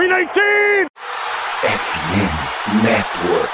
319! 0.00 0.88
FM 1.62 2.82
Network. 2.82 3.50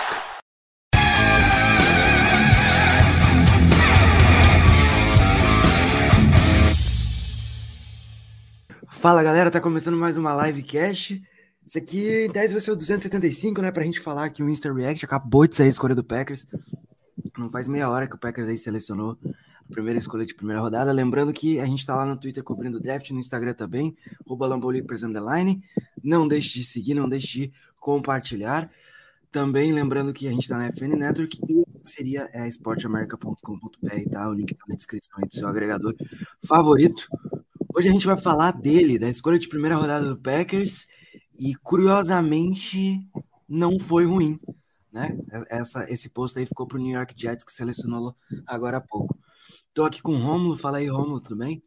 Fala 8.89 9.25
galera, 9.25 9.51
tá 9.51 9.61
começando 9.61 9.97
mais 9.97 10.17
uma 10.17 10.33
live 10.35 10.63
cash. 10.63 11.21
Esse 11.67 11.79
aqui, 11.79 12.27
em 12.27 12.31
10 12.31 12.53
vai 12.53 12.61
ser 12.61 12.71
o 12.71 12.77
275, 12.77 13.61
né? 13.61 13.73
Pra 13.73 13.83
gente 13.83 13.99
falar 13.99 14.31
que 14.31 14.41
o 14.41 14.49
Insta 14.49 14.73
React 14.73 15.05
acabou 15.05 15.49
de 15.49 15.57
sair 15.57 15.67
a 15.67 15.71
escolha 15.71 15.97
do 15.97 16.05
Packers. 16.05 16.47
Não 17.37 17.51
faz 17.51 17.67
meia 17.67 17.91
hora 17.91 18.07
que 18.07 18.15
o 18.15 18.19
Packers 18.19 18.49
aí 18.49 18.57
selecionou 18.57 19.19
primeira 19.71 19.99
escolha 19.99 20.25
de 20.25 20.35
primeira 20.35 20.61
rodada. 20.61 20.93
Lembrando 20.93 21.33
que 21.33 21.59
a 21.59 21.67
gente 21.67 21.85
tá 21.85 21.95
lá 21.97 22.05
no 22.05 22.17
Twitter 22.17 22.43
cobrindo 22.43 22.81
draft, 22.81 23.11
no 23.11 23.21
Instagram 23.21 23.55
também, 23.55 23.97
Underline. 25.05 25.63
Não 26.03 26.27
deixe 26.27 26.59
de 26.59 26.65
seguir, 26.65 26.95
não 26.95 27.09
deixe 27.09 27.27
de 27.27 27.53
compartilhar. 27.79 28.71
Também 29.31 29.73
lembrando 29.73 30.13
que 30.13 30.27
a 30.27 30.31
gente 30.31 30.49
tá 30.49 30.57
na 30.57 30.73
FN 30.73 30.97
Network 30.97 31.39
e 31.49 31.65
seria 31.85 32.29
é 32.33 32.49
esporteamerica.com.br, 32.49 34.11
tá? 34.11 34.29
O 34.29 34.33
link 34.33 34.55
tá 34.55 34.65
na 34.69 34.77
descrição 34.77 35.19
aí 35.19 35.29
do 35.29 35.35
seu 35.35 35.47
agregador 35.47 35.95
favorito. 36.47 37.07
Hoje 37.75 37.89
a 37.89 37.93
gente 37.93 38.07
vai 38.07 38.17
falar 38.17 38.53
dele, 38.53 38.99
da 38.99 39.09
escolha 39.09 39.39
de 39.39 39.49
primeira 39.49 39.77
rodada 39.77 40.09
do 40.09 40.17
Packers, 40.17 40.87
e 41.39 41.55
curiosamente 41.57 43.07
não 43.49 43.79
foi 43.79 44.07
ruim, 44.07 44.41
né? 44.91 45.17
Essa, 45.51 45.91
esse 45.93 46.09
posto 46.09 46.39
aí 46.39 46.47
ficou 46.47 46.67
para 46.67 46.79
o 46.79 46.81
New 46.81 46.95
York 46.97 47.15
Jets 47.17 47.45
que 47.45 47.53
selecionou 47.53 48.17
agora 48.47 48.79
há 48.79 48.81
pouco. 48.81 49.17
Estou 49.77 49.85
aqui 49.85 50.01
com 50.01 50.15
o 50.15 50.19
Rômulo, 50.19 50.57
fala 50.57 50.79
aí, 50.79 50.89
Rômulo, 50.89 51.21
tudo 51.21 51.37
bem? 51.37 51.63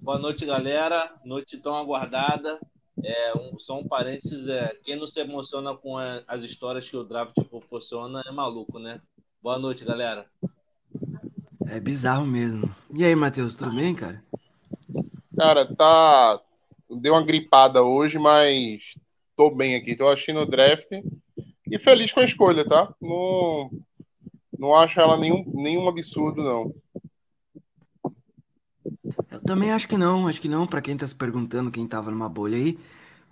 Boa 0.00 0.18
noite, 0.18 0.46
galera. 0.46 1.12
Noite 1.22 1.58
tão 1.58 1.76
aguardada. 1.76 2.58
É, 3.04 3.36
um, 3.36 3.58
só 3.58 3.78
um 3.78 3.86
parênteses, 3.86 4.48
é, 4.48 4.74
quem 4.82 4.98
não 4.98 5.06
se 5.06 5.20
emociona 5.20 5.76
com 5.76 5.98
a, 5.98 6.22
as 6.26 6.42
histórias 6.42 6.88
que 6.88 6.96
o 6.96 7.04
draft 7.04 7.34
proporciona 7.50 8.22
é 8.26 8.32
maluco, 8.32 8.78
né? 8.78 8.98
Boa 9.42 9.58
noite, 9.58 9.84
galera. 9.84 10.24
É 11.66 11.78
bizarro 11.78 12.24
mesmo. 12.24 12.74
E 12.96 13.04
aí, 13.04 13.14
Matheus, 13.14 13.56
tudo 13.56 13.76
bem, 13.76 13.94
cara? 13.94 14.24
Cara, 15.36 15.66
tá. 15.66 16.40
Deu 16.88 17.12
uma 17.12 17.22
gripada 17.22 17.82
hoje, 17.82 18.18
mas 18.18 18.94
tô 19.36 19.50
bem 19.50 19.74
aqui. 19.74 19.94
Tô 19.94 20.08
assistindo 20.08 20.40
o 20.40 20.46
draft 20.46 20.90
e 21.70 21.78
feliz 21.78 22.10
com 22.10 22.20
a 22.20 22.24
escolha, 22.24 22.66
tá? 22.66 22.90
Não, 22.98 23.70
não 24.58 24.74
acho 24.74 24.98
ela 24.98 25.18
nenhum, 25.18 25.44
nenhum 25.54 25.86
absurdo, 25.86 26.42
não. 26.42 26.74
Eu 29.30 29.40
também 29.40 29.72
acho 29.72 29.88
que 29.88 29.96
não, 29.96 30.28
acho 30.28 30.40
que 30.40 30.48
não. 30.48 30.66
Para 30.66 30.82
quem 30.82 30.96
tá 30.96 31.06
se 31.06 31.14
perguntando, 31.14 31.70
quem 31.70 31.86
tava 31.86 32.10
numa 32.10 32.28
bolha 32.28 32.56
aí, 32.56 32.78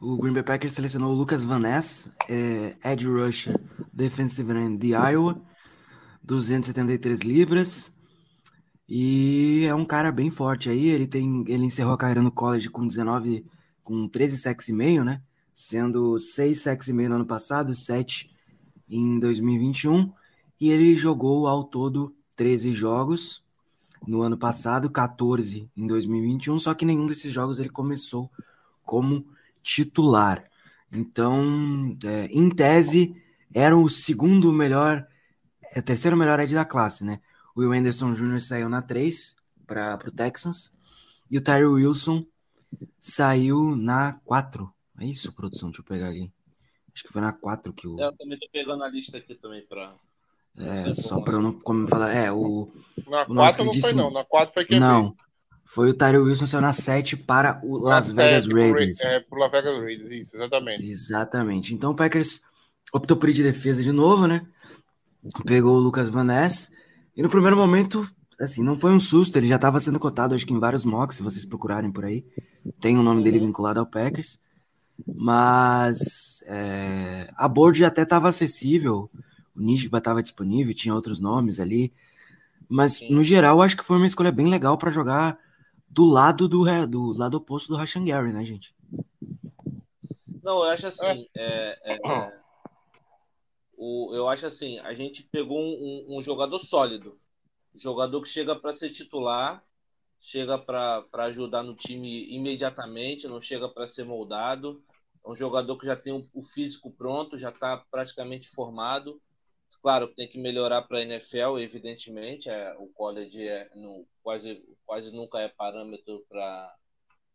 o 0.00 0.16
Green 0.16 0.32
Bay 0.32 0.42
Packers 0.42 0.72
selecionou 0.72 1.12
o 1.12 1.16
Lucas 1.16 1.44
Van 1.44 1.58
Ness, 1.58 2.10
é, 2.28 2.76
Edge 2.84 3.06
Rusher, 3.06 3.60
defensive 3.92 4.50
end 4.52 4.78
de 4.78 4.88
Iowa, 4.88 5.40
273 6.22 7.20
libras. 7.20 7.92
E 8.88 9.64
é 9.68 9.74
um 9.74 9.84
cara 9.84 10.10
bem 10.10 10.30
forte 10.30 10.68
aí. 10.68 10.88
Ele 10.88 11.06
tem, 11.06 11.44
ele 11.46 11.66
encerrou 11.66 11.92
a 11.92 11.98
carreira 11.98 12.22
no 12.22 12.32
college 12.32 12.70
com 12.70 12.86
19, 12.86 13.46
com 13.84 14.08
13 14.08 14.36
sacks 14.36 14.68
e 14.68 14.72
meio, 14.72 15.04
né? 15.04 15.22
Sendo 15.54 16.18
6 16.18 16.62
sacks 16.62 16.88
e 16.88 16.92
meio 16.92 17.10
no 17.10 17.16
ano 17.16 17.26
passado, 17.26 17.74
7 17.74 18.30
em 18.88 19.18
2021. 19.18 20.12
E 20.60 20.70
ele 20.70 20.96
jogou 20.96 21.46
ao 21.46 21.64
todo 21.64 22.14
13 22.36 22.72
jogos 22.72 23.44
no 24.06 24.22
ano 24.22 24.36
passado, 24.36 24.90
14 24.90 25.70
em 25.76 25.86
2021, 25.86 26.58
só 26.58 26.74
que 26.74 26.84
nenhum 26.84 27.06
desses 27.06 27.32
jogos 27.32 27.58
ele 27.58 27.68
começou 27.68 28.30
como 28.82 29.26
titular. 29.62 30.44
Então, 30.92 31.96
é, 32.04 32.26
em 32.26 32.50
tese, 32.50 33.14
era 33.54 33.76
o 33.76 33.88
segundo 33.88 34.52
melhor, 34.52 35.06
é, 35.74 35.80
terceiro 35.80 36.16
melhor 36.16 36.40
edge 36.40 36.54
da 36.54 36.64
classe, 36.64 37.04
né? 37.04 37.20
O 37.54 37.60
Will 37.60 37.72
Anderson 37.72 38.12
Jr. 38.12 38.40
saiu 38.40 38.68
na 38.68 38.82
3 38.82 39.36
para 39.66 39.98
o 40.06 40.10
Texans. 40.10 40.72
E 41.30 41.38
o 41.38 41.40
Tyree 41.40 41.64
Wilson 41.64 42.24
saiu 42.98 43.76
na 43.76 44.14
4. 44.24 44.72
É 44.98 45.06
isso, 45.06 45.32
produção? 45.32 45.70
Deixa 45.70 45.80
eu 45.80 45.84
pegar 45.84 46.08
aqui. 46.08 46.30
Acho 46.92 47.04
que 47.04 47.12
foi 47.12 47.22
na 47.22 47.32
4 47.32 47.72
que 47.72 47.86
o. 47.86 47.98
Eu 47.98 48.16
também 48.16 48.38
tô 48.38 48.48
pegando 48.52 48.82
a 48.82 48.88
lista 48.88 49.18
aqui 49.18 49.34
também 49.34 49.64
para. 49.66 49.94
É, 50.58 50.92
só 50.92 51.20
para 51.20 51.34
eu 51.34 51.42
não 51.42 51.52
como 51.52 51.88
falar. 51.88 52.14
É, 52.14 52.30
o. 52.30 52.70
Na 53.08 53.24
4 53.26 53.64
não 53.64 53.74
foi, 53.74 53.92
não. 53.92 54.10
Na 54.10 54.24
4 54.24 54.54
foi 54.54 54.64
quem 54.64 54.80
Não. 54.80 55.14
Foi 55.64 55.88
o 55.90 55.94
Tyree 55.94 56.18
Wilson 56.18 56.46
saiu 56.46 56.62
na 56.62 56.72
7 56.72 57.16
para 57.16 57.60
o 57.62 57.78
Las 57.78 58.12
na 58.14 58.24
Vegas 58.24 58.44
7, 58.44 58.54
Raiders. 58.54 59.00
É, 59.02 59.20
para 59.20 59.38
o 59.38 59.40
Las 59.40 59.52
Vegas 59.52 59.78
Raiders, 59.78 60.10
isso, 60.10 60.36
exatamente. 60.36 60.90
Exatamente. 60.90 61.74
Então 61.74 61.92
o 61.92 61.94
Packers 61.94 62.40
optou 62.92 63.16
por 63.16 63.28
ir 63.28 63.34
de 63.34 63.44
defesa 63.44 63.80
de 63.80 63.92
novo, 63.92 64.26
né? 64.26 64.44
Pegou 65.46 65.76
o 65.76 65.80
Lucas 65.80 66.08
Van 66.08 66.24
Ness 66.24 66.72
e 67.16 67.22
no 67.22 67.28
primeiro 67.28 67.56
momento, 67.56 68.08
assim, 68.40 68.64
não 68.64 68.78
foi 68.78 68.92
um 68.92 68.98
susto, 68.98 69.36
ele 69.36 69.46
já 69.46 69.56
estava 69.56 69.78
sendo 69.78 70.00
cotado, 70.00 70.34
acho 70.34 70.46
que 70.46 70.52
em 70.52 70.58
vários 70.58 70.84
mocks, 70.84 71.18
se 71.18 71.22
vocês 71.22 71.44
procurarem 71.44 71.92
por 71.92 72.04
aí. 72.04 72.26
Tem 72.80 72.98
o 72.98 73.02
nome 73.02 73.22
dele 73.22 73.38
vinculado 73.38 73.78
ao 73.78 73.86
Packers. 73.86 74.40
Mas 75.06 76.42
é, 76.46 77.30
a 77.36 77.46
board 77.46 77.84
até 77.84 78.02
estava 78.02 78.28
acessível, 78.28 79.10
o 79.54 79.60
Nishba 79.60 79.98
estava 79.98 80.22
disponível, 80.22 80.74
tinha 80.74 80.94
outros 80.94 81.18
nomes 81.18 81.60
ali. 81.60 81.92
Mas, 82.68 82.94
Sim. 82.94 83.12
no 83.12 83.22
geral, 83.22 83.60
acho 83.62 83.76
que 83.76 83.84
foi 83.84 83.96
uma 83.96 84.06
escolha 84.06 84.30
bem 84.30 84.48
legal 84.48 84.78
para 84.78 84.90
jogar 84.90 85.38
do 85.88 86.04
lado 86.04 86.48
do, 86.48 86.64
do 86.86 87.12
lado 87.12 87.36
oposto 87.36 87.68
do 87.68 87.76
Rashan 87.76 88.04
Gary, 88.04 88.32
né, 88.32 88.44
gente? 88.44 88.74
Não, 90.42 90.58
eu 90.58 90.70
acho 90.70 90.86
assim. 90.86 91.26
É, 91.36 91.78
é, 91.84 91.94
é 91.94 92.40
o, 93.76 94.14
eu 94.14 94.28
acho 94.28 94.44
assim, 94.44 94.78
a 94.80 94.92
gente 94.92 95.22
pegou 95.22 95.58
um, 95.58 96.18
um 96.18 96.22
jogador 96.22 96.58
sólido, 96.58 97.18
jogador 97.74 98.20
que 98.20 98.28
chega 98.28 98.54
para 98.54 98.74
ser 98.74 98.90
titular, 98.90 99.64
chega 100.20 100.58
para 100.58 101.06
ajudar 101.24 101.62
no 101.62 101.74
time 101.74 102.30
imediatamente, 102.30 103.26
não 103.26 103.40
chega 103.40 103.68
para 103.70 103.86
ser 103.86 104.04
moldado. 104.04 104.82
É 105.24 105.30
um 105.30 105.34
jogador 105.34 105.78
que 105.78 105.86
já 105.86 105.96
tem 105.96 106.12
o, 106.12 106.28
o 106.34 106.42
físico 106.42 106.90
pronto, 106.90 107.38
já 107.38 107.48
está 107.48 107.78
praticamente 107.90 108.50
formado. 108.50 109.20
Claro 109.82 110.08
tem 110.08 110.28
que 110.28 110.38
melhorar 110.38 110.82
para 110.82 110.98
a 110.98 111.02
NFL, 111.02 111.58
evidentemente. 111.58 112.48
É, 112.48 112.74
o 112.78 112.86
college 112.88 113.46
é, 113.46 113.70
quase, 114.22 114.62
quase 114.84 115.10
nunca 115.10 115.40
é 115.40 115.48
parâmetro 115.48 116.24
para 116.28 116.74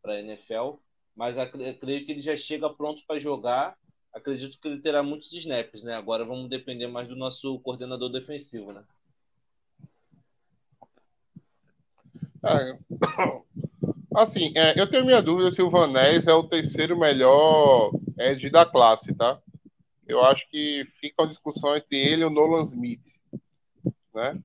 a 0.06 0.20
NFL. 0.20 0.76
Mas 1.16 1.36
creio 1.80 2.06
que 2.06 2.12
ele 2.12 2.22
já 2.22 2.36
chega 2.36 2.70
pronto 2.70 3.02
para 3.08 3.20
jogar 3.20 3.76
acredito 4.16 4.58
que 4.60 4.68
ele 4.68 4.80
terá 4.80 5.04
muitos 5.04 5.32
snaps, 5.34 5.84
né? 5.84 5.94
Agora 5.94 6.24
vamos 6.24 6.50
depender 6.50 6.88
mais 6.88 7.08
do 7.08 7.16
nosso 7.18 7.60
coordenador 7.60 8.10
defensivo, 8.10 8.72
né? 8.72 8.82
É, 12.42 12.78
assim, 14.16 14.54
é, 14.56 14.80
eu 14.80 14.90
tenho 14.90 15.06
minha 15.06 15.22
dúvida 15.22 15.52
se 15.52 15.62
o 15.62 15.70
Vanés 15.70 16.28
é 16.28 16.34
o 16.34 16.48
terceiro 16.48 16.98
melhor 16.98 17.92
edge 18.18 18.50
da 18.50 18.66
classe, 18.66 19.14
tá? 19.14 19.40
Eu 20.08 20.24
acho 20.24 20.48
que 20.50 20.86
fica 21.00 21.22
uma 21.22 21.28
discussão 21.28 21.76
entre 21.76 21.98
ele 21.98 22.22
e 22.22 22.26
o 22.26 22.30
Nolan 22.30 22.62
Smith, 22.62 23.06
né? 24.14 24.40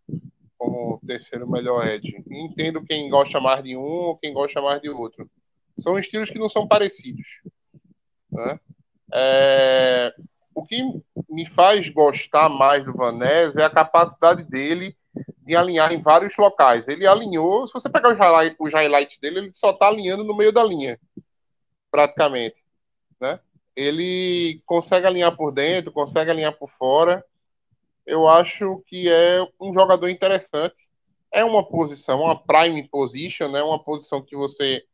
Como 0.56 1.00
terceiro 1.06 1.48
melhor 1.48 1.86
edge. 1.86 2.22
Entendo 2.30 2.84
quem 2.84 3.08
gosta 3.10 3.40
mais 3.40 3.62
de 3.62 3.76
um 3.76 3.80
ou 3.80 4.16
quem 4.16 4.32
gosta 4.32 4.60
mais 4.60 4.80
de 4.80 4.88
outro. 4.88 5.30
São 5.78 5.98
estilos 5.98 6.30
que 6.30 6.38
não 6.38 6.48
são 6.48 6.66
parecidos, 6.66 7.26
né? 8.30 8.58
É, 9.12 10.14
o 10.54 10.64
que 10.64 10.82
me 11.28 11.46
faz 11.46 11.88
gostar 11.88 12.48
mais 12.48 12.84
do 12.84 12.92
Vanés 12.92 13.56
é 13.56 13.64
a 13.64 13.70
capacidade 13.70 14.44
dele 14.44 14.96
de 15.38 15.56
alinhar 15.56 15.92
em 15.92 16.00
vários 16.00 16.36
locais. 16.36 16.86
Ele 16.86 17.06
alinhou, 17.06 17.66
se 17.66 17.72
você 17.72 17.88
pegar 17.88 18.12
os 18.12 18.18
highlights 18.18 18.72
highlight 18.72 19.20
dele, 19.20 19.38
ele 19.40 19.54
só 19.54 19.70
está 19.70 19.88
alinhando 19.88 20.22
no 20.22 20.36
meio 20.36 20.52
da 20.52 20.62
linha, 20.62 20.98
praticamente. 21.90 22.64
Né? 23.20 23.40
Ele 23.80 24.62
consegue 24.66 25.06
alinhar 25.06 25.36
por 25.36 25.50
dentro, 25.52 25.92
consegue 25.92 26.30
alinhar 26.30 26.56
por 26.58 26.70
fora. 26.70 27.24
Eu 28.06 28.28
acho 28.28 28.82
que 28.86 29.10
é 29.10 29.46
um 29.60 29.72
jogador 29.72 30.08
interessante. 30.08 30.88
É 31.32 31.44
uma 31.44 31.66
posição, 31.66 32.20
uma 32.20 32.38
prime 32.38 32.86
position, 32.88 33.48
né? 33.50 33.62
uma 33.62 33.82
posição 33.82 34.20
que 34.20 34.36
você 34.36 34.84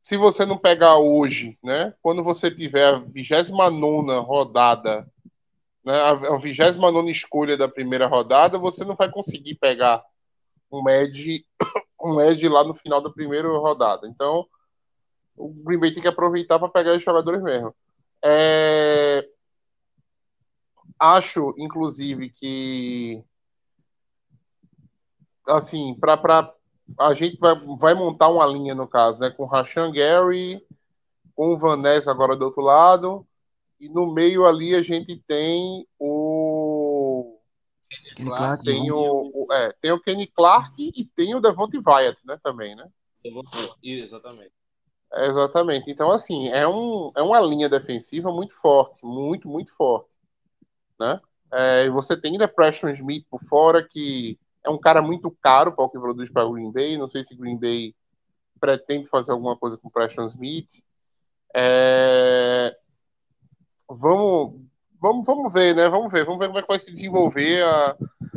se 0.00 0.16
você 0.16 0.46
não 0.46 0.56
pegar 0.56 0.96
hoje, 0.96 1.58
né, 1.62 1.94
quando 2.02 2.24
você 2.24 2.50
tiver 2.50 2.94
a 2.94 2.98
29 2.98 4.18
rodada, 4.20 5.06
né, 5.84 5.94
a 6.00 6.36
29 6.36 7.10
escolha 7.10 7.56
da 7.56 7.68
primeira 7.68 8.06
rodada, 8.06 8.58
você 8.58 8.84
não 8.84 8.96
vai 8.96 9.10
conseguir 9.10 9.56
pegar 9.56 10.02
um 10.72 10.88
Edge, 10.88 11.44
um 12.02 12.20
Edge 12.20 12.48
lá 12.48 12.64
no 12.64 12.74
final 12.74 13.02
da 13.02 13.10
primeira 13.10 13.48
rodada. 13.48 14.06
Então, 14.08 14.46
o 15.36 15.52
Green 15.64 15.78
Bay 15.78 15.92
tem 15.92 16.02
que 16.02 16.08
aproveitar 16.08 16.58
para 16.58 16.68
pegar 16.68 16.96
os 16.96 17.02
jogadores 17.02 17.42
mesmo. 17.42 17.74
É... 18.24 19.28
Acho, 20.98 21.54
inclusive, 21.56 22.30
que 22.30 23.24
assim, 25.48 25.98
para 25.98 26.54
a 26.98 27.14
gente 27.14 27.38
vai, 27.38 27.54
vai 27.78 27.94
montar 27.94 28.28
uma 28.28 28.46
linha, 28.46 28.74
no 28.74 28.86
caso, 28.86 29.20
né? 29.20 29.30
Com 29.30 29.44
Rashan 29.44 29.92
Gary, 29.92 30.64
com 31.34 31.54
o 31.54 31.58
Van 31.58 31.76
Ness 31.76 32.08
agora 32.08 32.36
do 32.36 32.44
outro 32.44 32.62
lado, 32.62 33.26
e 33.78 33.88
no 33.88 34.12
meio 34.12 34.46
ali 34.46 34.74
a 34.74 34.82
gente 34.82 35.16
tem 35.26 35.86
o. 35.98 37.38
Kenny 38.16 38.30
Clark, 38.30 38.64
Tem 38.64 38.88
não. 38.88 38.96
o, 38.96 39.46
o- 39.46 39.52
é, 39.52 39.72
tem 39.80 39.92
o 39.92 40.00
Kenny 40.00 40.26
Clark 40.26 40.74
e 40.78 41.04
tem 41.04 41.34
o 41.34 41.40
Devonte 41.40 41.78
Wyatt, 41.78 42.26
né? 42.26 42.38
Também, 42.42 42.76
né? 42.76 42.86
Vou- 43.32 43.44
Exatamente. 43.82 44.52
Exatamente. 45.12 45.90
Então, 45.90 46.10
assim, 46.10 46.48
é, 46.48 46.66
um, 46.68 47.10
é 47.16 47.22
uma 47.22 47.40
linha 47.40 47.68
defensiva 47.68 48.32
muito 48.32 48.54
forte, 48.60 49.04
muito, 49.04 49.48
muito 49.48 49.74
forte. 49.74 50.14
Né? 51.00 51.20
É, 51.52 51.90
você 51.90 52.20
tem 52.20 52.32
ainda 52.32 52.48
Preston 52.48 52.90
Smith 52.90 53.26
por 53.30 53.42
fora, 53.44 53.86
que 53.86 54.38
é 54.64 54.70
um 54.70 54.78
cara 54.78 55.02
muito 55.02 55.30
caro 55.42 55.72
para 55.74 55.84
o 55.84 55.90
que 55.90 55.98
produz 55.98 56.30
para 56.32 56.48
Green 56.50 56.72
Bay. 56.72 56.96
Não 56.98 57.08
sei 57.08 57.24
se 57.24 57.36
Green 57.36 57.58
Bay 57.58 57.94
pretende 58.60 59.08
fazer 59.08 59.32
alguma 59.32 59.56
coisa 59.56 59.78
com 59.78 59.90
Preston 59.90 60.26
Smith. 60.26 60.82
É, 61.54 62.76
Vamos, 63.88 64.60
vamos, 65.00 65.26
vamos 65.26 65.52
ver, 65.52 65.74
né? 65.74 65.88
Vamos 65.88 66.12
ver, 66.12 66.24
vamos 66.24 66.38
ver 66.40 66.46
como 66.46 66.58
é 66.58 66.62
que 66.62 66.68
vai 66.68 66.78
se 66.78 66.92
desenvolver 66.92 67.62
a- 67.64 67.96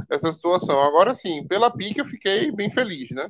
essa 0.09 0.31
situação. 0.31 0.81
Agora 0.81 1.13
sim, 1.13 1.45
pela 1.47 1.69
pique 1.71 2.01
eu 2.01 2.05
fiquei 2.05 2.51
bem 2.51 2.69
feliz, 2.69 3.09
né? 3.11 3.29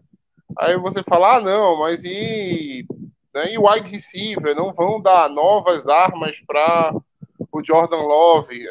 Aí 0.60 0.78
você 0.78 1.04
fala, 1.04 1.38
ah, 1.38 1.42
não, 1.42 1.80
mas 1.80 2.04
e, 2.04 2.86
né, 3.34 3.54
e 3.54 3.58
wide 3.58 3.90
receiver? 3.90 4.56
Não 4.56 4.72
vão 4.72 5.02
dar 5.02 5.30
novas 5.30 5.88
armas 5.88 6.40
para 6.40 6.96
o 7.52 7.64
Jordan 7.64 8.02
Love? 8.02 8.68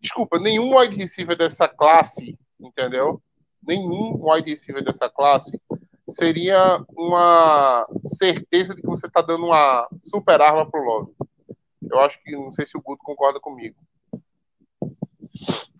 Desculpa, 0.00 0.38
nenhum 0.38 0.76
wide 0.76 0.96
receiver 0.96 1.36
dessa 1.36 1.68
classe, 1.68 2.38
entendeu? 2.58 3.20
Nenhum 3.66 4.18
wide 4.20 4.50
receiver 4.50 4.82
dessa 4.82 5.08
classe 5.08 5.60
seria 6.08 6.82
uma 6.96 7.86
certeza 8.04 8.74
de 8.74 8.80
que 8.80 8.88
você 8.88 9.06
está 9.06 9.20
dando 9.20 9.46
uma 9.46 9.86
super 10.02 10.40
arma 10.40 10.68
pro 10.68 10.82
Love. 10.82 11.12
Eu 11.90 12.00
acho 12.00 12.22
que, 12.22 12.32
não 12.32 12.52
sei 12.52 12.66
se 12.66 12.76
o 12.76 12.82
Guto 12.82 13.02
concorda 13.02 13.38
comigo. 13.40 13.76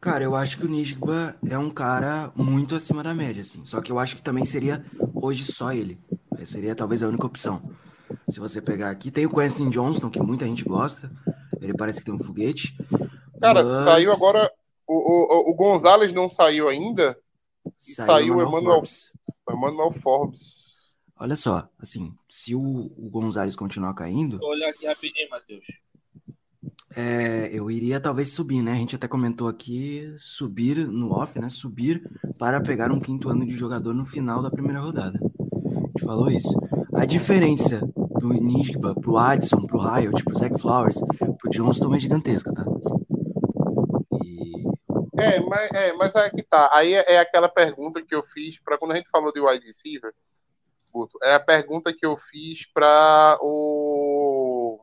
Cara, 0.01 0.23
eu 0.23 0.37
acho 0.37 0.59
que 0.59 0.65
o 0.65 0.69
Nishba 0.69 1.37
é 1.49 1.59
um 1.59 1.71
cara 1.71 2.31
muito 2.37 2.75
acima 2.75 3.03
da 3.03 3.15
média, 3.15 3.43
assim. 3.43 3.65
Só 3.65 3.81
que 3.81 3.91
eu 3.91 3.99
acho 3.99 4.17
que 4.17 4.23
também 4.23 4.45
seria 4.45 4.85
hoje 5.15 5.45
só 5.45 5.73
ele. 5.73 5.99
Seria 6.47 6.75
talvez 6.75 7.03
a 7.03 7.09
única 7.09 7.27
opção. 7.27 7.63
Se 8.31 8.41
você 8.41 8.61
pegar 8.61 8.91
aqui, 8.91 9.11
tem 9.11 9.27
o 9.27 9.31
Quentin 9.31 9.69
Johnston, 9.71 10.11
que 10.11 10.21
muita 10.21 10.47
gente 10.47 10.65
gosta. 10.65 11.11
Ele 11.61 11.75
parece 11.75 11.99
que 12.01 12.05
tem 12.07 12.15
um 12.15 12.19
foguete. 12.23 12.77
Cara, 13.41 13.63
mas 13.63 13.85
saiu 13.85 14.13
agora. 14.13 14.51
O, 14.87 14.95
o, 14.95 15.51
o 15.51 15.55
Gonzalez 15.55 16.13
não 16.15 16.29
saiu 16.29 16.69
ainda. 16.69 17.17
saiu 17.79 18.37
o 18.37 18.43
Emmanuel- 18.43 18.63
Forbes. 18.63 19.13
Emmanuel 19.51 19.91
Forbes. 19.93 20.69
Olha 21.21 21.37
só, 21.37 21.69
assim, 21.79 22.15
se 22.31 22.55
o, 22.55 22.61
o 22.61 23.09
Gonzalez 23.11 23.57
continuar 23.57 23.93
caindo, 23.95 24.39
Vou 24.39 24.51
olhar 24.51 24.71
aqui 24.71 24.87
rapidinho, 24.87 25.29
Matheus. 25.31 25.65
é, 26.97 27.51
eu 27.53 27.71
iria 27.71 28.01
talvez 28.01 28.31
subir, 28.33 28.63
né? 28.63 28.73
A 28.73 28.77
gente 28.77 28.95
até 28.97 29.07
comentou 29.09 29.49
aqui 29.49 30.15
subir 30.19 30.87
no 30.87 31.13
off, 31.13 31.39
né? 31.39 31.49
Subir 31.49 32.09
para 32.39 32.61
pegar 32.61 32.91
um 32.93 33.01
quinto 33.01 33.29
ano 33.29 33.45
de 33.45 33.57
jogador 33.57 33.93
no 33.95 34.05
final 34.07 34.41
da 34.43 34.51
primeira 34.51 34.81
rodada. 34.81 35.19
Gente 35.99 36.05
falou 36.05 36.31
isso. 36.31 36.57
A 36.95 37.05
diferença 37.05 37.81
do 38.21 38.29
Nigba 38.33 38.95
pro 38.95 39.17
Addison, 39.17 39.67
pro 39.67 39.81
Riot, 39.81 40.23
pro 40.23 40.39
Zach 40.39 40.57
Flowers, 40.61 41.01
pro 41.19 41.51
Johnston 41.51 41.93
é 41.93 41.99
gigantesca, 41.99 42.53
tá? 42.53 42.65
E 44.23 44.63
É, 45.19 45.41
mas, 45.41 45.73
é, 45.73 45.93
mas 45.95 46.15
aí 46.15 46.31
que 46.31 46.43
tá. 46.45 46.71
Aí 46.73 46.95
é, 46.95 47.15
é 47.15 47.19
aquela 47.19 47.49
pergunta 47.49 48.01
que 48.01 48.15
eu 48.15 48.23
fiz 48.33 48.61
para 48.61 48.79
quando 48.79 48.93
a 48.93 48.97
gente 48.97 49.11
falou 49.11 49.33
de 49.33 49.41
wide 49.41 49.67
receiver, 49.67 50.15
Guto, 50.93 51.19
é 51.21 51.35
a 51.35 51.41
pergunta 51.41 51.93
que 51.93 52.07
eu 52.07 52.17
fiz 52.31 52.65
para 52.73 53.37
o 53.43 54.81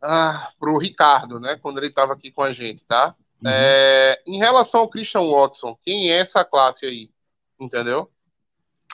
ah, 0.00 0.50
pro 0.58 0.78
Ricardo, 0.78 1.40
né, 1.40 1.58
quando 1.60 1.78
ele 1.78 1.88
estava 1.88 2.12
aqui 2.12 2.30
com 2.30 2.42
a 2.42 2.52
gente, 2.52 2.86
tá? 2.86 3.14
uhum. 3.44 3.50
É, 3.50 4.22
em 4.24 4.38
relação 4.38 4.80
ao 4.80 4.88
Christian 4.88 5.28
Watson, 5.28 5.76
quem 5.82 6.10
é 6.10 6.18
essa 6.18 6.44
classe 6.44 6.86
aí? 6.86 7.10
Entendeu? 7.58 8.10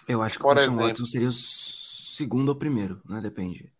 Eu 0.07 0.23
acho 0.23 0.39
que 0.39 0.45
por 0.45 0.57
o 0.57 0.59
Christian 0.59 0.77
exemplo. 0.77 0.77
Watson 0.77 1.05
seria 1.05 1.29
o 1.29 1.33
segundo 1.33 2.49
ou 2.51 2.57
primeiro, 2.57 3.01
né? 3.09 3.21
Depende. 3.21 3.73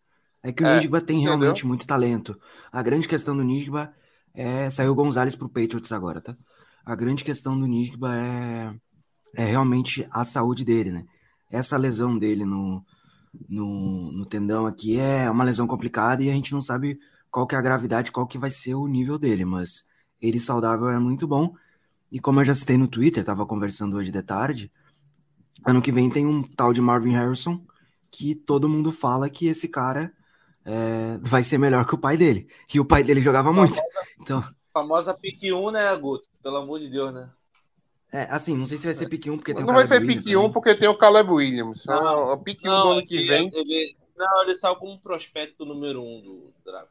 É 0.43 0.51
que 0.51 0.63
o 0.63 0.65
É, 0.65 0.67
Nigba 0.67 1.01
tem 1.01 1.19
entendeu? 1.21 1.21
realmente 1.21 1.65
muito 1.65 1.87
talento. 1.87 2.39
A 2.71 2.81
grande 2.83 3.07
questão 3.07 3.35
do 3.35 3.43
Nigba 3.43 3.93
é. 4.33 4.69
Saiu 4.69 4.91
o 4.91 4.95
Gonzalez 4.95 5.35
pro 5.35 5.49
Patriots 5.49 5.91
agora, 5.91 6.21
tá? 6.21 6.37
A 6.85 6.95
grande 6.95 7.23
questão 7.23 7.57
do 7.59 7.67
Nigba 7.67 8.15
é, 8.17 8.75
é 9.35 9.45
realmente 9.45 10.07
a 10.11 10.23
saúde 10.25 10.65
dele, 10.65 10.91
né? 10.91 11.05
Essa 11.51 11.77
lesão 11.77 12.17
dele 12.17 12.45
no, 12.45 12.83
no, 13.49 14.11
no 14.11 14.25
tendão 14.25 14.65
aqui 14.65 14.99
é 14.99 15.29
uma 15.29 15.43
lesão 15.43 15.67
complicada 15.67 16.23
e 16.23 16.29
a 16.29 16.33
gente 16.33 16.53
não 16.53 16.61
sabe 16.61 16.97
qual 17.31 17.47
que 17.47 17.55
é 17.55 17.57
a 17.57 17.61
gravidade, 17.61 18.11
qual 18.11 18.27
que 18.27 18.37
vai 18.37 18.49
ser 18.51 18.75
o 18.75 18.87
nível 18.87 19.17
dele, 19.19 19.45
mas 19.45 19.85
ele 20.21 20.39
saudável 20.39 20.89
é 20.89 20.99
muito 20.99 21.27
bom. 21.27 21.53
E 22.11 22.19
como 22.19 22.39
eu 22.41 22.45
já 22.45 22.53
citei 22.53 22.77
no 22.77 22.87
Twitter, 22.87 23.23
tava 23.25 23.45
conversando 23.45 23.97
hoje 23.97 24.11
de 24.11 24.21
tarde, 24.23 24.71
ano 25.65 25.81
que 25.81 25.91
vem 25.91 26.09
tem 26.09 26.25
um 26.25 26.43
tal 26.43 26.73
de 26.73 26.81
Marvin 26.81 27.11
Harrison 27.11 27.61
que 28.11 28.33
todo 28.35 28.69
mundo 28.69 28.91
fala 28.91 29.29
que 29.29 29.47
esse 29.47 29.67
cara 29.67 30.11
é, 30.65 31.17
vai 31.21 31.43
ser 31.43 31.57
melhor 31.57 31.85
que 31.85 31.95
o 31.95 31.97
pai 31.99 32.17
dele. 32.17 32.47
E 32.73 32.79
o 32.79 32.85
pai 32.85 33.03
dele 33.03 33.21
jogava 33.21 33.51
muito. 33.53 33.79
Então, 34.19 34.43
Famosa 34.73 35.13
pique 35.13 35.51
1, 35.51 35.71
né, 35.71 35.95
Guto? 35.97 36.27
Pelo 36.41 36.57
amor 36.57 36.79
de 36.79 36.89
Deus, 36.89 37.13
né? 37.13 37.31
é, 38.11 38.23
assim, 38.29 38.55
não 38.57 38.65
sei 38.65 38.77
se 38.77 38.85
vai 38.85 38.93
ser 38.93 39.07
pick 39.09 39.25
1, 39.27 39.37
porque 39.37 39.53
tem 39.53 39.63
Não 39.65 39.71
o 39.71 39.75
vai 39.75 39.85
ser 39.85 39.99
Caleb 39.99 40.07
Williams 40.07 40.25
pick 40.25 40.35
1 40.37 40.39
também. 40.39 40.51
porque 40.51 40.75
tem 40.75 40.89
o 40.89 40.97
Caleb 40.97 41.29
Williams. 41.31 41.83
Não. 41.85 42.33
O 42.33 42.37
pick 42.43 42.61
1 42.63 42.63
do 42.63 42.89
ano 42.89 42.99
é 43.01 43.05
que 43.05 43.25
vem. 43.25 43.49
Ele, 43.53 43.97
não, 44.15 44.43
ele 44.43 44.55
saiu 44.55 44.75
como 44.75 44.99
prospecto 44.99 45.65
número 45.65 46.01
1 46.01 46.21
do 46.21 46.53
draft. 46.65 46.89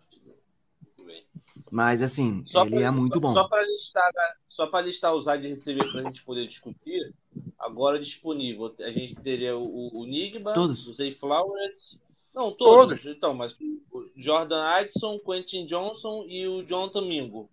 Mas, 1.77 2.01
assim, 2.01 2.43
Só 2.47 2.63
ele 2.65 2.77
pra- 2.77 2.87
é 2.87 2.91
muito 2.91 3.21
bom. 3.21 3.35
Só 3.35 3.45
para 3.47 3.63
listar, 3.67 4.11
só 4.49 4.67
para 4.67 4.87
listar 4.87 5.15
os 5.15 5.27
de 5.27 5.49
receber 5.49 5.87
para 5.93 6.01
a 6.01 6.05
gente 6.05 6.25
poder 6.25 6.47
discutir, 6.47 7.13
agora 7.59 7.99
disponível. 7.99 8.75
A 8.81 8.91
gente 8.91 9.15
teria 9.17 9.55
o, 9.59 9.91
o 9.95 10.07
Nigma, 10.07 10.55
Todos. 10.55 10.89
o 10.89 10.95
Zay 10.95 11.13
Flowers. 11.13 12.01
Não, 12.35 12.51
todos. 12.51 13.03
Todos. 13.03 13.15
Então, 13.15 13.35
mas 13.35 13.55
o 13.93 14.09
Jordan 14.17 14.63
Addison, 14.63 15.19
Quentin 15.19 15.67
Johnson 15.67 16.25
e 16.27 16.49
o 16.49 16.63
Jonathan 16.63 17.03
Mingo. 17.03 17.51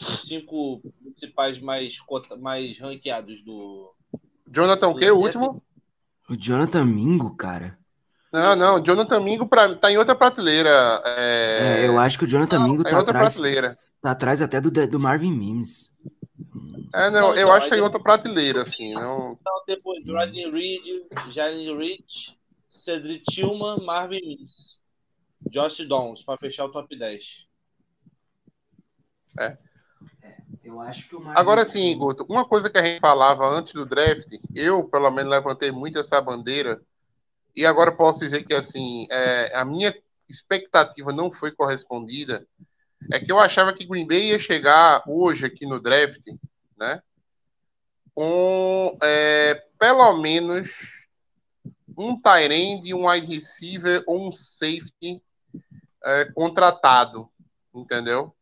Os 0.00 0.22
cinco 0.26 0.80
principais 1.02 1.60
mais, 1.60 1.98
mais 2.40 2.78
ranqueados 2.78 3.44
do. 3.44 3.92
Jonathan 4.50 4.88
o 4.88 4.96
quê? 4.96 5.10
O 5.10 5.18
último? 5.18 5.62
O 6.30 6.34
Jonathan 6.34 6.86
Mingo, 6.86 7.36
cara. 7.36 7.78
Não, 8.36 8.54
não. 8.54 8.82
Jonathan 8.82 9.20
Mingo 9.20 9.46
pra, 9.46 9.74
tá 9.74 9.90
em 9.90 9.96
outra 9.96 10.14
prateleira. 10.14 10.70
É, 11.04 11.80
É, 11.80 11.88
eu 11.88 11.98
acho 11.98 12.18
que 12.18 12.24
o 12.24 12.28
Jonathan 12.28 12.62
Mingo 12.62 12.82
tá 12.82 12.90
em 12.90 12.92
tá 12.92 12.98
outra 12.98 13.12
atrás, 13.12 13.34
prateleira. 13.34 13.78
tá 14.02 14.10
atrás 14.10 14.42
até 14.42 14.60
do, 14.60 14.70
do 14.70 15.00
Marvin 15.00 15.32
Mims. 15.32 15.90
É, 16.94 17.10
não, 17.10 17.20
Não, 17.20 17.34
eu 17.34 17.50
acho 17.50 17.64
que 17.64 17.70
tá 17.70 17.78
em 17.78 17.80
outra 17.80 17.98
prateleira, 17.98 18.60
assim. 18.62 18.92
Não... 18.92 19.38
Então, 19.40 19.62
depois, 19.66 20.06
Rodney 20.06 20.50
Reed, 20.50 21.04
Jalen 21.32 21.78
Rich, 21.78 22.36
Cedric 22.68 23.24
Tillman, 23.24 23.84
Marvin 23.84 24.20
Mims. 24.20 24.76
Josh 25.50 25.86
Downs, 25.86 26.22
para 26.22 26.38
fechar 26.38 26.66
o 26.66 26.70
top 26.70 26.94
10. 26.96 27.46
Eu 30.62 30.80
acho 30.80 31.08
que 31.08 31.16
o 31.16 31.20
Marvin 31.20 31.40
Agora 31.40 31.64
sim, 31.64 31.96
Guto, 31.96 32.26
uma 32.28 32.44
coisa 32.44 32.68
que 32.68 32.76
a 32.76 32.84
gente 32.84 33.00
falava 33.00 33.48
antes 33.48 33.72
do 33.72 33.86
draft, 33.86 34.28
eu 34.54 34.84
pelo 34.84 35.10
menos 35.10 35.30
levantei 35.30 35.70
muito 35.70 35.98
essa 35.98 36.20
bandeira, 36.20 36.82
e 37.56 37.64
agora 37.64 37.90
posso 37.90 38.20
dizer 38.20 38.44
que 38.44 38.54
assim, 38.54 39.06
é, 39.10 39.56
a 39.56 39.64
minha 39.64 39.94
expectativa 40.28 41.12
não 41.12 41.32
foi 41.32 41.52
correspondida, 41.52 42.46
é 43.12 43.20
que 43.20 43.30
eu 43.30 43.38
achava 43.38 43.72
que 43.72 43.86
Green 43.86 44.06
Bay 44.06 44.30
ia 44.30 44.38
chegar 44.38 45.02
hoje 45.06 45.46
aqui 45.46 45.66
no 45.66 45.80
draft, 45.80 46.26
né, 46.76 47.02
com 48.14 48.96
é, 49.02 49.62
pelo 49.78 50.16
menos 50.18 50.70
um 51.96 52.20
tight 52.20 52.52
end, 52.52 52.94
um 52.94 53.08
wide 53.08 53.26
receiver 53.26 54.02
ou 54.06 54.28
um 54.28 54.32
safety 54.32 55.22
é, 56.04 56.24
contratado, 56.32 57.28
entendeu? 57.74 58.36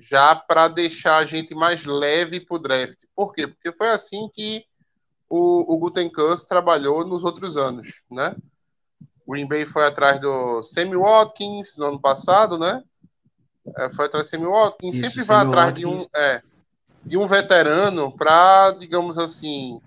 já 0.00 0.34
para 0.34 0.66
deixar 0.68 1.18
a 1.18 1.24
gente 1.24 1.54
mais 1.54 1.84
leve 1.84 2.40
para 2.40 2.56
o 2.56 2.58
draft. 2.58 3.04
Por 3.14 3.32
quê? 3.32 3.46
Porque 3.46 3.72
foi 3.72 3.88
assim 3.90 4.28
que 4.32 4.64
o, 5.30 5.74
o 5.74 5.78
Gutenkans 5.78 6.44
trabalhou 6.44 7.06
nos 7.06 7.22
outros 7.24 7.56
anos, 7.56 8.02
né? 8.10 8.34
Green 9.26 9.46
Bay 9.46 9.64
foi 9.64 9.86
atrás 9.86 10.20
do 10.20 10.60
Sammy 10.62 10.96
Watkins 10.96 11.76
no 11.76 11.86
ano 11.86 12.00
passado, 12.00 12.58
né? 12.58 12.82
É, 13.78 13.90
foi 13.92 14.06
atrás 14.06 14.26
do 14.26 14.30
Sammy 14.30 14.46
Watkins, 14.46 14.96
Isso, 14.96 15.10
sempre 15.10 15.24
vai 15.24 15.38
Sammy 15.38 15.48
atrás 15.48 15.74
de 15.74 15.86
um, 15.86 16.04
é, 16.16 16.42
de 17.04 17.16
um 17.16 17.26
veterano 17.28 18.10
para, 18.10 18.72
digamos 18.72 19.16
assim, 19.18 19.80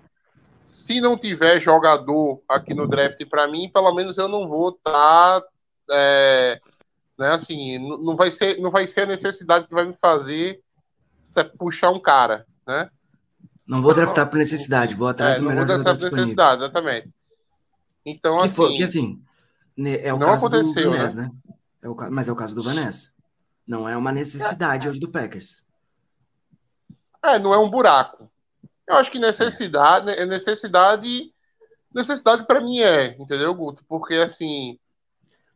se 0.64 1.02
não 1.02 1.18
tiver 1.18 1.60
jogador 1.60 2.42
aqui 2.48 2.74
no 2.74 2.88
draft 2.88 3.24
para 3.28 3.48
mim, 3.48 3.70
pelo 3.70 3.94
menos 3.94 4.18
eu 4.18 4.30
não 4.30 4.48
vou 4.48 4.70
estar 4.70 5.44
é, 5.92 6.62
né, 7.20 7.34
assim, 7.34 7.76
n- 7.76 7.98
não 8.04 8.16
vai 8.16 8.32
ser 8.32 8.58
não 8.60 8.72
vai 8.72 8.88
ser 8.88 9.02
a 9.02 9.08
necessidade 9.08 9.68
que 9.68 9.74
vai 9.74 9.86
me 9.86 9.94
fazer 9.94 10.62
é, 11.36 11.44
puxar 11.44 11.92
um 11.92 12.00
cara, 12.00 12.46
né? 12.66 12.90
Não 13.66 13.82
vou 13.82 13.94
draftar 13.94 14.30
por 14.30 14.38
necessidade, 14.38 14.94
vou 14.96 15.08
atrás 15.08 15.36
É, 15.36 15.40
do 15.40 15.44
não 15.46 15.50
melhor 15.52 15.66
vou 15.66 15.78
jogador 15.78 15.94
dessa 15.94 15.98
disponível. 16.10 16.22
necessidade, 16.24 16.64
exatamente. 16.64 17.10
Então, 18.06 18.38
Que, 18.38 18.44
assim, 18.46 18.56
foi, 18.56 18.76
que 18.76 18.84
assim, 18.84 19.22
É 20.04 20.14
o 20.14 20.18
Não 20.18 20.28
caso 20.28 20.46
aconteceu, 20.48 20.92
do 20.92 20.98
Vanessa, 20.98 21.16
né? 21.16 21.32
É 21.82 21.90
o, 21.90 21.96
mas 22.12 22.28
é 22.28 22.32
o 22.32 22.36
caso 22.36 22.54
do 22.56 22.64
Vanessa. 22.64 23.12
Não 23.66 23.88
é 23.88 23.96
uma 23.96 24.12
necessidade 24.12 24.88
hoje 24.90 25.00
do 25.00 25.10
Packers. 25.10 25.64
É, 27.24 27.40
não 27.40 27.54
é 27.54 27.58
um 27.58 27.70
buraco. 27.70 28.30
Eu 28.88 28.96
acho 28.98 29.10
que 29.10 29.18
necessidade, 29.18 30.06
né, 30.06 30.26
necessidade, 30.26 31.32
necessidade 31.96 32.46
para 32.46 32.60
mim 32.60 32.80
é, 32.80 33.16
entendeu, 33.20 33.54
Guto? 33.56 33.84
Porque 33.88 34.16
assim, 34.16 34.78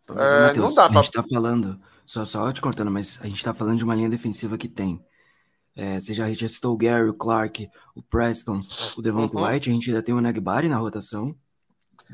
Mas, 0.07 0.17
É, 0.31 0.39
Matheus, 0.47 0.65
não 0.65 0.73
dá 0.75 0.85
a 0.85 0.89
pra- 0.89 1.01
gente 1.01 1.11
tá 1.11 1.23
falando, 1.29 1.81
só, 2.05 2.23
só 2.23 2.49
te 2.53 2.61
cortando, 2.61 2.89
mas 2.89 3.19
a 3.21 3.27
gente 3.27 3.43
tá 3.43 3.53
falando 3.53 3.77
de 3.77 3.83
uma 3.83 3.93
linha 3.95 4.07
defensiva 4.09 4.57
que 4.57 4.69
tem. 4.69 5.03
É, 5.77 6.01
você 6.01 6.11
já, 6.11 6.27
já 6.33 6.47
citou 6.47 6.73
o 6.73 6.77
Gary, 6.77 7.07
o 7.07 7.13
Clark, 7.13 7.69
o 7.93 8.01
Preston, 8.01 8.63
o 8.97 9.01
Devonta 9.01 9.37
Uhum. 9.37 9.45
White, 9.45 9.69
a 9.69 9.73
gente 9.73 9.89
ainda 9.91 10.01
tem 10.01 10.15
o 10.15 10.19
Nagbari 10.19 10.67
na 10.67 10.77
rotação. 10.77 11.35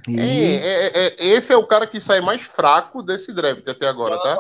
E 0.06 0.20
é, 0.20 0.88
é, 0.88 1.08
é, 1.08 1.26
esse 1.28 1.54
é 1.54 1.56
o 1.56 1.66
cara 1.66 1.88
que 1.88 1.98
sai 2.02 2.20
mais 2.20 2.42
fraco 2.42 3.02
desse 3.02 3.32
draft 3.34 3.66
até 3.66 3.88
agora, 3.88 4.22
tá? 4.22 4.38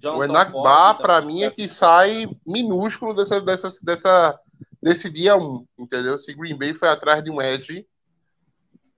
Jonathan 0.00 0.18
O 0.18 0.24
Enakbar, 0.24 0.94
Ford, 0.94 1.02
para 1.02 1.20
mim, 1.20 1.42
é 1.42 1.50
que 1.50 1.68
sai 1.68 2.28
minúsculo 2.46 3.12
dessa, 3.12 3.40
dessa, 3.40 3.68
dessa, 3.82 4.40
desse 4.80 5.10
dia 5.10 5.36
1, 5.36 5.66
entendeu? 5.76 6.16
Se 6.16 6.32
Green 6.32 6.56
Bay 6.56 6.74
foi 6.74 6.88
atrás 6.88 7.24
de 7.24 7.30
um 7.30 7.42
Edge, 7.42 7.84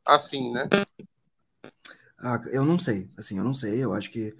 assim, 0.04 0.52
né? 0.52 0.68
ah, 2.18 2.42
eu 2.50 2.64
não 2.64 2.78
sei, 2.78 3.08
assim, 3.16 3.38
eu 3.38 3.44
não 3.44 3.54
sei, 3.54 3.82
eu 3.82 3.94
acho 3.94 4.10
que 4.10 4.36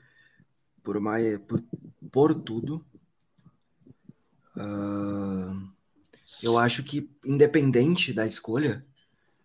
por 0.83 0.99
mais, 1.01 1.39
por, 1.47 1.63
por 2.11 2.35
tudo, 2.35 2.85
ah, 4.59 5.55
eu 6.43 6.59
acho 6.59 6.83
que 6.83 7.09
independente 7.25 8.13
da 8.13 8.27
escolha, 8.27 8.81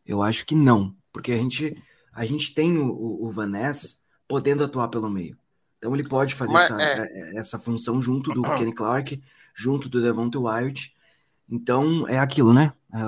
eu 0.05 0.21
acho 0.21 0.45
que 0.45 0.55
não, 0.55 0.95
porque 1.11 1.31
a 1.31 1.37
gente, 1.37 1.81
a 2.11 2.25
gente 2.25 2.53
tem 2.53 2.77
o, 2.77 2.87
o, 2.87 3.27
o 3.27 3.31
Van 3.31 3.47
Ness 3.47 4.01
podendo 4.27 4.63
atuar 4.63 4.87
pelo 4.87 5.09
meio. 5.09 5.37
Então 5.77 5.93
ele 5.93 6.07
pode 6.07 6.33
fazer 6.33 6.53
Mas, 6.53 6.71
essa, 6.71 6.81
é. 6.81 7.01
é- 7.01 7.37
essa 7.37 7.59
função 7.59 8.01
junto 8.01 8.31
do 8.31 8.41
Kenny 8.41 8.73
Clark, 8.73 9.21
junto 9.53 9.89
do 9.89 10.01
Devonta 10.01 10.39
Wyatt. 10.39 10.93
Então 11.49 12.07
é 12.07 12.17
aquilo, 12.17 12.53
né? 12.53 12.73
É, 12.91 13.03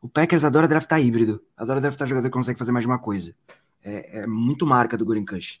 o 0.00 0.08
Packers 0.08 0.44
adora 0.44 0.68
draftar 0.68 1.00
híbrido, 1.00 1.42
adora 1.56 1.80
draftar 1.80 2.06
jogador 2.06 2.28
que 2.28 2.32
consegue 2.32 2.58
fazer 2.58 2.72
mais 2.72 2.84
de 2.84 2.86
uma 2.86 2.98
coisa. 2.98 3.34
É, 3.82 4.20
é 4.20 4.26
muito 4.26 4.66
marca 4.66 4.96
do 4.96 5.04
Gurin 5.04 5.24
Kush. 5.24 5.60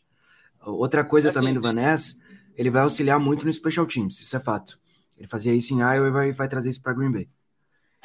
Outra 0.64 1.02
coisa 1.04 1.30
Assim, 1.30 1.38
também 1.38 1.54
do 1.54 1.60
Van 1.60 1.72
Ness, 1.72 2.20
ele 2.56 2.70
vai 2.70 2.82
auxiliar 2.82 3.18
muito 3.18 3.44
no 3.44 3.52
Special 3.52 3.86
Teams, 3.86 4.20
isso 4.20 4.36
é 4.36 4.40
fato. 4.40 4.78
Ele 5.18 5.26
fazia 5.28 5.52
isso 5.54 5.74
em 5.74 5.80
Iowa 5.80 6.06
e 6.08 6.10
vai, 6.10 6.32
vai 6.32 6.48
trazer 6.48 6.70
isso 6.70 6.80
para 6.80 6.94
Green 6.94 7.10
Bay. 7.12 7.28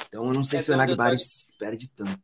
Então 0.08 0.26
eu 0.26 0.32
não 0.34 0.44
sei 0.44 0.58
É, 0.58 0.62
se 0.62 0.70
o 0.70 0.74
um 0.74 0.76
Enagbari 0.76 1.16
detalhe- 1.16 1.58
perde 1.58 1.88
tanto. 1.88 2.20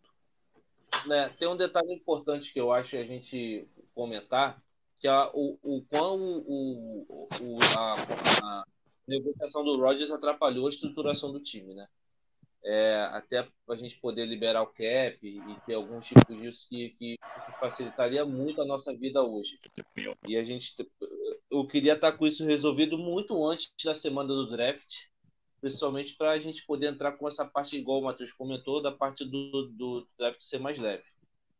né, 1.06 1.28
tem 1.30 1.48
um 1.48 1.56
detalhe 1.56 1.94
importante 1.94 2.52
que 2.52 2.60
eu 2.60 2.72
acho 2.72 2.96
a 2.96 3.04
gente 3.04 3.66
comentar, 3.94 4.60
que 4.98 5.06
é 5.08 5.30
o, 5.32 5.56
o 5.62 5.82
quão 5.88 6.18
o, 6.20 7.06
o, 7.08 7.28
o- 7.40 7.58
a, 7.78 7.94
a 8.42 8.64
negociação 9.06 9.64
do 9.64 9.78
Rodgers 9.80 10.10
atrapalhou 10.10 10.66
a 10.66 10.70
estruturação 10.70 11.32
do 11.32 11.40
time, 11.40 11.74
né? 11.74 11.86
É, 12.62 13.08
até 13.12 13.48
a 13.68 13.74
gente 13.74 13.98
poder 14.00 14.26
liberar 14.26 14.62
o 14.62 14.66
cap 14.66 15.18
e, 15.22 15.40
ter 15.66 15.74
alguns 15.74 16.06
tipos 16.06 16.36
disso 16.36 16.66
que, 16.68 16.90
que, 16.90 17.16
facilitaria 17.58 18.24
muito 18.24 18.60
a 18.60 18.66
nossa 18.66 18.94
vida 18.94 19.22
hoje. 19.22 19.58
E 20.28 20.36
a 20.36 20.44
gente, 20.44 20.74
eu 21.50 21.66
queria 21.66 21.94
estar 21.94 22.12
com 22.12 22.26
isso 22.26 22.44
resolvido 22.44 22.98
muito 22.98 23.46
antes 23.46 23.70
da 23.82 23.94
semana 23.94 24.28
do 24.28 24.50
draft, 24.50 25.06
principalmente 25.60 26.14
para 26.16 26.32
a 26.32 26.38
gente 26.38 26.64
poder 26.66 26.88
entrar 26.88 27.12
com 27.12 27.26
essa 27.26 27.44
parte, 27.46 27.76
igual 27.76 28.00
o 28.00 28.04
Matheus 28.04 28.32
comentou, 28.32 28.82
da 28.82 28.92
parte 28.92 29.24
do, 29.24 29.68
do 29.72 30.06
draft 30.18 30.42
ser 30.42 30.58
mais 30.58 30.78
leve. 30.78 31.04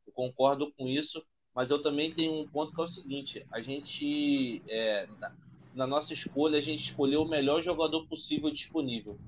Eu 0.06 0.12
concordo 0.12 0.72
com 0.72 0.86
isso, 0.86 1.24
mas 1.54 1.70
eu 1.70 1.80
também 1.80 2.12
tenho 2.12 2.32
um 2.32 2.48
ponto 2.48 2.74
que 2.74 2.80
é 2.80 2.84
o 2.84 2.88
seguinte: 2.88 3.46
a 3.50 3.60
gente, 3.60 4.62
é, 4.68 5.06
na, 5.18 5.34
na 5.74 5.86
nossa 5.86 6.12
escolha, 6.12 6.58
a 6.58 6.62
gente 6.62 6.82
escolheu 6.82 7.22
o 7.22 7.28
melhor 7.28 7.62
jogador 7.62 8.06
possível 8.06 8.50
disponível, 8.50 9.18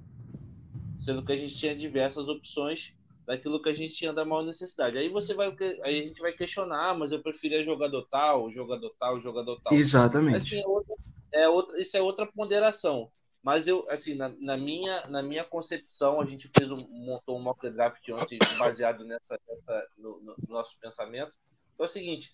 sendo 1.02 1.24
que 1.24 1.32
a 1.32 1.36
gente 1.36 1.56
tinha 1.56 1.74
diversas 1.74 2.28
opções 2.28 2.94
daquilo 3.26 3.60
que 3.60 3.68
a 3.68 3.74
gente 3.74 3.94
tinha 3.94 4.12
da 4.12 4.24
maior 4.24 4.44
necessidade. 4.44 4.96
Aí 4.96 5.08
você 5.08 5.34
vai, 5.34 5.54
aí 5.82 6.00
a 6.00 6.06
gente 6.06 6.20
vai 6.20 6.32
questionar, 6.32 6.90
ah, 6.90 6.94
mas 6.94 7.12
eu 7.12 7.22
preferia 7.22 7.64
jogador 7.64 8.06
tal, 8.10 8.50
jogador 8.50 8.90
tal, 8.98 9.20
jogador 9.20 9.60
tal. 9.60 9.72
Exatamente. 9.74 10.36
Assim, 10.36 10.60
é 10.60 10.66
outra, 10.66 10.94
é 11.32 11.48
outra, 11.48 11.80
isso 11.80 11.96
é 11.96 12.02
outra 12.02 12.26
ponderação. 12.26 13.10
Mas 13.42 13.66
eu, 13.66 13.84
assim, 13.90 14.14
na, 14.14 14.28
na 14.38 14.56
minha, 14.56 15.08
na 15.08 15.20
minha 15.20 15.44
concepção, 15.44 16.20
a 16.20 16.24
gente 16.24 16.48
fez 16.56 16.70
um, 16.70 16.78
montou 16.88 17.36
um 17.36 17.42
mock 17.42 17.68
draft 17.70 18.08
ontem 18.10 18.38
baseado 18.56 19.04
nessa, 19.04 19.38
nessa 19.48 19.86
no, 19.98 20.20
no 20.20 20.36
nosso 20.48 20.78
pensamento. 20.78 21.32
É 21.76 21.82
o 21.82 21.88
seguinte: 21.88 22.32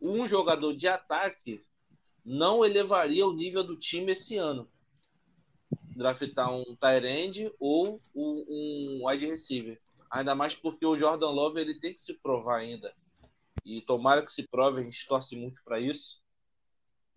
um 0.00 0.28
jogador 0.28 0.76
de 0.76 0.86
ataque 0.86 1.64
não 2.24 2.62
elevaria 2.62 3.26
o 3.26 3.32
nível 3.32 3.64
do 3.64 3.76
time 3.76 4.12
esse 4.12 4.36
ano. 4.36 4.68
Draftar 5.96 6.52
um 6.52 6.64
end 7.04 7.52
ou 7.58 8.00
um, 8.14 8.44
um 8.48 9.08
wide 9.08 9.26
receiver. 9.26 9.80
Ainda 10.10 10.34
mais 10.34 10.54
porque 10.54 10.84
o 10.84 10.96
Jordan 10.96 11.30
Love 11.30 11.60
ele 11.60 11.78
tem 11.78 11.92
que 11.92 12.00
se 12.00 12.14
provar 12.14 12.58
ainda. 12.58 12.92
E 13.64 13.82
tomara 13.82 14.24
que 14.24 14.32
se 14.32 14.48
prove, 14.48 14.80
a 14.80 14.84
gente 14.84 15.06
torce 15.06 15.36
muito 15.36 15.62
para 15.64 15.80
isso 15.80 16.20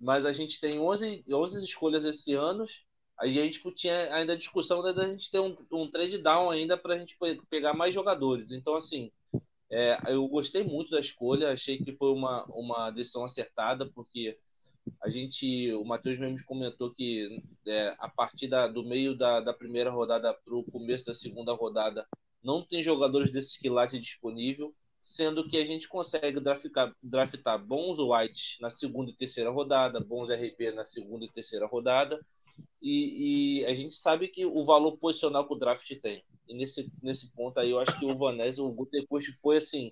mas 0.04 0.26
a 0.26 0.34
gente 0.34 0.60
tem 0.60 0.80
11, 0.80 1.24
11 1.30 1.64
escolhas 1.64 2.04
esse 2.04 2.34
ano. 2.34 2.66
A 3.18 3.26
gente 3.26 3.62
tinha 3.74 4.14
ainda 4.14 4.34
a 4.34 4.38
discussão 4.38 4.82
da 4.82 5.08
gente 5.08 5.32
ter 5.32 5.40
um, 5.40 5.56
um 5.72 5.90
trade 5.90 6.18
down 6.18 6.50
ainda 6.50 6.78
para 6.78 6.96
a 6.96 7.00
gente 7.00 7.18
pegar 7.50 7.74
mais 7.74 7.94
jogadores. 7.94 8.52
Então, 8.52 8.76
assim, 8.76 9.10
é, 9.72 9.98
eu 10.08 10.28
gostei 10.28 10.62
muito 10.62 10.92
da 10.92 11.00
escolha, 11.00 11.54
achei 11.54 11.78
que 11.78 11.94
foi 11.94 12.12
uma, 12.12 12.44
uma 12.50 12.92
decisão 12.92 13.24
acertada, 13.24 13.86
porque 13.86 14.38
a 15.02 15.10
gente, 15.10 15.72
o 15.74 15.86
Matheus 15.86 16.20
mesmo 16.20 16.38
comentou 16.46 16.94
que 16.94 17.42
é, 17.68 17.96
a 18.00 18.10
partir 18.10 18.48
da, 18.48 18.68
do 18.68 18.84
meio 18.84 19.18
da, 19.18 19.40
da 19.40 19.54
primeira 19.54 19.90
rodada 19.90 20.34
para 20.34 20.56
o 20.56 20.64
começo 20.64 21.06
da 21.06 21.14
segunda 21.14 21.54
rodada 21.54 22.06
não 22.44 22.62
tem 22.66 22.84
jogadores 22.84 23.32
desse 23.32 23.60
quilate 23.60 24.00
disponível 24.00 24.74
sendo 25.04 25.46
que 25.50 25.58
a 25.58 25.66
gente 25.66 25.90
consegue 25.90 26.40
draftar, 26.40 26.96
draftar 27.04 27.64
bons 27.64 28.00
whites 28.00 28.58
na 28.62 28.72
segunda 28.72 29.12
e 29.12 29.14
terceira 29.14 29.52
rodada, 29.52 30.00
bons 30.00 30.30
RP 30.30 30.74
na 30.74 30.86
segunda 30.86 31.26
e 31.26 31.30
terceira 31.30 31.68
rodada, 31.68 32.26
e, 32.82 33.60
e, 33.62 33.66
a 33.66 33.74
gente 33.74 33.96
sabe 33.96 34.30
que 34.30 34.46
o 34.46 34.64
valor 34.64 34.98
posicional 34.98 35.46
que 35.46 35.54
o 35.54 35.58
draft 35.58 35.90
tem. 36.00 36.24
E 36.48 36.56
nesse, 36.56 36.90
nesse 37.02 37.32
ponto 37.34 37.60
aí, 37.60 37.72
eu 37.72 37.80
acho 37.80 38.00
que 38.00 38.06
o 38.06 38.18
Vanessa, 38.18 38.62
o 38.62 38.72
Gutecost 38.72 39.32
foi 39.42 39.58
assim, 39.58 39.92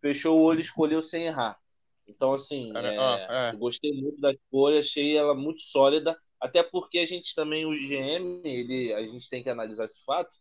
fechou 0.00 0.38
o 0.38 0.42
olho 0.42 0.58
e 0.58 0.62
escolheu 0.62 1.02
sem 1.02 1.26
errar. 1.26 1.58
Então, 2.06 2.32
assim, 2.32 2.72
Cara, 2.72 2.94
é, 2.94 2.98
ó, 2.98 3.16
é. 3.16 3.56
gostei 3.56 3.92
muito 3.92 4.20
da 4.20 4.30
escolha, 4.30 4.80
achei 4.80 5.16
ela 5.16 5.34
muito 5.34 5.60
sólida, 5.60 6.16
até 6.40 6.62
porque 6.62 6.98
a 6.98 7.06
gente 7.06 7.34
também, 7.34 7.64
o 7.64 7.72
GM, 7.72 8.42
ele, 8.44 8.92
a 8.92 9.04
gente 9.06 9.28
tem 9.28 9.42
que 9.42 9.48
analisar 9.48 9.84
esse 9.84 10.04
fato, 10.04 10.36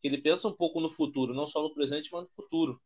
que 0.00 0.08
ele 0.08 0.18
pensa 0.18 0.48
um 0.48 0.52
pouco 0.52 0.80
no 0.80 0.90
futuro, 0.90 1.34
não 1.34 1.48
só 1.48 1.62
no 1.62 1.74
presente, 1.74 2.10
mas 2.12 2.24
no 2.24 2.30
futuro. 2.30 2.80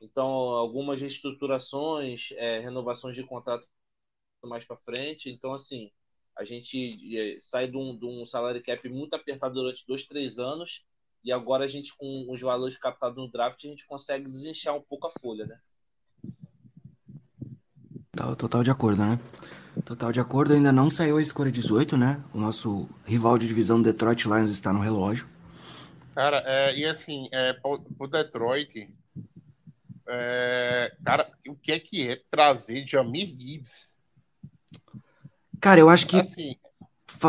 Então, 0.00 0.26
algumas 0.26 1.00
reestruturações, 1.00 2.30
é, 2.32 2.60
renovações 2.60 3.14
de 3.14 3.22
contrato 3.22 3.68
mais 4.44 4.64
para 4.64 4.76
frente. 4.78 5.30
Então, 5.30 5.52
assim, 5.52 5.90
a 6.36 6.44
gente 6.44 6.98
é, 7.16 7.38
sai 7.40 7.68
de 7.68 7.76
um, 7.76 7.96
de 7.98 8.06
um 8.06 8.24
salário 8.26 8.62
cap 8.62 8.88
muito 8.88 9.14
apertado 9.14 9.54
durante 9.54 9.86
dois, 9.86 10.06
três 10.06 10.38
anos 10.38 10.84
e 11.22 11.32
agora 11.32 11.64
a 11.64 11.68
gente, 11.68 11.94
com 11.96 12.26
os 12.30 12.40
valores 12.40 12.76
captados 12.78 13.16
no 13.16 13.30
draft, 13.30 13.64
a 13.64 13.68
gente 13.68 13.86
consegue 13.86 14.28
desinchar 14.28 14.74
um 14.74 14.82
pouco 14.82 15.06
a 15.06 15.12
folha, 15.20 15.46
né? 15.46 15.60
Total, 18.20 18.36
total 18.36 18.62
de 18.62 18.70
acordo, 18.70 19.02
né? 19.02 19.18
Total 19.84 20.12
de 20.12 20.20
acordo, 20.20 20.52
ainda 20.52 20.70
não 20.70 20.90
saiu 20.90 21.16
a 21.16 21.22
escolha 21.22 21.50
18, 21.50 21.96
né? 21.96 22.20
O 22.34 22.38
nosso 22.38 22.86
rival 23.06 23.38
de 23.38 23.48
divisão 23.48 23.80
Detroit 23.80 24.26
Lions 24.26 24.50
está 24.50 24.72
no 24.72 24.80
relógio. 24.80 25.26
Cara, 26.14 26.42
é, 26.44 26.76
e 26.76 26.84
assim, 26.84 27.28
é, 27.32 27.56
o 27.64 28.06
Detroit, 28.06 28.92
é, 30.06 30.92
cara, 31.02 31.30
o 31.48 31.54
que 31.54 31.72
é 31.72 31.78
que 31.78 32.10
é 32.10 32.20
trazer 32.30 32.86
Jamir 32.86 33.28
Gibbs? 33.28 33.96
Cara, 35.58 35.80
eu 35.80 35.88
acho 35.88 36.06
que 36.06 36.20
Assim, 36.20 36.56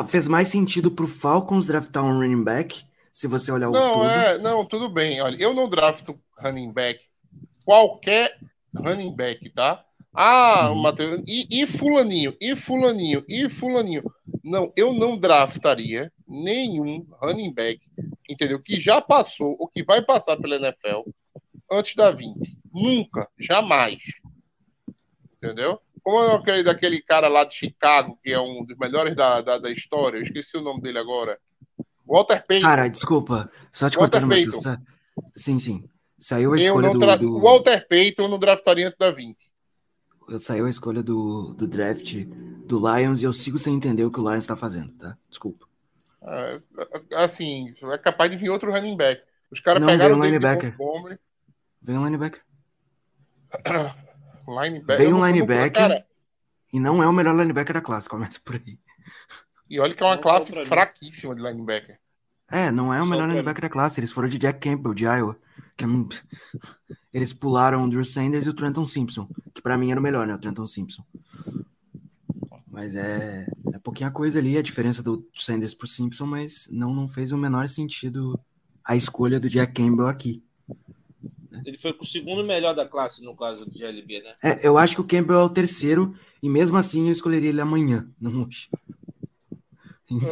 fez 0.09 0.27
mais 0.27 0.49
sentido 0.49 0.91
pro 0.91 1.07
Falcons 1.07 1.65
draftar 1.65 2.03
um 2.03 2.19
running 2.19 2.43
back, 2.43 2.83
se 3.13 3.27
você 3.27 3.49
olhar 3.51 3.69
o 3.69 3.71
não, 3.71 3.93
todo. 3.93 4.09
é, 4.09 4.37
não, 4.39 4.65
tudo 4.65 4.89
bem. 4.89 5.21
Olha, 5.21 5.41
eu 5.41 5.53
não 5.53 5.69
drafto 5.69 6.19
running 6.37 6.71
back, 6.71 6.99
qualquer 7.63 8.37
running 8.75 9.15
back, 9.15 9.49
tá? 9.51 9.85
Ah, 10.13 10.69
Uhum. 10.71 10.81
Matheus, 10.81 11.21
e, 11.25 11.47
e 11.49 11.65
fulaninho, 11.65 12.35
e 12.41 12.55
fulaninho, 12.55 13.23
e 13.29 13.47
fulaninho. 13.47 14.03
Não, 14.43 14.71
eu 14.75 14.93
não 14.93 15.17
draftaria 15.17 16.11
nenhum 16.27 17.07
running 17.21 17.53
back, 17.53 17.79
entendeu? 18.29 18.61
Que 18.61 18.79
já 18.79 18.99
passou 19.01 19.55
ou 19.59 19.67
que 19.69 19.83
vai 19.83 20.01
passar 20.03 20.35
pela 20.37 20.55
NFL 20.57 21.09
antes 21.71 21.95
da 21.95 22.11
20. 22.11 22.57
Nunca, 22.73 23.27
jamais. 23.39 23.99
Entendeu? 25.37 25.79
Como 26.03 26.19
é 26.19 26.35
aquele 26.35 26.63
daquele 26.63 27.01
cara 27.01 27.27
lá 27.27 27.43
de 27.43 27.53
Chicago, 27.55 28.17
que 28.23 28.31
é 28.33 28.39
um 28.39 28.65
dos 28.65 28.77
melhores 28.77 29.15
da, 29.15 29.41
da, 29.41 29.57
da 29.57 29.71
história, 29.71 30.17
eu 30.17 30.23
esqueci 30.23 30.57
o 30.57 30.61
nome 30.61 30.81
dele 30.81 30.97
agora. 30.97 31.37
Walter 32.05 32.45
Payton. 32.45 32.65
Cara, 32.67 32.87
desculpa, 32.89 33.51
só 33.71 33.89
te 33.89 33.97
Walter 33.97 34.25
Matheus. 34.25 34.63
Payton. 34.63 34.81
Sim, 35.37 35.59
sim. 35.59 35.83
Saiu 36.19 36.53
a 36.53 36.55
eu 36.57 36.59
escolha 36.61 36.87
não 36.87 36.93
do, 36.93 36.99
tra... 36.99 37.15
do- 37.15 37.37
O 37.37 37.41
Walter 37.41 37.87
Payton 37.87 38.23
eu 38.23 38.27
não 38.29 38.39
draftaria 38.39 38.87
antes 38.87 38.97
da 38.97 39.11
20. 39.11 39.37
Eu 40.31 40.39
saiu 40.39 40.65
a 40.65 40.69
escolha 40.69 41.03
do, 41.03 41.53
do 41.53 41.67
draft 41.67 42.13
do 42.65 42.79
Lions 42.79 43.21
e 43.21 43.25
eu 43.25 43.33
sigo 43.33 43.59
sem 43.59 43.75
entender 43.75 44.03
o 44.05 44.11
que 44.11 44.19
o 44.19 44.29
Lions 44.29 44.45
tá 44.45 44.55
fazendo, 44.55 44.93
tá? 44.93 45.17
Desculpa. 45.29 45.67
É, 46.23 46.61
assim, 47.15 47.73
é 47.83 47.97
capaz 47.97 48.29
de 48.29 48.37
vir 48.37 48.49
outro 48.49 48.71
running 48.71 48.95
back. 48.95 49.21
Os 49.51 49.59
caras 49.59 49.83
pegaram 49.85 50.17
um 50.17 50.23
linebacker. 50.23 50.77
Montgomery. 50.77 51.19
Vem 51.81 51.97
um 51.97 52.05
linebacker. 52.05 52.41
linebacker. 54.47 55.05
Eu 55.05 55.15
um 55.17 55.25
linebacker. 55.25 55.73
Cara, 55.73 56.05
E 56.71 56.79
não 56.79 57.01
é 57.03 57.07
o 57.07 57.13
melhor 57.13 57.35
linebacker 57.35 57.73
da 57.73 57.81
classe, 57.81 58.07
começa 58.07 58.39
por 58.43 58.55
aí. 58.55 58.79
e 59.69 59.79
olha 59.79 59.93
que 59.95 60.03
é 60.03 60.05
uma 60.05 60.15
Não, 60.15 60.21
classe 60.21 60.51
pra 60.51 60.61
mim. 60.61 60.67
fraquíssima 60.67 61.35
de 61.35 61.41
linebacker. 61.41 61.99
É, 62.49 62.71
não 62.71 62.93
é 62.93 63.01
o 63.01 63.05
Só 63.05 63.09
melhor 63.09 63.27
linebacker 63.29 63.61
da 63.61 63.69
classe. 63.69 63.99
Eles 63.99 64.11
foram 64.11 64.27
de 64.29 64.37
Jack 64.37 64.59
Campbell, 64.59 64.93
de 64.93 65.05
Iowa. 65.05 65.37
É 65.83 65.87
Eles 67.13 67.33
pularam 67.33 67.83
o 67.83 67.89
Drew 67.89 68.05
Sanders 68.05 68.45
e 68.45 68.49
o 68.49 68.53
Trenton 68.53 68.85
Simpson, 68.85 69.27
que 69.53 69.61
pra 69.61 69.77
mim 69.77 69.91
era 69.91 69.99
o 69.99 70.03
melhor, 70.03 70.25
né? 70.25 70.33
O 70.33 70.39
Trenton 70.39 70.65
Simpson. 70.65 71.03
Mas 72.67 72.95
é, 72.95 73.45
é 73.73 73.79
pouquinha 73.79 74.09
coisa 74.09 74.39
ali, 74.39 74.57
a 74.57 74.61
diferença 74.61 75.03
do 75.03 75.27
Sanders 75.35 75.73
pro 75.73 75.87
Simpson, 75.87 76.25
mas 76.25 76.69
não, 76.71 76.93
não 76.93 77.07
fez 77.07 77.31
o 77.31 77.37
menor 77.37 77.67
sentido 77.67 78.39
a 78.83 78.95
escolha 78.95 79.39
do 79.39 79.49
Jack 79.49 79.73
Campbell 79.73 80.07
aqui. 80.07 80.41
Ele 81.65 81.77
foi 81.77 81.93
com 81.93 82.03
o 82.03 82.07
segundo 82.07 82.45
melhor 82.45 82.73
da 82.73 82.87
classe, 82.87 83.23
no 83.23 83.35
caso 83.35 83.65
do 83.65 83.77
GLB, 83.77 84.21
né? 84.23 84.35
É, 84.43 84.67
eu 84.67 84.77
acho 84.77 84.95
que 84.95 85.01
o 85.01 85.07
Campbell 85.07 85.39
é 85.39 85.43
o 85.43 85.49
terceiro, 85.49 86.15
e 86.41 86.49
mesmo 86.49 86.77
assim 86.77 87.07
eu 87.07 87.11
escolheria 87.11 87.49
ele 87.49 87.61
amanhã, 87.61 88.09
não 88.19 88.45
hoje. 88.45 88.69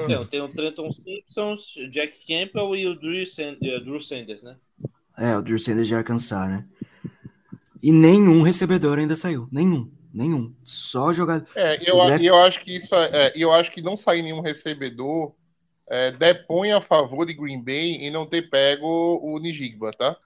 É, 0.09 0.25
tem 0.25 0.41
o 0.41 0.49
Trenton 0.49 0.91
Simpson, 0.91 1.55
o 1.55 1.89
Jack 1.89 2.25
Campbell 2.27 2.75
e 2.75 2.87
o 2.87 2.95
Drew, 2.99 3.23
eh, 3.37 3.79
Drew 3.79 4.01
Sanders, 4.01 4.43
né? 4.43 4.57
É, 5.19 5.37
o 5.37 5.41
Drew 5.41 5.59
Sanders 5.59 5.87
de 5.87 5.95
Arkansas, 5.95 6.49
né? 6.49 6.65
E 7.81 7.91
nenhum 7.91 8.41
recebedor 8.41 8.97
ainda 8.99 9.15
saiu. 9.15 9.47
Nenhum. 9.51 9.91
Nenhum. 10.13 10.53
Só 10.63 11.13
jogador. 11.13 11.47
É, 11.55 11.75
eu, 11.89 12.03
draft- 12.05 12.23
eu 12.23 12.35
acho 12.41 12.63
que 12.63 12.75
isso 12.75 12.93
é, 12.95 13.27
é, 13.27 13.33
eu 13.35 13.53
acho 13.53 13.71
que 13.71 13.81
não 13.81 13.95
sair 13.95 14.21
nenhum 14.21 14.41
recebedor 14.41 15.33
é, 15.87 16.11
depõe 16.11 16.71
a 16.71 16.81
favor 16.81 17.25
de 17.25 17.33
Green 17.33 17.63
Bay 17.63 17.95
em 17.95 18.11
não 18.11 18.25
ter 18.25 18.49
pego 18.49 19.19
o 19.21 19.37
Nijigba, 19.39 19.91
tá? 19.91 20.17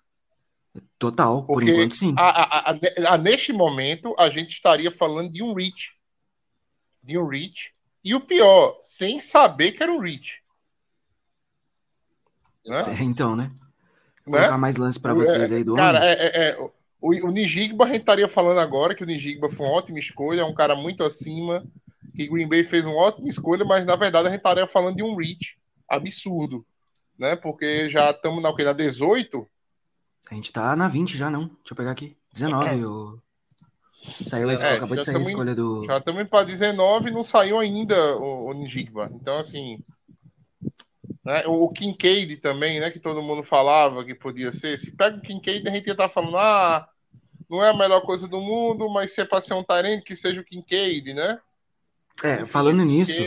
Total, 0.98 1.44
por 1.46 1.56
Porque 1.56 1.72
enquanto 1.72 1.96
sim. 1.96 2.16
A, 2.18 2.26
a- 2.26 2.72
a- 2.72 3.14
a- 3.14 3.18
neste 3.18 3.54
momento, 3.54 4.16
a 4.18 4.30
gente 4.30 4.52
estaria 4.52 4.90
falando 4.90 5.32
de 5.32 5.44
um 5.44 5.54
reach. 5.54 5.94
De 7.04 7.18
um 7.18 7.28
reach. 7.28 7.72
E 8.04 8.16
o 8.16 8.20
pior, 8.22 8.78
sem 8.80 9.20
saber 9.20 9.74
que 9.74 9.84
era 9.84 9.92
um 9.92 10.00
reach. 10.00 10.42
Né? 12.66 12.82
É, 13.00 13.04
Então, 13.04 13.36
né? 13.36 13.50
Né? 14.26 14.38
Colocar 14.38 14.58
mais 14.58 14.78
lance 14.78 15.00
pra 15.00 15.14
vocês 15.14 15.52
aí 15.52 15.64
do 15.64 15.76
Cara, 15.76 16.00
é, 16.06 16.12
é- 16.14 16.50
é, 16.50 16.58
o, 17.02 17.28
o 17.28 17.32
Nijigba, 17.32 17.84
a 17.84 17.88
gente 17.88 18.00
estaria 18.00 18.28
falando 18.28 18.60
agora 18.60 18.96
que 18.96 19.04
o 19.04 19.06
Nijigba 19.06 19.50
foi 19.50 19.66
uma 19.66 19.76
ótima 19.76 20.00
escolha, 20.00 20.42
é 20.42 20.46
um 20.46 20.54
cara 20.54 20.76
muito 20.76 21.04
acima, 21.04 21.66
que 22.16 22.28
Green 22.28 22.48
Bay 22.48 22.64
fez 22.64 22.86
uma 22.86 22.96
ótima 22.96 23.28
escolha, 23.28 23.66
mas 23.66 23.86
na 23.86 23.96
verdade 23.96 24.28
a 24.28 24.32
gente 24.32 24.40
estaria 24.40 24.66
falando 24.68 24.96
de 24.96 25.04
um 25.04 25.16
reach 25.16 25.58
absurdo, 25.90 26.66
né? 27.20 27.36
Porque 27.36 27.90
já 27.90 28.12
estamos 28.12 28.42
na, 28.42 28.54
na 28.54 28.74
18, 28.74 29.46
A 30.32 30.36
gente 30.36 30.52
tá 30.54 30.76
na 30.76 30.88
20 30.88 31.18
já, 31.18 31.30
não. 31.30 31.48
Deixa 31.48 31.72
eu 31.72 31.76
pegar 31.76 31.92
aqui. 31.92 32.16
19. 32.34 32.86
o... 32.86 33.20
Saiu 34.26 34.50
a 34.50 34.52
É, 34.52 34.56
escolha, 34.56 34.76
acabou 34.76 34.96
já 34.96 35.02
de 35.02 35.06
sair 35.06 35.16
a 35.16 35.18
tamo 35.18 35.30
em- 35.30 35.32
escolha 35.32 35.56
do. 35.56 35.86
já 35.86 35.98
estamos 35.98 36.28
para 36.28 36.46
19 36.46 37.10
e 37.10 37.12
não 37.14 37.24
saiu 37.24 37.60
ainda 37.60 38.18
o, 38.18 38.48
o 38.50 38.54
Nijigba. 38.54 39.10
Então, 39.14 39.38
assim. 39.38 39.80
Né, 41.24 41.44
O, 41.48 41.64
o 41.64 41.70
Kincaid 41.70 42.38
também, 42.38 42.80
né? 42.80 42.92
Que 42.92 43.00
todo 43.00 43.22
mundo 43.22 43.44
falava 43.44 44.04
que 44.04 44.14
podia 44.14 44.52
ser. 44.52 44.78
Se 44.78 44.92
pega 44.92 45.18
o 45.18 45.22
Kincaid, 45.22 45.68
a 45.68 45.72
gente 45.72 45.88
ia 45.88 45.94
estar 45.94 46.10
falando, 46.10 46.38
ah, 46.38 46.88
não 47.50 47.64
é 47.64 47.70
a 47.70 47.78
melhor 47.78 48.02
coisa 48.02 48.28
do 48.28 48.40
mundo, 48.42 48.90
mas 48.90 49.14
se 49.14 49.22
é 49.22 49.26
para 49.26 49.42
ser 49.42 49.54
um 49.54 49.64
Tyrant, 49.64 50.04
que 50.04 50.16
seja 50.16 50.42
o 50.42 50.44
Kincaid, 50.44 51.14
né? 51.14 51.40
É, 52.24 52.46
falando 52.46 52.84
nisso, 52.84 53.22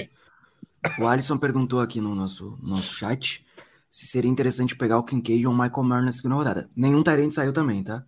o 0.98 1.06
Alisson 1.06 1.38
perguntou 1.38 1.80
aqui 1.80 2.00
no 2.00 2.14
nosso, 2.14 2.58
nosso 2.62 2.94
chat 2.94 3.44
se 3.90 4.06
seria 4.06 4.30
interessante 4.30 4.76
pegar 4.76 4.98
o 4.98 5.04
Kincaid 5.04 5.46
ou 5.46 5.54
o 5.54 5.56
Michael 5.56 5.82
Mayer 5.82 6.04
na 6.04 6.12
segunda 6.12 6.34
rodada. 6.34 6.70
Nenhum 6.76 7.02
Tyrande 7.02 7.34
saiu 7.34 7.52
também, 7.52 7.82
tá? 7.82 8.04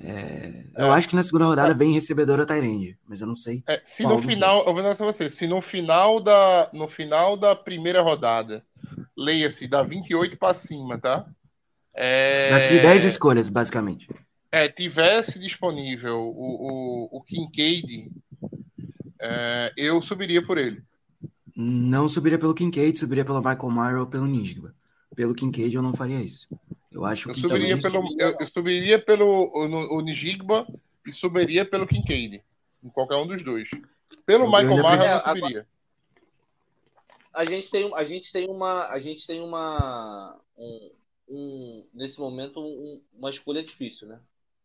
É, 0.00 0.64
eu 0.76 0.86
É. 0.86 0.90
acho 0.90 1.08
que 1.08 1.14
na 1.16 1.22
segunda 1.22 1.44
rodada 1.44 1.74
vem 1.74 1.92
recebedor 1.92 2.40
a 2.40 2.46
Tyrande, 2.46 2.98
mas 3.06 3.20
eu 3.20 3.26
não 3.26 3.36
sei. 3.36 3.62
É, 3.68 3.80
se 3.84 4.02
no 4.02 4.18
final, 4.18 4.56
dois? 4.56 4.66
eu 4.68 4.74
vou 4.74 4.82
dizer 4.82 5.02
a 5.02 5.06
você, 5.06 5.28
se 5.30 5.46
no 5.46 5.60
final 5.60 6.20
da, 6.20 6.70
no 6.72 6.88
final 6.88 7.36
da 7.36 7.54
primeira 7.54 8.00
rodada, 8.02 8.64
leia-se 9.16 9.68
da 9.68 9.82
28 9.82 10.36
para 10.38 10.54
cima, 10.54 10.98
tá? 10.98 11.26
É, 11.94 12.50
Daqui 12.50 12.80
10 12.80 13.04
escolhas, 13.04 13.48
basicamente. 13.48 14.08
é, 14.50 14.66
tivesse 14.68 15.38
disponível 15.38 16.18
o, 16.20 17.08
o, 17.12 17.18
o 17.18 17.22
Kincaid, 17.22 18.10
é, 19.20 19.72
eu 19.76 20.00
subiria 20.02 20.44
por 20.44 20.58
ele. 20.58 20.82
Não 21.54 22.08
subiria 22.08 22.38
pelo 22.38 22.54
Kincaid, 22.54 22.98
subiria 22.98 23.24
pelo 23.24 23.38
Michael 23.38 23.70
Mayer 23.70 23.98
ou 24.00 24.06
pelo 24.06 24.26
Nijigba. 24.26 24.74
Pelo 25.14 25.34
Kincaid 25.34 25.74
eu 25.74 25.82
não 25.82 25.92
faria 25.92 26.20
isso. 26.20 26.48
Eu 26.92 27.04
acho 27.04 27.30
Eu 27.30 27.34
que 27.34 27.40
subiria 27.40 27.80
também... 27.80 27.90
pelo, 27.90 28.20
eu, 28.20 28.36
eu 28.38 28.46
subiria 28.46 28.98
pelo 29.02 29.26
o, 29.26 29.96
o 29.96 30.00
Nijigba 30.00 30.66
e 31.06 31.12
subiria 31.12 31.64
pelo 31.64 31.86
Kincaid, 31.86 32.42
em 32.84 32.88
qualquer 32.90 33.16
um 33.16 33.26
dos 33.26 33.42
dois. 33.42 33.68
Pelo 34.26 34.44
Eu 34.44 34.50
Michael 34.50 34.82
Mayer 34.82 35.02
eu 35.02 35.14
não 35.14 35.20
subiria. 35.20 35.66
A 37.34 37.44
gente 37.46 37.70
tem, 37.70 37.86
um- 37.86 37.94
a 37.94 38.04
gente 38.04 38.30
tem 38.30 38.48
uma, 38.48 38.88
a 38.88 38.98
gente 38.98 39.26
tem 39.26 39.40
uma, 39.40 40.38
um, 40.58 40.90
um- 41.28 41.86
nesse 41.94 42.20
momento 42.20 42.60
um- 42.60 43.00
uma 43.18 43.30
escolha 43.30 43.62
difícil, 43.64 44.06
né? 44.08 44.18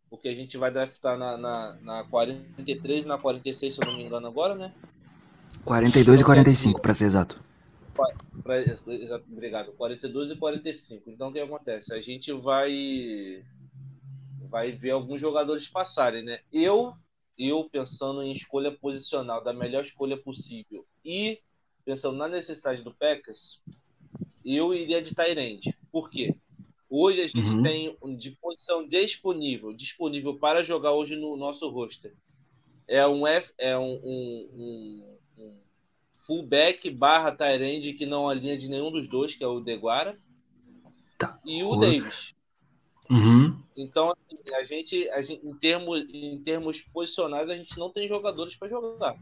Porque 0.10 0.28
a 0.28 0.36
gente 0.36 0.58
vai 0.58 0.70
draftar 0.70 1.18
na, 1.18 1.38
na, 1.38 1.78
na 1.82 2.04
43 2.06 3.06
e 3.06 3.08
na 3.08 3.18
46, 3.18 3.74
se 3.74 3.82
eu 3.82 3.88
não 3.88 3.98
me 3.98 4.04
engano 4.04 4.28
agora, 4.28 4.54
né? 4.54 4.74
42 5.64 6.22
e 6.22 6.24
45, 6.24 6.82
pra 6.82 6.94
ser 6.94 7.06
exato. 7.06 7.42
Pra- 8.48 9.22
obrigado. 9.30 9.74
42 9.74 10.32
e 10.32 10.36
45. 10.38 11.10
Então 11.12 11.30
o 11.30 11.34
que 11.34 11.40
acontece? 11.40 11.94
A 11.94 12.00
gente 12.02 12.32
vai 12.32 13.44
vai 14.50 14.72
ver 14.72 14.92
alguns 14.92 15.20
jogadores 15.20 15.68
passarem, 15.68 16.24
né? 16.24 16.40
Eu 16.52 16.94
eu 17.38 17.70
pensando 17.70 18.24
em 18.24 18.32
escolha 18.32 18.72
posicional 18.72 19.44
da 19.44 19.54
melhor 19.54 19.84
escolha 19.84 20.18
possível 20.18 20.86
e 21.06 21.40
pensando 21.86 22.18
na 22.18 22.28
necessidade 22.28 22.82
do 22.82 22.94
Packers, 22.94 23.62
eu 24.44 24.74
iria 24.74 25.02
de 25.02 25.14
Tyrande. 25.14 25.78
Por 25.92 26.10
quê? 26.10 26.36
Hoje 26.90 27.22
a 27.22 27.28
gente 27.28 27.50
Uhum. 27.50 27.62
tem 27.62 27.98
de 28.18 28.32
posição 28.32 28.88
disponível, 28.88 29.74
disponível 29.74 30.40
para 30.40 30.64
jogar 30.64 30.94
hoje 30.94 31.16
no 31.16 31.36
nosso 31.38 31.70
roster. 31.70 32.16
É 32.88 33.06
um 33.06 33.28
F, 33.28 33.54
é 33.58 33.78
um, 33.78 34.00
um, 34.04 34.50
um- 34.56 35.20
um 35.38 35.64
fullback 36.28 36.90
barra 36.92 37.32
Tyrande 37.32 37.94
que 37.94 38.06
não 38.06 38.30
alinha 38.30 38.58
de 38.58 38.68
nenhum 38.68 38.92
dos 38.92 39.08
dois, 39.08 39.34
que 39.34 39.44
é 39.44 39.48
o 39.48 39.62
Deguara, 39.62 40.20
Tá. 41.18 41.40
e 41.44 41.64
o. 41.64 41.76
Davis. 41.78 42.36
Uhum. 43.10 43.58
Então, 43.76 44.12
assim, 44.12 44.56
a 44.56 44.64
gente, 44.64 45.10
a 45.10 45.22
gente 45.22 45.48
em, 45.48 45.56
termos, 45.56 46.06
em 46.14 46.38
termos 46.44 46.82
posicionais, 46.82 47.50
a 47.50 47.56
gente 47.56 47.78
não 47.78 47.90
tem 47.90 48.08
jogadores 48.08 48.56
para 48.56 48.68
jogar. 48.68 49.18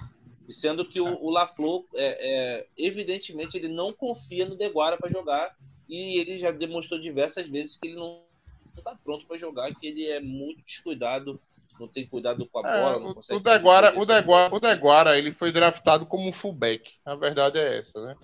Sendo 0.49 0.83
que 0.85 0.99
o, 0.99 1.23
o 1.23 1.29
LaFleur, 1.29 1.83
é, 1.93 2.57
é, 2.57 2.67
evidentemente, 2.77 3.57
ele 3.57 3.67
não 3.67 3.93
confia 3.93 4.47
no 4.47 4.55
Deguara 4.55 4.97
para 4.97 5.09
jogar 5.09 5.55
e 5.87 6.19
ele 6.19 6.39
já 6.39 6.51
demonstrou 6.51 6.99
diversas 6.99 7.47
vezes 7.47 7.77
que 7.77 7.87
ele 7.87 7.95
não 7.95 8.23
está 8.77 8.95
pronto 9.03 9.25
para 9.25 9.37
jogar, 9.37 9.73
que 9.73 9.87
ele 9.87 10.05
é 10.07 10.19
muito 10.19 10.63
descuidado, 10.63 11.39
não 11.79 11.87
tem 11.87 12.07
cuidado 12.07 12.47
com 12.49 12.59
a 12.59 12.69
É, 12.69 12.81
bola, 12.81 12.99
não 12.99 13.09
o, 13.11 13.15
consegue 13.15 13.39
o, 13.39 13.43
Deguara, 13.43 13.89
o, 13.91 14.05
fazer 14.05 14.21
Deguara, 14.21 14.55
o 14.55 14.59
Deguara, 14.59 15.17
ele 15.17 15.33
foi 15.33 15.51
draftado 15.51 16.05
como 16.05 16.27
um 16.27 16.33
fullback. 16.33 16.91
A 17.05 17.15
verdade 17.15 17.57
é 17.57 17.79
essa, 17.79 17.99
né? 18.05 18.15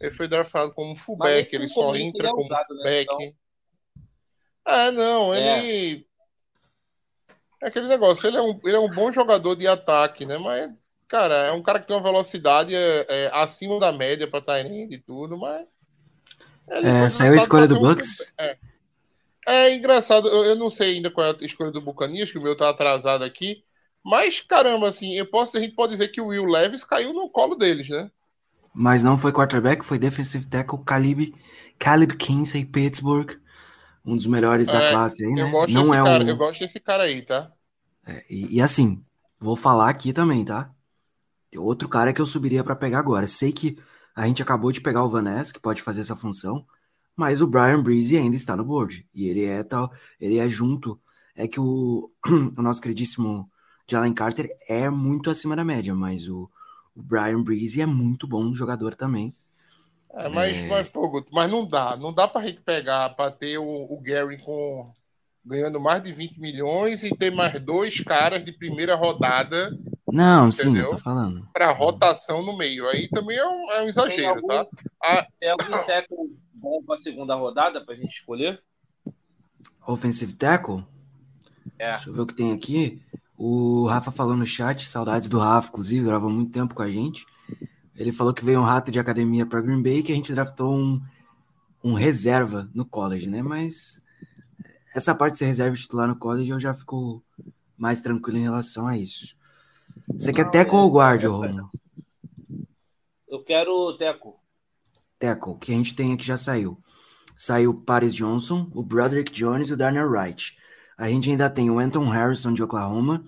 Ele 0.00 0.12
foi 0.14 0.28
draftado 0.28 0.72
como 0.74 0.92
um 0.92 0.96
fullback, 0.96 1.52
nem 1.52 1.60
ele 1.62 1.68
só 1.68 1.94
entra 1.94 2.18
ele 2.20 2.26
é 2.28 2.30
como 2.30 2.42
usado, 2.42 2.74
né? 2.74 2.76
fullback. 2.76 3.34
É, 4.66 4.90
não, 4.90 5.32
É. 5.34 5.58
ele. 5.64 6.06
É 7.62 7.68
aquele 7.68 7.88
negócio, 7.88 8.26
ele 8.26 8.36
é, 8.36 8.42
um, 8.42 8.60
ele 8.64 8.76
é 8.76 8.78
um 8.78 8.90
bom 8.90 9.10
jogador 9.10 9.54
de 9.56 9.66
ataque, 9.66 10.26
né? 10.26 10.36
Mas, 10.36 10.70
cara, 11.08 11.34
é 11.46 11.52
um 11.52 11.62
cara 11.62 11.80
que 11.80 11.86
tem 11.86 11.96
uma 11.96 12.02
velocidade 12.02 12.74
é, 12.74 13.06
é, 13.08 13.30
acima 13.32 13.78
da 13.80 13.90
média 13.92 14.28
pra 14.28 14.40
Tyrande 14.42 14.94
e 14.96 14.98
tudo, 14.98 15.38
mas. 15.38 15.66
ele 16.68 16.88
É, 16.88 17.08
saiu 17.08 17.32
a 17.32 17.36
escolha 17.36 17.66
do 17.66 17.76
um 17.76 17.80
Bucks. 17.80 18.16
fullback. 18.36 18.58
É, 19.46 19.74
engraçado, 19.74 20.28
eu, 20.28 20.44
eu 20.44 20.56
não 20.56 20.70
sei 20.70 20.96
ainda 20.96 21.10
qual 21.10 21.26
é 21.26 21.30
a 21.30 21.44
escolha 21.46 21.70
do 21.70 21.80
Bucanias, 21.80 22.30
que 22.30 22.38
o 22.38 22.42
meu 22.42 22.56
tá 22.56 22.70
atrasado 22.70 23.24
aqui. 23.24 23.64
Mas, 24.02 24.40
caramba, 24.40 24.88
assim, 24.88 25.14
eu 25.14 25.26
posso, 25.30 25.56
a 25.56 25.60
gente 25.60 25.74
pode 25.74 25.92
dizer 25.92 26.08
que 26.08 26.20
o 26.20 26.28
Will 26.28 26.44
Levis 26.46 26.84
caiu 26.84 27.12
no 27.12 27.28
colo 27.30 27.54
deles, 27.54 27.88
né? 27.88 28.10
Mas 28.74 29.02
não 29.02 29.18
foi 29.18 29.32
quarterback, 29.32 29.84
foi 29.84 29.98
defensive 29.98 30.46
tackle 30.46 30.82
Caleb, 30.84 31.34
Caleb 31.78 32.16
Kinsey, 32.16 32.64
Pittsburgh. 32.64 33.32
Um 34.04 34.16
dos 34.16 34.26
melhores 34.26 34.70
da 34.70 34.80
É, 34.80 34.82
classe 34.82 35.24
aí, 35.24 35.36
né? 35.36 35.42
Eu 35.42 35.48
gosto, 35.48 35.74
não 35.74 35.82
desse 35.82 35.94
é 35.94 35.98
cara, 35.98 36.24
um... 36.24 36.28
eu 36.28 36.36
gosto 36.36 36.60
desse 36.60 36.80
cara 36.80 37.04
aí, 37.04 37.22
tá? 37.22 37.52
É, 38.06 38.24
e, 38.28 38.56
e 38.56 38.60
assim, 38.62 39.04
vou 39.40 39.56
falar 39.56 39.88
aqui 39.90 40.12
também, 40.12 40.44
tá? 40.44 40.70
Tem 41.50 41.60
Outro 41.60 41.88
cara 41.88 42.12
que 42.14 42.20
eu 42.20 42.26
subiria 42.26 42.64
pra 42.64 42.76
pegar 42.76 42.98
agora. 43.00 43.28
Sei 43.28 43.52
que 43.52 43.78
a 44.16 44.26
gente 44.26 44.42
acabou 44.42 44.72
de 44.72 44.80
pegar 44.80 45.04
o 45.04 45.10
Van 45.10 45.22
Ness, 45.22 45.52
que 45.52 45.60
pode 45.60 45.82
fazer 45.82 46.02
essa 46.02 46.16
função, 46.16 46.66
mas 47.16 47.40
o 47.40 47.46
Brian 47.46 47.82
Breeze 47.82 48.16
ainda 48.16 48.36
está 48.36 48.56
no 48.56 48.64
board. 48.64 49.06
E 49.14 49.28
ele 49.28 49.44
é 49.44 49.62
tal, 49.62 49.92
ele 50.20 50.38
é 50.38 50.48
junto. 50.48 51.00
É 51.36 51.46
que 51.48 51.60
o, 51.60 52.10
o 52.56 52.62
nosso 52.62 52.80
queridíssimo 52.80 53.50
Jalen 53.88 54.14
Carter 54.14 54.48
é 54.68 54.88
muito 54.88 55.30
acima 55.30 55.54
da 55.54 55.64
média, 55.64 55.94
mas 55.94 56.28
o, 56.28 56.50
o 56.94 57.02
Brian 57.02 57.42
Breeze 57.42 57.80
é 57.80 57.86
muito 57.86 58.26
bom 58.26 58.54
jogador 58.54 58.94
também. 58.94 59.34
É, 60.12 60.28
mas, 60.28 60.56
é... 60.56 60.68
Mas, 60.68 60.88
pô, 60.88 61.08
Guto, 61.08 61.28
mas 61.32 61.50
não 61.50 61.66
dá. 61.66 61.96
Não 61.96 62.12
dá 62.12 62.26
pra 62.28 62.46
gente 62.46 62.60
pegar 62.60 63.10
para 63.10 63.30
ter 63.30 63.58
o, 63.58 63.64
o 63.64 64.00
Gary 64.00 64.38
com 64.38 64.92
ganhando 65.44 65.78
mais 65.78 66.02
de 66.02 66.12
20 66.12 66.40
milhões 66.40 67.02
e 67.02 67.14
ter 67.14 67.30
mais 67.30 67.60
dois 67.62 68.00
caras 68.00 68.44
de 68.44 68.52
primeira 68.52 68.94
rodada. 68.94 69.76
Não, 70.10 70.48
entendeu? 70.48 70.72
sim, 70.72 70.78
eu 70.78 70.88
tô 70.90 70.98
falando. 70.98 71.46
Para 71.52 71.70
rotação 71.72 72.42
no 72.42 72.56
meio. 72.56 72.88
Aí 72.88 73.08
também 73.08 73.36
é 73.36 73.46
um, 73.46 73.70
é 73.72 73.82
um 73.82 73.88
exagero, 73.88 74.16
tem 74.16 74.26
algum, 74.26 74.48
tá? 74.48 74.66
A... 75.02 75.26
Tem 75.38 75.50
algum 75.50 75.84
teco 75.84 76.30
bom 76.64 76.82
para 76.82 76.96
segunda 76.96 77.34
rodada 77.34 77.84
para 77.84 77.94
a 77.94 77.96
gente 77.96 78.18
escolher? 78.18 78.62
Offensive 79.86 80.32
tackle? 80.32 80.84
É. 81.78 81.92
Deixa 81.92 82.08
eu 82.08 82.14
ver 82.14 82.20
o 82.22 82.26
que 82.26 82.34
tem 82.34 82.52
aqui. 82.52 83.02
O 83.36 83.86
Rafa 83.86 84.10
falou 84.10 84.34
no 84.36 84.46
chat, 84.46 84.86
saudades 84.86 85.28
do 85.28 85.38
Rafa, 85.38 85.68
inclusive, 85.68 86.06
gravou 86.06 86.30
muito 86.30 86.52
tempo 86.52 86.74
com 86.74 86.82
a 86.82 86.90
gente. 86.90 87.26
Ele 87.94 88.12
falou 88.12 88.32
que 88.32 88.44
veio 88.44 88.60
um 88.60 88.64
rato 88.64 88.90
de 88.90 88.98
academia 88.98 89.44
para 89.44 89.60
Green 89.60 89.82
Bay 89.82 90.02
que 90.02 90.12
a 90.12 90.14
gente 90.14 90.32
draftou 90.32 90.74
um, 90.74 91.00
um 91.82 91.92
reserva 91.92 92.68
no 92.74 92.84
college, 92.84 93.28
né? 93.28 93.42
Mas 93.42 94.02
essa 94.94 95.14
parte 95.14 95.32
de 95.34 95.38
ser 95.40 95.46
reserva 95.46 95.76
titular 95.76 96.08
no 96.08 96.16
college 96.16 96.50
eu 96.50 96.58
já 96.58 96.72
fico 96.72 97.22
mais 97.76 98.00
tranquilo 98.00 98.38
em 98.38 98.42
relação 98.42 98.86
a 98.86 98.96
isso. 98.96 99.36
Você 100.08 100.28
Não, 100.28 100.34
quer 100.34 100.50
Teco 100.50 100.76
ou 100.76 100.90
guarda, 100.90 101.28
Romulo? 101.28 101.68
Eu 103.28 103.42
quero 103.42 103.96
Teco. 103.96 104.40
Teco, 105.24 105.56
que 105.58 105.72
a 105.72 105.74
gente 105.74 105.94
tem 105.94 106.12
aqui 106.12 106.22
já 106.22 106.36
saiu. 106.36 106.78
Saiu 107.34 107.70
o 107.70 107.74
Paris 107.74 108.14
Johnson, 108.14 108.70
o 108.74 108.82
Broderick 108.82 109.32
Jones 109.32 109.70
e 109.70 109.72
o 109.72 109.76
Darnell 109.76 110.10
Wright. 110.10 110.54
A 110.98 111.08
gente 111.08 111.30
ainda 111.30 111.48
tem 111.48 111.70
o 111.70 111.78
Anton 111.78 112.10
Harrison 112.10 112.52
de 112.52 112.62
Oklahoma, 112.62 113.24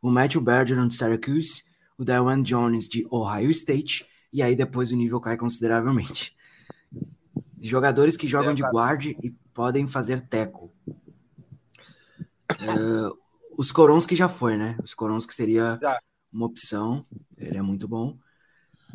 o 0.00 0.08
Matthew 0.08 0.42
Bergeron 0.42 0.86
de 0.86 0.94
Syracuse, 0.94 1.64
o 1.98 2.04
Dawan 2.04 2.40
Jones 2.44 2.88
de 2.88 3.04
Ohio 3.10 3.50
State, 3.50 4.06
e 4.32 4.44
aí 4.44 4.54
depois 4.54 4.92
o 4.92 4.96
nível 4.96 5.20
cai 5.20 5.36
consideravelmente. 5.36 6.36
Jogadores 7.60 8.16
que 8.16 8.28
jogam 8.28 8.54
de 8.54 8.62
guarde 8.62 9.16
e 9.20 9.30
podem 9.52 9.88
fazer 9.88 10.20
teco. 10.20 10.72
Uh, 12.52 13.12
os 13.58 13.72
Corons 13.72 14.06
que 14.06 14.14
já 14.14 14.28
foi, 14.28 14.56
né? 14.56 14.78
Os 14.84 14.94
Corons 14.94 15.26
que 15.26 15.34
seria 15.34 15.80
uma 16.32 16.46
opção. 16.46 17.04
Ele 17.36 17.58
é 17.58 17.62
muito 17.62 17.88
bom. 17.88 18.16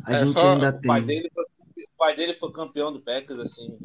A 0.02 0.14
é, 0.14 0.26
gente 0.26 0.38
ainda 0.38 0.70
o 0.70 0.72
tem. 0.72 0.88
Pai 0.88 1.02
dele 1.02 1.30
foi, 1.34 1.44
o 1.84 1.96
pai 1.98 2.16
dele 2.16 2.34
foi 2.34 2.52
campeão 2.52 2.92
do 2.92 3.00
Packers, 3.00 3.40
assim. 3.40 3.78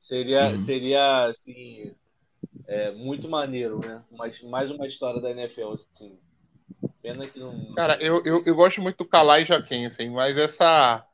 Seria, 0.00 0.50
uhum. 0.50 0.60
seria 0.60 1.24
assim, 1.26 1.94
é, 2.66 2.92
muito 2.92 3.28
maneiro, 3.28 3.80
né? 3.80 4.04
Mas, 4.12 4.40
mais 4.42 4.70
uma 4.70 4.86
história 4.86 5.20
da 5.20 5.30
NFL, 5.30 5.72
assim. 5.72 6.18
Pena 7.02 7.26
que 7.26 7.38
não. 7.38 7.74
Cara, 7.74 7.96
eu, 8.02 8.22
eu, 8.24 8.42
eu 8.44 8.54
gosto 8.54 8.80
muito 8.80 8.98
do 8.98 9.08
Kalai 9.08 9.44
Jaquensen, 9.44 10.10
mas 10.10 10.38
essa, 10.38 11.06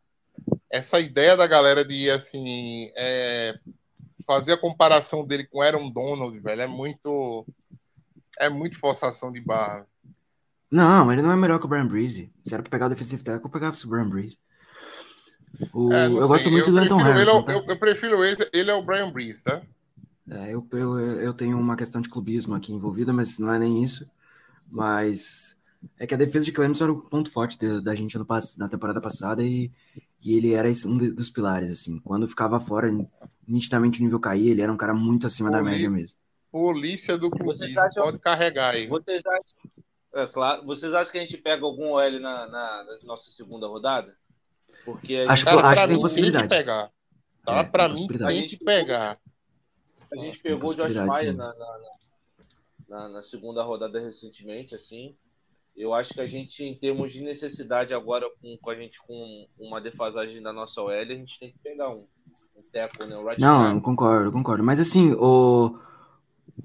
essa 0.69 1.01
ideia 1.01 1.37
da 1.37 1.47
galera 1.47 1.85
de 1.85 2.11
assim. 2.11 2.91
É, 2.97 3.59
fazer 4.27 4.53
a 4.53 4.61
comparação 4.61 5.27
dele 5.27 5.45
com 5.45 5.61
Aaron 5.61 5.91
Donald, 5.91 6.39
velho, 6.39 6.63
é 6.63 6.67
muito. 6.69 7.45
É 8.39 8.49
muito 8.49 8.79
forçação 8.79 9.33
de 9.33 9.41
barra. 9.41 9.87
Não, 10.71 11.13
ele 11.13 11.21
não 11.21 11.33
é 11.33 11.37
melhor 11.37 11.59
que 11.59 11.67
o 11.67 11.69
Brian 11.69 11.87
Breeze. 11.87 12.33
Se 12.45 12.55
era 12.55 12.63
pra 12.63 12.71
pegar 12.71 12.87
o 12.87 12.89
defensive 12.89 13.25
tackle, 13.25 13.45
eu 13.45 13.51
pegava 13.51 13.77
o 13.77 13.89
Brian 13.89 14.09
Breeze. 14.09 14.39
O... 15.73 15.93
É, 15.93 16.07
eu 16.07 16.19
sei. 16.19 16.27
gosto 16.27 16.51
muito 16.51 16.69
eu 16.69 16.73
do 16.73 16.79
Anton 16.79 16.97
Harrison. 16.97 17.37
Ele, 17.37 17.45
tá? 17.45 17.53
eu, 17.53 17.65
eu, 17.67 17.77
prefiro 17.77 18.25
ele, 18.25 18.49
ele 18.53 18.71
é 18.71 18.75
o 18.75 18.83
Brian 18.83 19.11
Breeze, 19.11 19.43
tá? 19.43 19.63
É, 20.31 20.55
eu, 20.55 20.67
eu, 20.73 20.99
eu 20.99 21.35
tenho 21.35 21.59
uma 21.59 21.77
questão 21.77 22.01
de 22.01 22.09
clubismo 22.09 22.55
aqui 22.55 22.73
envolvida, 22.73 23.13
mas 23.13 23.39
não 23.39 23.53
é 23.53 23.59
nem 23.59 23.83
isso. 23.83 24.09
Mas 24.71 25.57
é 25.99 26.07
que 26.07 26.15
a 26.15 26.17
defesa 26.17 26.45
de 26.45 26.53
Clemson 26.53 26.85
era 26.85 26.93
o 26.93 27.03
ponto 27.03 27.31
forte 27.31 27.59
de, 27.59 27.81
da 27.81 27.95
gente 27.95 28.17
no, 28.17 28.27
na 28.59 28.69
temporada 28.69 29.01
passada 29.01 29.43
e, 29.43 29.71
e 30.23 30.37
ele 30.37 30.53
era 30.53 30.69
um 30.87 30.97
de, 30.97 31.11
dos 31.11 31.31
pilares, 31.31 31.71
assim. 31.71 31.99
Quando 32.01 32.29
ficava 32.29 32.61
fora, 32.61 32.89
nitidamente 33.47 34.01
o 34.01 34.05
nível 34.05 34.21
caía, 34.21 34.51
ele 34.51 34.63
era 34.63 34.73
um 34.73 34.77
cara 34.77 34.95
muito 34.95 35.27
acima 35.27 35.51
da 35.51 35.63
média 35.63 35.91
mesmo. 35.91 36.17
Polícia 36.53 37.17
do 37.17 37.31
clube, 37.31 37.79
acham, 37.79 38.05
pode 38.05 38.19
carregar 38.19 38.75
aí. 38.75 38.87
Vocês 38.87 39.23
acham, 39.25 39.85
é, 40.15 40.27
claro, 40.27 40.65
vocês 40.67 40.93
acham 40.93 41.13
que 41.13 41.19
a 41.19 41.21
gente 41.23 41.37
pega 41.39 41.65
algum 41.65 41.93
OL 41.93 42.21
na, 42.21 42.47
na, 42.47 42.85
na 42.85 42.99
nossa 43.05 43.31
segunda 43.31 43.67
rodada? 43.67 44.17
Porque 44.85 45.25
acho, 45.29 45.45
cara, 45.45 45.69
acho 45.69 45.83
que 45.83 45.89
tem 45.89 46.01
possibilidade. 46.01 46.49
Tem 46.49 46.59
que 46.59 46.65
pegar. 46.65 46.91
Tá? 47.45 47.59
É, 47.59 47.65
pra 47.65 47.89
mim, 47.89 48.07
tem 48.07 48.47
que 48.47 48.57
pegar. 48.57 49.19
A 50.13 50.17
gente 50.17 50.39
pegou 50.41 50.71
o 50.71 50.75
Josh 50.75 50.95
Maia 50.95 51.33
na, 51.33 51.55
na, 51.55 51.81
na, 52.89 53.09
na, 53.09 53.23
segunda 53.23 53.63
rodada 53.63 54.01
recentemente, 54.01 54.75
assim. 54.75 55.15
Eu 55.77 55.95
acho 55.95 56.13
que 56.13 56.21
a 56.21 56.27
gente, 56.27 56.65
em 56.65 56.75
termos 56.75 57.13
de 57.13 57.23
necessidade 57.23 57.95
agora, 57.95 58.27
com, 58.41 58.57
com 58.59 58.71
a 58.71 58.75
gente 58.75 58.99
com 59.07 59.47
uma 59.59 59.81
defasagem 59.81 60.43
da 60.43 60.53
nossa 60.53 60.83
OL, 60.83 60.91
a 60.91 61.05
gente 61.05 61.39
tem 61.39 61.53
que 61.53 61.59
pegar 61.61 61.91
um, 61.91 62.07
um 62.57 62.63
teco, 62.73 63.05
né? 63.05 63.17
Um 63.17 63.25
right 63.25 63.41
Não, 63.41 63.75
eu 63.75 63.81
concordo, 63.81 64.33
concordo. 64.33 64.65
Mas 64.65 64.81
assim, 64.81 65.13
o, 65.13 65.79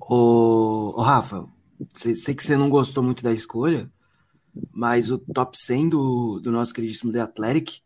o, 0.02 0.94
o 0.98 1.02
Rafa, 1.02 1.48
sei 1.94 2.34
que 2.34 2.44
você 2.44 2.58
não 2.58 2.70
gostou 2.70 3.04
muito 3.04 3.24
da 3.24 3.32
escolha, 3.32 3.90
mas 4.72 5.12
o 5.12 5.20
top 5.20 5.56
100 5.56 5.90
do, 5.90 6.40
do 6.42 6.52
nosso 6.52 6.74
queridíssimo 6.74 7.14
The 7.14 7.22
Athletic 7.22 7.85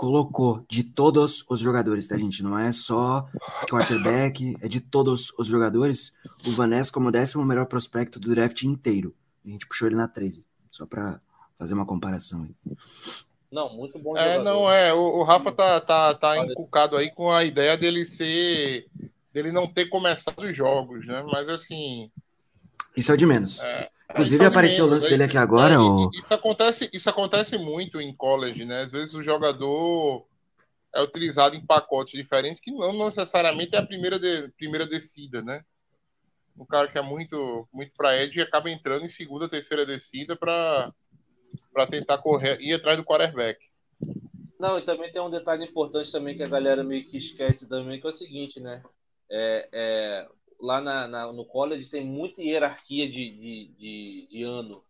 colocou 0.00 0.64
de 0.66 0.82
todos 0.82 1.44
os 1.46 1.60
jogadores, 1.60 2.06
tá, 2.06 2.16
gente? 2.16 2.42
Não 2.42 2.58
é 2.58 2.72
só 2.72 3.28
quarterback, 3.68 4.56
é 4.62 4.66
de 4.66 4.80
todos 4.80 5.30
os 5.38 5.46
jogadores. 5.46 6.14
O 6.46 6.52
Vanessa 6.52 6.90
como 6.90 7.12
décimo 7.12 7.44
melhor 7.44 7.66
prospecto 7.66 8.18
do 8.18 8.34
draft 8.34 8.62
inteiro. 8.62 9.14
A 9.44 9.50
gente 9.50 9.66
puxou 9.66 9.88
ele 9.88 9.96
na 9.96 10.08
13, 10.08 10.42
só 10.70 10.86
para 10.86 11.20
fazer 11.58 11.74
uma 11.74 11.84
comparação 11.84 12.44
aí. 12.44 12.76
Não, 13.52 13.76
muito 13.76 13.98
bom 13.98 14.16
É, 14.16 14.36
jogador. 14.36 14.44
não, 14.44 14.70
é. 14.70 14.94
O, 14.94 15.18
o, 15.18 15.22
Rafa 15.22 15.52
tá, 15.52 15.78
tá, 15.82 16.14
tá 16.14 16.46
encucado 16.46 16.96
aí 16.96 17.10
com 17.10 17.30
a 17.30 17.44
ideia 17.44 17.76
dele 17.76 18.02
ser. 18.06 18.86
dele 19.34 19.52
não 19.52 19.66
ter 19.66 19.90
começado 19.90 20.40
os 20.40 20.56
jogos, 20.56 21.06
né? 21.06 21.22
Mas 21.30 21.50
assim. 21.50 22.10
Isso 22.96 23.12
é 23.12 23.14
o 23.16 23.18
de 23.18 23.26
menos. 23.26 23.60
É, 23.60 23.90
Inclusive 24.10 24.44
apareceu 24.44 24.84
o 24.84 24.88
lance 24.88 25.08
dele 25.08 25.22
aqui 25.22 25.38
agora. 25.38 25.74
É, 25.74 25.78
ou... 25.78 26.10
isso, 26.12 26.34
acontece, 26.34 26.90
isso 26.92 27.08
acontece 27.08 27.56
muito 27.58 28.00
em 28.00 28.14
college, 28.14 28.64
né? 28.64 28.82
Às 28.82 28.92
vezes 28.92 29.14
o 29.14 29.22
jogador 29.22 30.26
é 30.94 31.00
utilizado 31.02 31.56
em 31.56 31.64
pacotes 31.64 32.12
diferentes, 32.12 32.60
que 32.60 32.72
não 32.72 33.06
necessariamente 33.06 33.74
é 33.74 33.78
a 33.78 33.86
primeira, 33.86 34.18
de, 34.18 34.48
primeira 34.56 34.86
descida, 34.86 35.40
né? 35.42 35.62
O 36.56 36.66
cara 36.66 36.88
que 36.88 36.98
é 36.98 37.02
muito, 37.02 37.68
muito 37.72 37.92
para 37.96 38.22
Ed 38.22 38.40
acaba 38.42 38.70
entrando 38.70 39.04
em 39.04 39.08
segunda, 39.08 39.48
terceira 39.48 39.86
descida 39.86 40.36
para 40.36 40.92
tentar 41.88 42.18
correr 42.18 42.60
ir 42.60 42.74
atrás 42.74 42.98
do 42.98 43.04
quarterback. 43.04 43.58
Não, 44.58 44.78
e 44.78 44.82
também 44.82 45.10
tem 45.10 45.22
um 45.22 45.30
detalhe 45.30 45.64
importante 45.64 46.12
também 46.12 46.36
que 46.36 46.42
a 46.42 46.48
galera 46.48 46.84
meio 46.84 47.06
que 47.06 47.16
esquece 47.16 47.66
também, 47.66 47.98
que 47.98 48.06
é 48.06 48.10
o 48.10 48.12
seguinte, 48.12 48.60
né? 48.60 48.82
É, 49.30 49.68
é, 49.72 50.28
lá 50.60 50.80
na, 50.80 51.08
na, 51.08 51.32
no 51.32 51.44
college 51.44 51.88
tem 51.88 52.04
muita 52.04 52.42
hierarquia 52.42 53.08
de, 53.08 53.30
de, 53.30 53.70
de, 53.78 54.26
de, 54.30 54.42
ano. 54.42 54.82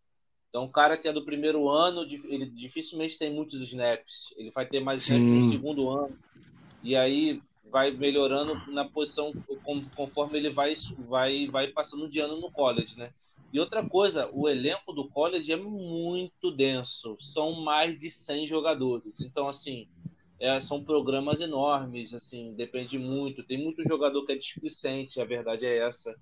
Então, 0.48 0.64
o 0.64 0.68
cara 0.68 0.96
que 0.96 1.06
é 1.06 1.12
do 1.12 1.24
primeiro 1.24 1.68
ano, 1.68 2.02
ele 2.02 2.46
dificilmente 2.46 3.18
tem 3.18 3.32
muitos 3.32 3.60
snaps. 3.62 4.34
Ele 4.36 4.50
vai 4.50 4.66
ter 4.66 4.80
mais 4.80 4.98
snaps 5.02 5.24
no 5.24 5.50
segundo 5.50 5.88
ano. 5.88 6.18
E 6.82 6.96
aí 6.96 7.40
vai 7.70 7.92
melhorando 7.92 8.60
na 8.72 8.84
posição 8.84 9.32
conforme 9.94 10.38
ele 10.38 10.50
vai, 10.50 10.74
vai, 11.08 11.46
vai 11.46 11.68
passando 11.68 12.08
de 12.08 12.18
ano 12.18 12.40
no 12.40 12.50
college, 12.50 12.98
né? 12.98 13.12
E 13.52 13.58
outra 13.58 13.84
coisa, 13.84 14.28
o 14.32 14.48
elenco 14.48 14.92
do 14.92 15.08
college 15.08 15.52
é 15.52 15.56
muito 15.56 16.50
denso. 16.50 17.16
São 17.20 17.52
mais 17.60 17.98
de 17.98 18.08
100 18.08 18.46
jogadores. 18.46 19.20
Então, 19.20 19.48
assim, 19.48 19.88
é, 20.40 20.58
são 20.58 20.82
programas 20.82 21.38
enormes, 21.40 22.14
assim, 22.14 22.54
depende 22.54 22.98
muito. 22.98 23.44
Tem 23.44 23.62
muito 23.62 23.86
jogador 23.86 24.24
que 24.24 24.32
é 24.32 24.36
displicente, 24.36 25.20
a 25.20 25.24
verdade 25.24 25.66
é 25.66 25.86
essa. 25.86 26.16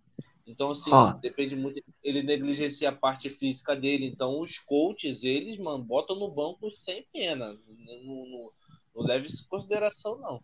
Então, 0.44 0.72
assim, 0.72 0.90
oh. 0.92 1.12
depende 1.12 1.54
muito. 1.54 1.80
Ele 2.02 2.22
negligencia 2.24 2.88
a 2.88 2.94
parte 2.94 3.30
física 3.30 3.76
dele. 3.76 4.06
Então, 4.06 4.40
os 4.40 4.58
coaches, 4.58 5.22
eles, 5.22 5.56
mano, 5.56 5.84
botam 5.84 6.18
no 6.18 6.28
banco 6.28 6.68
sem 6.70 7.06
pena. 7.12 7.52
Não, 7.68 8.02
não, 8.02 8.50
não 8.96 9.02
leve 9.06 9.26
isso 9.26 9.44
em 9.44 9.48
consideração, 9.48 10.18
não. 10.18 10.42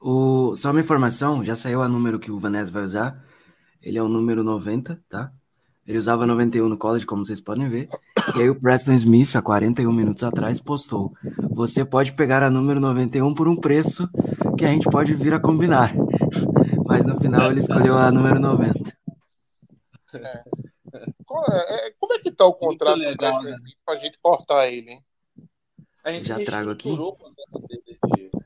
O, 0.00 0.54
só 0.54 0.70
uma 0.70 0.80
informação, 0.80 1.44
já 1.44 1.56
saiu 1.56 1.82
a 1.82 1.88
número 1.88 2.20
que 2.20 2.30
o 2.30 2.38
Vanessa 2.38 2.70
vai 2.70 2.84
usar. 2.84 3.26
Ele 3.82 3.98
é 3.98 4.02
o 4.02 4.08
número 4.08 4.44
90, 4.44 5.02
tá? 5.08 5.32
Ele 5.90 5.98
usava 5.98 6.24
91 6.24 6.68
no 6.68 6.78
college, 6.78 7.04
como 7.04 7.24
vocês 7.24 7.40
podem 7.40 7.68
ver. 7.68 7.88
E 8.36 8.42
aí 8.42 8.48
o 8.48 8.54
Preston 8.54 8.92
Smith, 8.92 9.34
há 9.34 9.42
41 9.42 9.92
minutos 9.92 10.22
atrás, 10.22 10.60
postou: 10.60 11.12
Você 11.50 11.84
pode 11.84 12.12
pegar 12.12 12.44
a 12.44 12.48
número 12.48 12.78
91 12.78 13.34
por 13.34 13.48
um 13.48 13.56
preço 13.56 14.08
que 14.56 14.64
a 14.64 14.68
gente 14.68 14.88
pode 14.88 15.16
vir 15.16 15.34
a 15.34 15.40
combinar. 15.40 15.92
Mas 16.86 17.04
no 17.04 17.18
final 17.18 17.50
ele 17.50 17.58
escolheu 17.58 17.98
a 17.98 18.12
número 18.12 18.38
90. 18.38 18.96
É. 20.14 20.18
é. 20.18 20.44
Como 21.98 22.12
é 22.12 22.20
que 22.20 22.30
tá 22.30 22.46
o 22.46 22.54
contrato 22.54 22.96
legal, 22.96 23.14
do 23.14 23.16
Preston 23.18 23.42
né? 23.42 23.56
Smith 23.56 23.78
pra 23.84 23.96
gente 23.96 24.18
cortar 24.22 24.68
ele, 24.68 24.90
hein? 24.92 25.04
A 26.04 26.12
gente 26.12 26.28
Já 26.28 26.38
trago 26.44 26.70
aqui. 26.70 26.96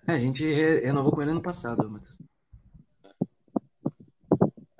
É, 0.08 0.12
a 0.12 0.18
gente 0.18 0.42
renovou 0.80 1.12
com 1.12 1.20
ele 1.20 1.32
ano 1.32 1.42
passado, 1.42 1.90
mas... 1.90 2.02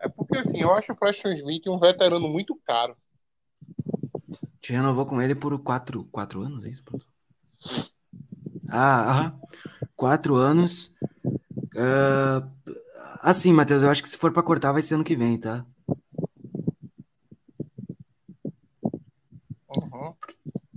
É 0.00 0.08
porque 0.34 0.48
assim, 0.48 0.60
eu 0.60 0.74
acho 0.74 0.92
o 0.92 0.96
Preston 0.96 1.32
Smith 1.32 1.66
um 1.68 1.78
veterano 1.78 2.28
muito 2.28 2.58
caro. 2.66 2.96
Te 4.60 4.72
renovou 4.72 5.06
com 5.06 5.22
ele 5.22 5.34
por 5.34 5.56
quatro, 5.60 6.04
quatro 6.06 6.42
anos, 6.42 6.64
é 6.64 6.70
isso? 6.70 6.82
Ah, 8.68 9.10
aham. 9.10 9.40
Quatro 9.94 10.34
anos. 10.34 10.92
Uh, 11.76 12.50
assim, 13.20 13.52
Matheus, 13.52 13.82
eu 13.82 13.90
acho 13.90 14.02
que 14.02 14.08
se 14.08 14.16
for 14.16 14.32
para 14.32 14.42
cortar 14.42 14.72
vai 14.72 14.82
ser 14.82 14.96
ano 14.96 15.04
que 15.04 15.14
vem, 15.14 15.38
tá? 15.38 15.64
Uhum. 19.76 20.14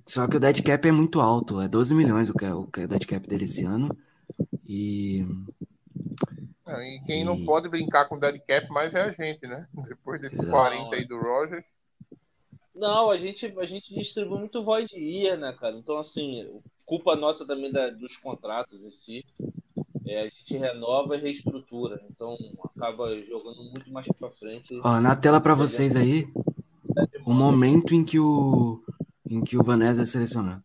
Só 0.06 0.28
que 0.28 0.38
o 0.38 0.40
dead 0.40 0.62
cap 0.62 0.88
é 0.88 0.92
muito 0.92 1.20
alto, 1.20 1.60
é 1.62 1.68
12 1.68 1.96
milhões 1.96 2.30
o 2.30 2.34
que 2.34 2.46
é 2.46 2.54
o 2.54 2.68
que 2.68 2.82
é 2.82 2.86
o 2.86 2.88
dead 2.88 3.06
cap 3.06 3.28
dele 3.28 3.46
esse 3.46 3.64
ano. 3.64 3.90
E 4.66 5.26
É, 6.70 6.96
E 6.96 7.00
quem 7.02 7.24
não 7.24 7.44
pode 7.46 7.70
brincar 7.70 8.06
com 8.06 8.20
dead 8.20 8.40
cap 8.46 8.70
mais 8.70 8.94
é 8.94 9.02
a 9.02 9.12
gente, 9.12 9.46
né? 9.48 9.68
Depois 9.88 10.20
desses 10.22 10.42
Exato. 10.44 10.52
40 10.52 10.96
aí 10.96 11.06
do 11.06 11.18
Roger. 11.18 11.64
Não, 12.76 13.10
a 13.10 13.18
gente, 13.18 13.46
a 13.58 13.66
gente 13.66 13.94
distribui 13.94 14.40
muito 14.40 14.64
void 14.64 14.96
year, 14.96 15.38
né, 15.38 15.52
cara? 15.60 15.76
Então, 15.76 15.98
assim, 15.98 16.46
culpa 16.86 17.16
nossa 17.16 17.46
também 17.46 17.72
da- 17.72 17.90
dos 17.90 18.16
contratos 18.18 18.80
em 18.82 18.92
si. 18.92 19.26
É, 20.06 20.22
a 20.22 20.30
gente 20.30 20.56
renova 20.58 21.18
e 21.18 21.22
reestrutura. 21.22 22.00
Então, 22.10 22.38
acaba 22.64 23.10
jogando 23.24 23.64
muito 23.64 23.92
mais 23.92 24.08
pra 24.20 24.30
frente. 24.32 24.80
ó, 24.84 25.02
na 25.02 25.16
tela 25.16 25.42
para 25.42 25.56
vocês 25.56 25.96
aí, 25.96 26.28
o 27.26 27.34
momento 27.34 27.94
em 27.94 28.04
que 28.06 28.20
o 28.20 28.82
em 29.30 29.44
que 29.44 29.58
o 29.58 29.64
Vanessa 29.64 30.04
é 30.04 30.06
selecionado. 30.06 30.64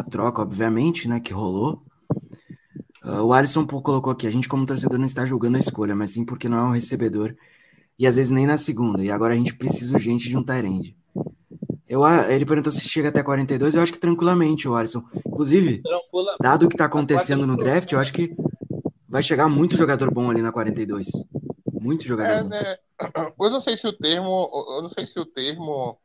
A 0.00 0.02
troca, 0.02 0.40
obviamente, 0.40 1.06
né, 1.06 1.20
que 1.20 1.30
rolou. 1.32 1.82
Ah, 3.02 3.22
o 3.22 3.34
Alisson 3.34 3.66
colocou 3.66 4.10
aqui, 4.10 4.26
a 4.26 4.30
gente 4.30 4.48
como 4.48 4.64
torcedor 4.64 4.98
não 4.98 5.04
está 5.04 5.26
julgando 5.26 5.58
a 5.58 5.60
escolha, 5.60 5.94
mas 5.94 6.10
sim 6.12 6.24
porque 6.24 6.48
não 6.48 6.56
é 6.58 6.62
um 6.62 6.72
recebedor 6.72 7.34
e 7.98 8.06
às 8.06 8.16
vezes 8.16 8.30
nem 8.30 8.46
na 8.46 8.56
segunda. 8.56 9.04
E 9.04 9.10
agora 9.10 9.34
a 9.34 9.36
gente 9.36 9.54
precisa 9.54 9.94
urgente 9.94 10.28
de 10.28 10.36
um 10.38 10.42
Tyrande. 10.42 10.96
Eu, 11.86 12.02
a- 12.02 12.32
ele 12.32 12.46
perguntou 12.46 12.72
se 12.72 12.88
chega 12.88 13.10
até 13.10 13.22
42, 13.22 13.74
eu 13.74 13.82
acho 13.82 13.92
que 13.92 13.98
tranquilamente, 13.98 14.66
o 14.66 14.74
Alisson. 14.74 15.02
Inclusive, 15.26 15.82
Tranquila. 15.82 16.36
dado 16.40 16.64
o 16.64 16.68
que 16.68 16.74
está 16.76 16.86
acontecendo 16.86 17.46
no 17.46 17.56
draft, 17.58 17.92
eu 17.92 17.98
acho 17.98 18.12
que 18.14 18.34
vai 19.06 19.22
chegar 19.22 19.48
muito 19.50 19.76
jogador 19.76 20.10
bom 20.10 20.30
ali 20.30 20.40
na 20.40 20.50
42. 20.52 21.08
Muito 21.78 22.04
jogador 22.06 22.30
É, 22.32 22.42
bom. 22.42 22.48
né? 22.48 22.76
Eu 23.40 23.50
não 23.50 23.60
sei 23.60 23.76
se 23.76 23.86
o 23.86 23.92
termo, 23.92 24.50
eu 24.76 24.82
não 24.82 24.88
sei 24.88 25.04
se 25.06 25.18
o 25.18 25.24
termo 25.24 25.96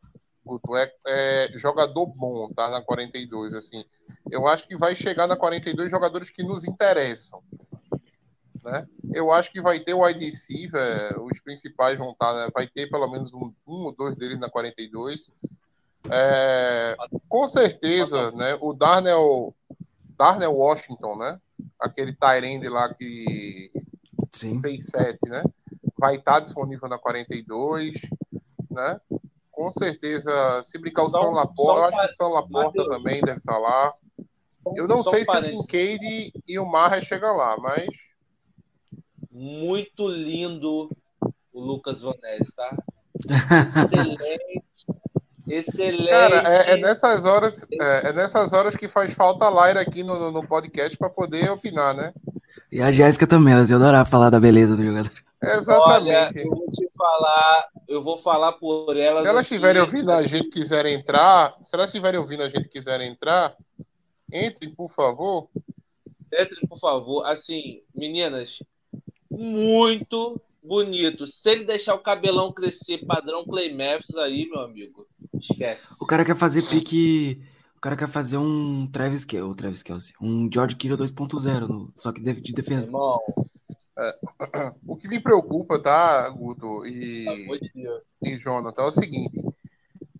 Guto, 0.45 0.75
é, 0.75 0.91
é 1.07 1.49
jogador 1.55 2.05
bom, 2.05 2.49
tá? 2.53 2.69
Na 2.69 2.81
42, 2.81 3.53
assim. 3.53 3.83
Eu 4.29 4.47
acho 4.47 4.67
que 4.67 4.77
vai 4.77 4.95
chegar 4.95 5.27
na 5.27 5.35
42 5.35 5.89
jogadores 5.89 6.29
que 6.29 6.43
nos 6.43 6.65
interessam. 6.65 7.41
Né? 8.63 8.87
Eu 9.13 9.31
acho 9.31 9.51
que 9.51 9.61
vai 9.61 9.79
ter 9.79 9.93
o 9.93 10.03
wide 10.03 10.23
receiver, 10.23 11.21
os 11.21 11.39
principais 11.39 11.99
vão 11.99 12.11
estar, 12.11 12.33
né? 12.33 12.49
vai 12.53 12.67
ter 12.67 12.89
pelo 12.89 13.07
menos 13.07 13.33
um, 13.33 13.51
um 13.67 13.85
ou 13.85 13.95
dois 13.95 14.15
deles 14.15 14.39
na 14.39 14.49
42. 14.49 15.31
É, 16.09 16.95
com 17.27 17.47
certeza, 17.47 18.31
né? 18.31 18.57
O 18.61 18.73
Darnell, 18.73 19.55
Darnell 20.17 20.53
Washington, 20.53 21.17
né? 21.17 21.39
Aquele 21.79 22.13
Tyrande 22.13 22.67
lá 22.67 22.93
que 22.93 23.71
Sim. 24.31 24.61
6-7, 24.61 25.17
né? 25.29 25.43
Vai 25.97 26.15
estar 26.15 26.39
disponível 26.39 26.87
na 26.87 26.97
42, 26.97 27.93
né? 28.69 28.99
Com 29.55 29.71
certeza, 29.71 30.61
se 30.63 30.77
brincar 30.77 31.03
o 31.03 31.09
Só- 31.09 31.21
São 31.21 31.31
Laporta, 31.31 31.97
acho 32.01 32.07
que 32.07 32.13
o 32.13 32.17
São 32.17 32.29
Laporta 32.33 32.77
Mateus. 32.83 32.87
também 32.89 33.21
deve 33.21 33.37
estar 33.39 33.57
lá. 33.57 33.93
Eu 34.75 34.87
não 34.87 35.01
sei 35.03 35.23
se 35.23 35.31
o. 35.31 35.63
Kincaid 35.63 36.33
e 36.47 36.59
o 36.59 36.65
Marra 36.65 36.99
chegam 37.01 37.35
lá, 37.37 37.55
mas 37.57 37.85
Muito 39.31 40.07
lindo 40.07 40.89
o 41.53 41.59
Lucas 41.59 42.01
Van 42.01 42.13
Ness, 42.21 42.53
tá? 42.55 42.75
Excelente. 43.85 44.61
Excelente. 45.47 46.09
cara, 46.09 46.37
é, 46.53 46.71
é 46.71 46.77
nessas 46.77 47.23
horas, 47.23 47.67
é, 47.71 48.09
é 48.09 48.13
nessas 48.13 48.51
horas 48.53 48.75
que 48.75 48.87
faz 48.89 49.13
falta 49.13 49.45
a 49.45 49.67
Lyra 49.67 49.81
aqui 49.81 50.03
no, 50.03 50.17
no- 50.17 50.31
no 50.31 50.47
podcast 50.47 50.97
para 50.97 51.09
poder 51.09 51.49
opinar, 51.51 51.93
né? 51.93 52.13
E 52.71 52.81
a 52.81 52.91
Jéssica 52.91 53.27
também, 53.27 53.53
elas 53.53 53.69
iam 53.69 53.79
adorar 53.79 54.05
falar 54.07 54.29
da 54.29 54.39
beleza 54.39 54.75
do 54.75 54.83
jogador. 54.83 55.11
Olha, 55.45 55.55
Exatamente. 55.57 56.37
eu 56.39 56.49
vou 56.49 56.69
te 56.71 56.89
falar, 56.97 57.69
eu 57.87 58.03
vou 58.03 58.17
falar 58.19 58.51
por 58.53 58.95
elas. 58.97 59.23
Se 59.23 59.27
elas 59.29 59.45
aqui. 59.45 59.53
estiverem 59.55 59.81
ouvindo 59.81 60.11
a 60.11 60.23
gente 60.23 60.49
quiserem 60.49 60.93
entrar, 60.95 61.55
se 61.61 61.75
elas 61.75 61.87
estiverem 61.87 62.19
ouvindo 62.19 62.43
a 62.43 62.49
gente 62.49 62.67
quiserem 62.69 63.09
entrar, 63.11 63.55
entrem, 64.31 64.73
por 64.73 64.89
favor. 64.89 65.49
Entrem, 66.33 66.67
por 66.67 66.79
favor. 66.79 67.25
Assim, 67.25 67.81
meninas, 67.93 68.59
muito 69.29 70.39
bonito. 70.63 71.27
Se 71.27 71.49
ele 71.49 71.63
deixar 71.65 71.95
o 71.95 71.99
cabelão 71.99 72.51
crescer 72.51 73.05
padrão 73.05 73.45
Clay 73.45 73.71
Matthews 73.73 74.15
aí, 74.17 74.49
meu 74.49 74.61
amigo, 74.61 75.05
esquece. 75.39 75.85
O 75.99 76.05
cara 76.05 76.25
quer 76.25 76.35
fazer 76.35 76.63
pique. 76.63 77.41
O 77.77 77.81
cara 77.85 77.95
quer 77.97 78.07
fazer 78.07 78.37
um 78.37 78.87
Travis 78.87 79.23
Kelce, 79.23 79.51
o 79.51 79.53
Travis 79.53 79.83
Kelce, 79.83 80.13
um 80.19 80.49
George 80.51 80.75
Kittle 80.75 80.97
2.0, 80.97 81.67
no- 81.67 81.93
só 81.95 82.11
que 82.11 82.19
de, 82.19 82.33
de 82.33 82.51
defesa. 82.51 82.87
Irmão, 82.87 83.19
O 84.85 84.95
que 84.97 85.07
me 85.07 85.19
preocupa, 85.19 85.79
tá, 85.81 86.29
Guto 86.29 86.85
e, 86.85 87.25
de 87.59 87.71
Deus. 87.73 88.01
e 88.23 88.37
Jonathan, 88.37 88.81
é 88.83 88.85
o 88.85 88.91
seguinte: 88.91 89.41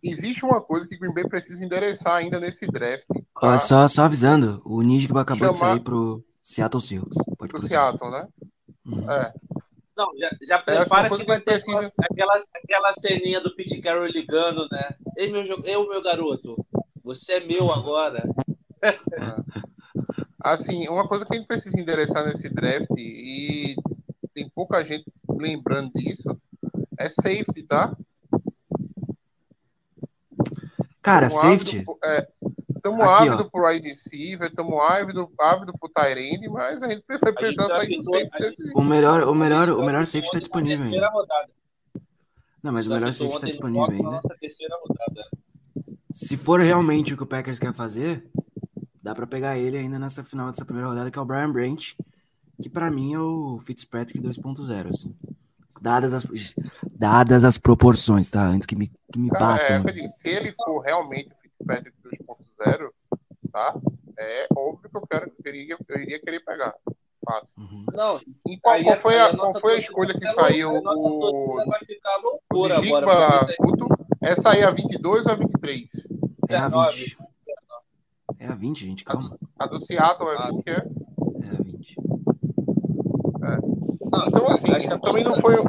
existe 0.03 0.45
uma 0.45 0.61
coisa 0.61 0.88
que 0.88 0.95
o 0.95 0.99
Green 0.99 1.13
Bay 1.13 1.27
precisa 1.27 1.63
endereçar 1.63 2.13
ainda 2.15 2.39
nesse 2.39 2.65
draft 2.67 3.05
tá? 3.39 3.57
só, 3.57 3.88
só 3.88 4.03
avisando, 4.03 4.61
o 4.65 4.81
Ninja 4.81 5.07
acabou 5.19 5.51
de 5.51 5.57
Chamar- 5.57 5.73
sair 5.73 5.79
pro 5.81 6.23
Seattle 6.43 6.81
Seahawks. 6.81 7.17
Pode 7.38 7.51
pro. 7.51 7.59
Seattle, 7.59 8.11
né? 8.11 8.27
Uhum. 8.85 9.11
É. 9.11 9.33
Não, 9.97 10.07
já, 10.17 10.29
já 10.45 10.55
é 10.55 10.61
prepara 10.61 11.07
coisa 11.09 11.23
que 11.23 11.29
vai 11.31 11.39
que 11.39 11.45
ter 11.45 11.51
precisa- 11.51 11.91
aquela, 12.11 12.33
aquela 12.53 12.93
ceninha 12.93 13.39
do 13.41 13.55
Pete 13.55 13.79
Carroll 13.81 14.07
ligando, 14.07 14.67
né? 14.69 14.89
Ei, 15.17 15.31
meu, 15.31 15.41
eu, 15.63 15.88
meu 15.88 16.01
garoto, 16.03 16.65
você 17.03 17.33
é 17.35 17.39
meu 17.45 17.71
agora. 17.71 18.21
Assim, 20.47 20.88
uma 20.88 21.08
coisa 21.08 21.25
que 21.25 21.34
a 21.34 21.38
gente 21.38 21.47
precisa 21.47 21.79
endereçar 21.79 22.23
nesse 22.23 22.47
draft, 22.53 22.91
e 22.99 23.75
tem 24.31 24.47
pouca 24.53 24.84
gente 24.86 25.05
lembrando 25.27 25.91
disso, 25.93 26.38
é 26.99 27.10
safety, 27.10 27.63
tá? 27.63 27.97
Cara, 31.01 31.29
Tamo 31.29 31.41
safety. 31.41 31.77
ávido 31.77 31.86
por- 31.86 31.97
É, 32.03 32.27
tamo 32.81 33.01
Aqui, 33.01 33.27
ávido 33.29 33.49
pro 33.49 33.67
wide 33.67 33.88
receiver, 33.88 34.53
tamo 34.53 34.79
ávido, 34.81 35.31
ávido 35.39 35.73
pro 35.79 35.89
Tyrande, 35.89 36.47
mas 36.49 36.84
a 36.84 36.89
gente 36.89 37.03
vai 37.08 37.34
precisar 37.34 37.67
sair 37.69 37.97
do 37.97 38.03
safety 38.03 38.38
desse. 38.39 38.71
O 38.75 38.84
melhor, 38.84 39.23
o 39.23 39.34
melhor, 39.34 39.69
o 39.69 39.84
melhor 39.84 40.05
safety 40.05 40.31
tá 40.31 40.39
disponível 40.39 40.84
terceira 40.86 41.08
ainda. 41.08 41.17
rodada. 41.19 41.49
Não, 42.62 42.71
mas 42.71 42.86
o 42.88 42.91
melhor 42.91 43.13
safety 43.13 43.39
tá 43.41 43.47
disponível 43.47 43.89
ainda. 43.89 44.19
Se 46.13 46.38
for 46.38 46.60
realmente 46.62 47.13
o 47.13 47.17
que 47.17 47.23
o 47.23 47.27
Packers 47.27 47.60
quer 47.60 47.73
fazer, 47.73 48.27
dá 49.05 49.13
pra 49.13 49.27
pegar 49.27 49.55
ele 49.55 49.77
ainda 49.77 49.99
nessa 49.99 50.23
final 50.23 50.49
dessa 50.49 50.65
primeira 50.65 50.89
rodada, 50.89 51.11
que 51.11 51.19
é 51.19 51.21
o 51.21 51.25
Brian 51.25 51.51
Branch, 51.51 51.95
que 52.59 52.67
pra 52.67 52.89
mim 52.89 53.13
é 53.13 53.19
o 53.19 53.59
Fitzpatrick 53.63 54.19
2.0, 54.19 54.89
assim. 54.89 55.15
Dadas 55.79 56.11
as, 56.11 56.25
dadas 56.91 57.43
as 57.43 57.55
proporções, 57.59 58.31
tá? 58.31 58.43
Antes 58.43 58.65
que 58.65 58.75
me, 58.75 58.91
que 59.13 59.19
me 59.19 59.29
Cara, 59.29 59.61
é, 59.61 59.77
batam. 59.77 59.89
eu 59.89 59.93
digo, 59.93 60.09
se 60.09 60.27
ele 60.29 60.51
for 60.53 60.79
realmente 60.79 61.31
o 61.31 61.35
Fitzpatrick 61.43 61.95
2.0, 62.03 62.89
tá? 63.51 63.75
É 64.17 64.47
óbvio 64.55 64.89
que 64.89 64.97
eu 64.97 65.07
quero, 65.07 65.31
eu 65.45 65.53
iria, 65.53 65.77
eu 65.87 66.01
iria 66.01 66.19
querer 66.19 66.39
pegar. 66.39 66.73
Fácil. 67.23 67.53
Uhum. 67.59 67.85
Não, 67.93 68.19
E 68.47 68.57
qual, 68.57 68.73
aí 68.75 68.83
qual 68.83 68.97
foi 68.97 69.13
aí 69.13 69.19
a, 69.19 69.33
nossa 69.33 69.51
qual 69.51 69.61
foi 69.61 69.75
a 69.75 69.79
escolha 69.79 70.13
que 70.19 70.27
saiu? 70.29 70.69
a 70.69 70.95
O, 70.95 70.97
o 70.97 71.59
loucura 72.23 72.81
de 72.81 72.87
agora. 72.87 73.05
Jigba 73.05 73.39
porque 73.39 73.51
isso 73.51 73.61
Guto? 73.61 73.87
É 74.21 74.35
sair 74.35 74.63
a 74.63 74.71
22 74.71 75.25
ou 75.27 75.31
a 75.31 75.35
23? 75.35 76.07
É 76.49 76.55
a 76.55 76.69
19. 76.69 77.03
20. 77.03 77.17
É 78.39 78.47
a 78.47 78.55
20, 78.55 78.85
gente, 78.85 79.03
calma. 79.03 79.37
A 79.59 79.67
do 79.67 79.79
Seattle 79.79 80.29
é. 80.31 80.51
20, 80.51 80.67
é? 80.69 80.71
É 80.73 81.49
a 81.49 81.63
20. 81.63 81.95
Não, 84.11 84.27
Então, 84.27 84.47
assim, 84.49 84.71
acho 84.71 84.87
que 84.87 84.93
a 84.93 84.99
também 84.99 85.23
não 85.23 85.35
foi- 85.35 85.55
a 85.55 85.63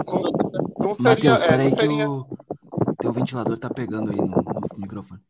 Não 0.82 0.94
seria. 0.94 1.10
Matheus, 1.10 1.42
É, 1.42 1.48
peraí 1.48 1.68
não 1.70 1.76
que 1.76 1.82
seria... 1.82 2.10
o 2.10 2.26
teu 2.98 3.12
ventilador 3.12 3.58
tá 3.58 3.70
pegando 3.70 4.10
aí 4.10 4.16
no, 4.16 4.26
no 4.26 4.78
microfone. 4.78 5.20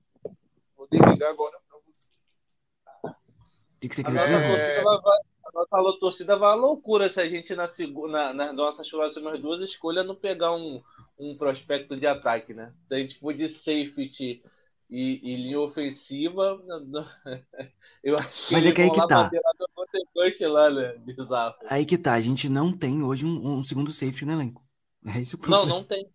Vou 0.77 0.87
desligar 0.91 1.31
agora 1.31 1.57
pra 1.69 1.79
você. 1.79 2.17
O 3.77 3.81
que, 3.81 3.89
que 3.89 3.95
você 3.95 4.01
A 4.03 4.05
queria 4.05 4.21
nossa, 4.21 4.39
dizer? 4.39 4.79
É. 4.79 4.81
A 5.71 5.83
nossa 5.83 5.99
torcida 5.99 6.37
vai 6.37 6.51
à 6.51 6.55
loucura 6.55 7.09
se 7.09 7.21
a 7.21 7.27
gente 7.29 7.55
na 7.55 7.67
segunda, 7.67 8.33
nas 8.35 8.55
nossas 8.55 8.91
próximas 8.91 9.41
duas 9.41 9.63
escolhas 9.63 10.07
não 10.07 10.15
pegar 10.15 10.53
um, 10.55 10.83
um 11.19 11.37
prospecto 11.37 11.97
de 11.97 12.07
ataque, 12.07 12.53
né? 12.53 12.73
Daí, 12.89 13.09
tipo, 13.09 13.33
de 13.33 13.49
safety 13.49 14.43
e, 14.91 15.21
e 15.35 15.37
linha 15.37 15.61
ofensiva, 15.61 16.59
eu 18.03 18.15
acho 18.17 18.47
que 18.49 18.55
Mas 18.55 18.67
é 18.67 18.73
que 18.73 18.83
aí 18.83 18.91
que 18.91 19.03
tá. 19.03 19.37
lá 19.45 19.53
no 19.59 19.67
Montecoste 19.77 20.47
lá, 20.47 20.71
né? 20.71 20.95
Bizarro. 20.99 21.55
Aí 21.65 21.85
que 21.87 21.99
tá, 21.99 22.15
a 22.15 22.21
gente 22.21 22.49
não 22.49 22.77
tem 22.77 23.03
hoje 23.03 23.25
um, 23.27 23.59
um 23.59 23.65
segundo 23.65 23.93
safety 23.93 24.25
no 24.25 24.33
elenco. 24.33 24.65
É 25.07 25.21
esse 25.21 25.35
o 25.37 25.39
problema. 25.39 25.65
Não, 25.65 25.67
não 25.67 25.85
tem. 25.85 26.11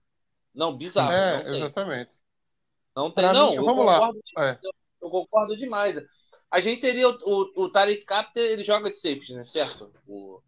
Não, 0.53 0.77
bizarro. 0.77 1.25
não 1.27 1.43
É, 1.43 1.49
tem. 1.49 1.55
exatamente. 1.55 2.11
Não 2.95 3.11
tem, 3.11 3.29
Pra 3.29 3.33
não. 3.33 3.53
mim, 3.53 3.55
eu 3.55 3.63
vamos 3.63 3.85
lá. 3.85 4.05
É. 4.39 4.59
Eu 5.01 5.09
concordo 5.09 5.57
demais. 5.57 5.95
A 6.51 6.59
gente 6.59 6.81
teria 6.81 7.09
o, 7.09 7.13
o, 7.55 7.63
o 7.65 7.71
Tarek 7.71 8.05
Capter, 8.05 8.43
ele 8.51 8.63
joga 8.63 8.89
de 8.91 8.97
safety, 8.97 9.33
né? 9.35 9.45
Certo? 9.45 9.93
O, 10.07 10.41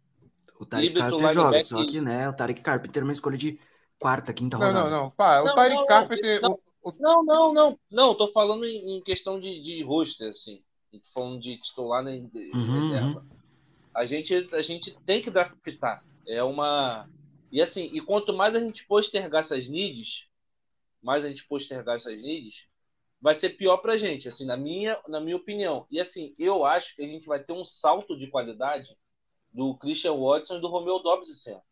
O 0.58 0.64
Tarek 0.66 0.94
Carpenter 0.96 1.28
joga, 1.28 1.60
só 1.60 1.84
que, 1.84 2.00
né, 2.00 2.28
o 2.28 2.34
Tarek 2.34 2.60
Carpenter 2.62 3.02
é 3.02 3.04
uma 3.04 3.12
escolha 3.12 3.36
de 3.38 3.58
quarta, 3.98 4.32
quinta 4.32 4.56
Não, 4.56 4.72
rodada. 4.72 4.88
não, 4.90 4.90
não. 4.90 5.10
Pá, 5.10 5.40
o 5.42 5.48
Não, 5.48 5.54
Tyreek 5.54 5.84
não, 5.86 5.86
Carpenter. 5.86 6.40
não. 6.40 6.60
Não, 6.98 7.24
não, 7.24 7.52
não. 7.52 7.78
Não, 7.90 8.14
tô 8.14 8.28
falando 8.28 8.64
em, 8.66 8.96
em 8.96 9.02
questão 9.02 9.40
de, 9.40 9.62
de 9.62 9.82
roster, 9.82 10.30
assim. 10.30 10.62
Não 10.92 11.00
tô 11.00 11.08
falando 11.12 11.40
de 11.40 11.58
titular 11.60 12.02
nem 12.02 12.28
de 12.28 12.38
Uhum, 12.54 12.70
reserva. 12.70 13.26
A, 13.94 14.06
gente, 14.06 14.34
a 14.54 14.62
gente 14.62 14.96
tem 15.06 15.20
que 15.22 15.30
draftar. 15.30 16.04
É 16.26 16.42
uma. 16.42 17.08
E 17.52 17.60
assim, 17.62 17.90
e 17.92 18.00
quanto 18.00 18.32
mais 18.34 18.54
a 18.56 18.60
gente 18.60 18.86
postergar 18.86 19.40
essas 19.42 19.68
needs, 19.68 20.26
mais 21.02 21.24
a 21.24 21.28
gente 21.28 21.46
postergar 21.46 21.96
essas 21.96 22.22
needs, 22.22 22.66
vai 23.20 23.34
ser 23.34 23.50
pior 23.50 23.78
pra 23.78 23.96
gente, 23.96 24.28
assim, 24.28 24.44
na 24.44 24.56
minha, 24.56 25.00
na 25.08 25.20
minha 25.20 25.36
opinião. 25.36 25.86
E 25.90 26.00
assim, 26.00 26.34
eu 26.38 26.64
acho 26.64 26.94
que 26.96 27.02
a 27.02 27.08
gente 27.08 27.26
vai 27.26 27.42
ter 27.42 27.52
um 27.52 27.64
salto 27.64 28.16
de 28.18 28.28
qualidade 28.28 28.96
do 29.52 29.76
Christian 29.78 30.14
Watson 30.16 30.58
e 30.58 30.60
do 30.60 30.68
Romeo 30.68 30.98
Dobbs 31.00 31.28
esse 31.30 31.50
ano. 31.50 31.62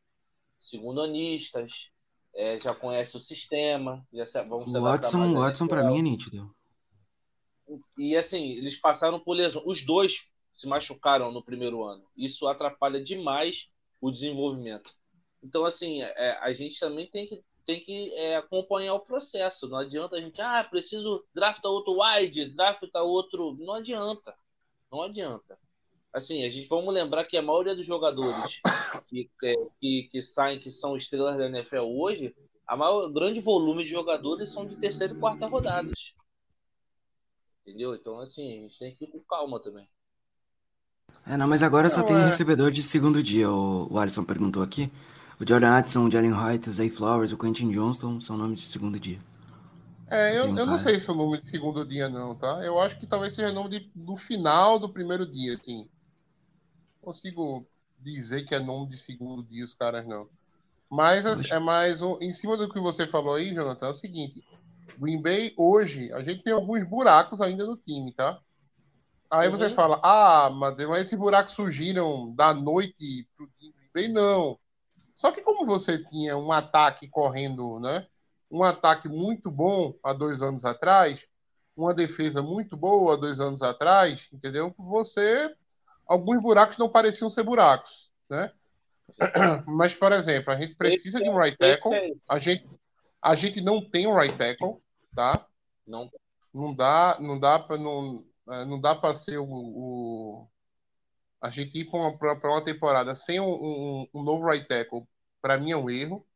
Segundo 0.60 1.02
anistas, 1.02 1.90
é, 2.34 2.58
já 2.60 2.74
conhece 2.74 3.16
o 3.16 3.20
sistema, 3.20 4.06
já 4.12 4.26
se, 4.26 4.42
vão 4.42 4.66
se 4.66 4.78
Watson, 4.78 5.34
Watson 5.34 5.66
NFL. 5.66 5.86
mim 5.86 5.98
é 5.98 6.02
nítido. 6.02 6.54
E 7.96 8.16
assim, 8.16 8.52
eles 8.52 8.76
passaram 8.76 9.20
por 9.20 9.34
lesão. 9.34 9.62
Os 9.64 9.84
dois 9.84 10.30
se 10.52 10.66
machucaram 10.66 11.32
no 11.32 11.42
primeiro 11.42 11.82
ano. 11.84 12.04
Isso 12.16 12.46
atrapalha 12.46 13.02
demais 13.02 13.68
o 14.00 14.10
desenvolvimento. 14.10 14.94
Então, 15.42 15.64
assim, 15.64 16.02
é, 16.02 16.38
a 16.40 16.52
gente 16.52 16.78
também 16.78 17.06
tem 17.06 17.26
que, 17.26 17.42
tem 17.66 17.80
que 17.80 18.12
é, 18.14 18.36
acompanhar 18.36 18.94
o 18.94 19.00
processo. 19.00 19.68
Não 19.68 19.78
adianta 19.78 20.16
a 20.16 20.20
gente, 20.20 20.40
ah, 20.40 20.62
preciso 20.64 21.24
draftar 21.34 21.70
outro 21.70 21.96
wide, 22.00 22.54
draftar 22.54 23.02
outro. 23.02 23.56
Não 23.58 23.74
adianta. 23.74 24.34
Não 24.90 25.02
adianta. 25.02 25.58
Assim, 26.12 26.44
a 26.44 26.50
gente 26.50 26.68
vamos 26.68 26.92
lembrar 26.92 27.24
que 27.24 27.36
a 27.36 27.42
maioria 27.42 27.74
dos 27.74 27.86
jogadores 27.86 28.60
que, 29.08 29.30
é, 29.44 29.54
que, 29.80 30.08
que 30.10 30.22
saem, 30.22 30.60
que 30.60 30.70
são 30.70 30.96
estrelas 30.96 31.38
da 31.38 31.46
NFL 31.46 31.84
hoje, 31.98 32.34
a 32.66 32.76
maior 32.76 33.08
grande 33.08 33.40
volume 33.40 33.84
de 33.84 33.90
jogadores 33.90 34.52
são 34.52 34.66
de 34.66 34.76
terceira 34.78 35.12
e 35.14 35.16
quarta 35.16 35.46
rodadas. 35.46 36.14
Entendeu? 37.66 37.94
Então, 37.94 38.20
assim, 38.20 38.58
a 38.58 38.62
gente 38.62 38.78
tem 38.78 38.94
que 38.94 39.04
ir 39.04 39.08
com 39.08 39.20
calma 39.20 39.60
também. 39.60 39.88
É, 41.26 41.36
não, 41.36 41.48
mas 41.48 41.62
agora 41.64 41.90
só 41.90 42.00
Não, 42.00 42.06
tem 42.06 42.16
é- 42.16 42.24
recebedor 42.26 42.70
de 42.70 42.82
segundo 42.82 43.22
dia, 43.22 43.50
o, 43.50 43.92
o 43.92 43.98
Alisson 43.98 44.24
perguntou 44.24 44.62
aqui. 44.62 44.90
O 45.40 45.46
Jordan 45.48 45.70
Addison, 45.76 46.06
o 46.06 46.10
Jalen 46.10 46.32
White, 46.32 46.68
o 46.68 46.72
Zay 46.72 46.90
Flowers, 46.90 47.32
o 47.32 47.38
Quentin 47.38 47.70
Johnston 47.70 48.20
são 48.20 48.36
nomes 48.36 48.60
de 48.60 48.66
segundo 48.66 48.98
dia. 49.00 49.18
É, 50.08 50.36
eu, 50.38 50.54
eu 50.56 50.66
não 50.66 50.78
sei 50.78 50.96
se 51.00 51.08
é 51.08 51.12
o 51.12 51.16
número 51.16 51.42
de 51.42 51.48
segundo 51.48 51.86
dia, 51.86 52.08
não, 52.08 52.36
tá? 52.36 52.62
Eu 52.64 52.78
acho 52.80 52.98
que 52.98 53.06
talvez 53.06 53.32
seja 53.34 53.50
o 53.50 53.52
nome 53.54 53.70
de- 53.70 53.90
do 53.94 54.16
final 54.16 54.78
do 54.78 54.92
primeiro 54.92 55.26
dia, 55.30 55.54
assim. 55.54 55.88
Consigo 57.02 57.68
dizer 57.98 58.44
que 58.46 58.54
é 58.54 58.60
nome 58.60 58.88
de 58.88 58.98
segundo 58.98 59.44
dia 59.44 59.64
os 59.64 59.74
caras, 59.74 60.06
não. 60.06 60.28
Mas 60.90 61.26
assim, 61.26 61.48
é 61.52 61.58
mais 61.60 62.02
um, 62.02 62.18
em 62.20 62.32
cima 62.34 62.56
do 62.56 62.68
que 62.68 62.80
você 62.80 63.06
falou 63.08 63.34
aí, 63.36 63.54
Jonathan, 63.54 63.88
é 63.88 63.90
o 63.90 63.94
seguinte. 63.94 64.44
Green 64.96 65.22
Bay, 65.22 65.54
hoje, 65.58 66.12
a 66.12 66.22
gente 66.22 66.42
tem 66.44 66.52
alguns 66.54 66.84
buracos 66.84 67.40
ainda 67.42 67.66
no 67.66 67.76
time, 67.78 68.12
tá? 68.14 68.40
Aí 69.30 69.48
você 69.50 69.70
Uhum. 69.70 69.74
fala, 69.74 70.00
ah, 70.04 70.50
mas, 70.50 70.76
mas 70.86 71.02
esses 71.02 71.18
buracos 71.18 71.54
surgiram 71.54 72.34
da 72.34 72.54
noite 72.54 73.28
pro 73.36 73.48
time 73.58 73.72
Green 73.72 73.90
Bay? 73.94 74.08
Não. 74.08 74.58
Só 75.14 75.32
que 75.32 75.42
como 75.42 75.66
você 75.66 76.02
tinha 76.04 76.36
um 76.36 76.52
ataque 76.52 77.08
correndo, 77.08 77.80
né? 77.80 78.06
Um 78.50 78.62
ataque 78.64 79.08
muito 79.08 79.50
bom 79.50 79.94
há 80.04 80.12
dois 80.14 80.42
anos 80.42 80.64
atrás, 80.64 81.26
uma 81.76 81.94
defesa 81.94 82.42
muito 82.42 82.76
boa 82.76 83.14
há 83.14 83.16
dois 83.16 83.40
anos 83.40 83.62
atrás, 83.62 84.28
entendeu? 84.32 84.74
Você, 84.78 85.54
alguns 86.12 86.40
buracos 86.42 86.76
não 86.78 86.90
pareciam 86.90 87.30
ser 87.30 87.42
buracos, 87.42 88.10
né? 88.28 88.52
Mas, 89.66 89.94
por 89.94 90.12
exemplo, 90.12 90.52
a 90.52 90.60
gente 90.60 90.74
precisa 90.76 91.20
de 91.20 91.28
um 91.28 91.36
right 91.36 91.56
tackle, 91.56 91.94
É 91.94 92.10
isso. 92.10 92.24
a 92.28 92.38
gente, 92.38 92.68
a 93.20 93.34
gente 93.34 93.60
não 93.62 93.88
tem 93.88 94.06
um 94.06 94.14
right 94.16 94.36
tackle, 94.36 94.76
tá? 95.14 95.46
Não, 95.86 96.10
não 96.52 96.74
dá, 96.74 97.16
não 97.20 97.38
dá 97.38 97.58
para 97.58 97.76
não, 97.78 98.24
é, 98.50 98.64
não 98.64 98.80
dá 98.80 98.94
para 98.94 99.14
ser 99.14 99.38
o, 99.38 99.46
o- 99.48 100.48
a 101.40 101.50
gente 101.50 101.80
ir 101.80 101.90
para 101.90 101.98
uma, 102.00 102.18
pra 102.38 102.50
uma 102.50 102.64
temporada 102.64 103.14
sem 103.14 103.40
um, 103.40 103.52
um- 103.52 104.08
um 104.14 104.22
novo 104.22 104.46
right 104.46 104.66
tackle, 104.66 105.04
para 105.40 105.58
mim 105.58 105.72
é 105.72 105.76
um 105.76 105.90
erro. 105.90 106.26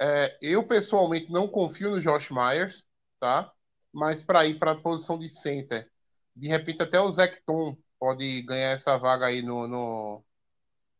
É, 0.00 0.36
eu 0.40 0.66
pessoalmente 0.66 1.30
não 1.30 1.46
confio 1.46 1.90
no 1.90 2.00
Josh 2.00 2.30
Myers, 2.30 2.86
tá? 3.20 3.52
Mas 3.92 4.22
para 4.22 4.46
ir 4.46 4.58
para 4.58 4.72
a 4.72 4.80
posição 4.80 5.18
de 5.18 5.28
center, 5.28 5.88
de 6.34 6.48
repente 6.48 6.82
até 6.82 6.98
o 6.98 7.10
Zach 7.10 7.38
Tom 7.44 7.76
pode 8.02 8.42
ganhar 8.42 8.72
essa 8.72 8.98
vaga 8.98 9.26
aí 9.26 9.42
no 9.42 9.68
no 9.68 10.24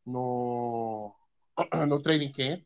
no, 0.06 1.14
no 1.88 2.02
training 2.02 2.32
camp 2.32 2.62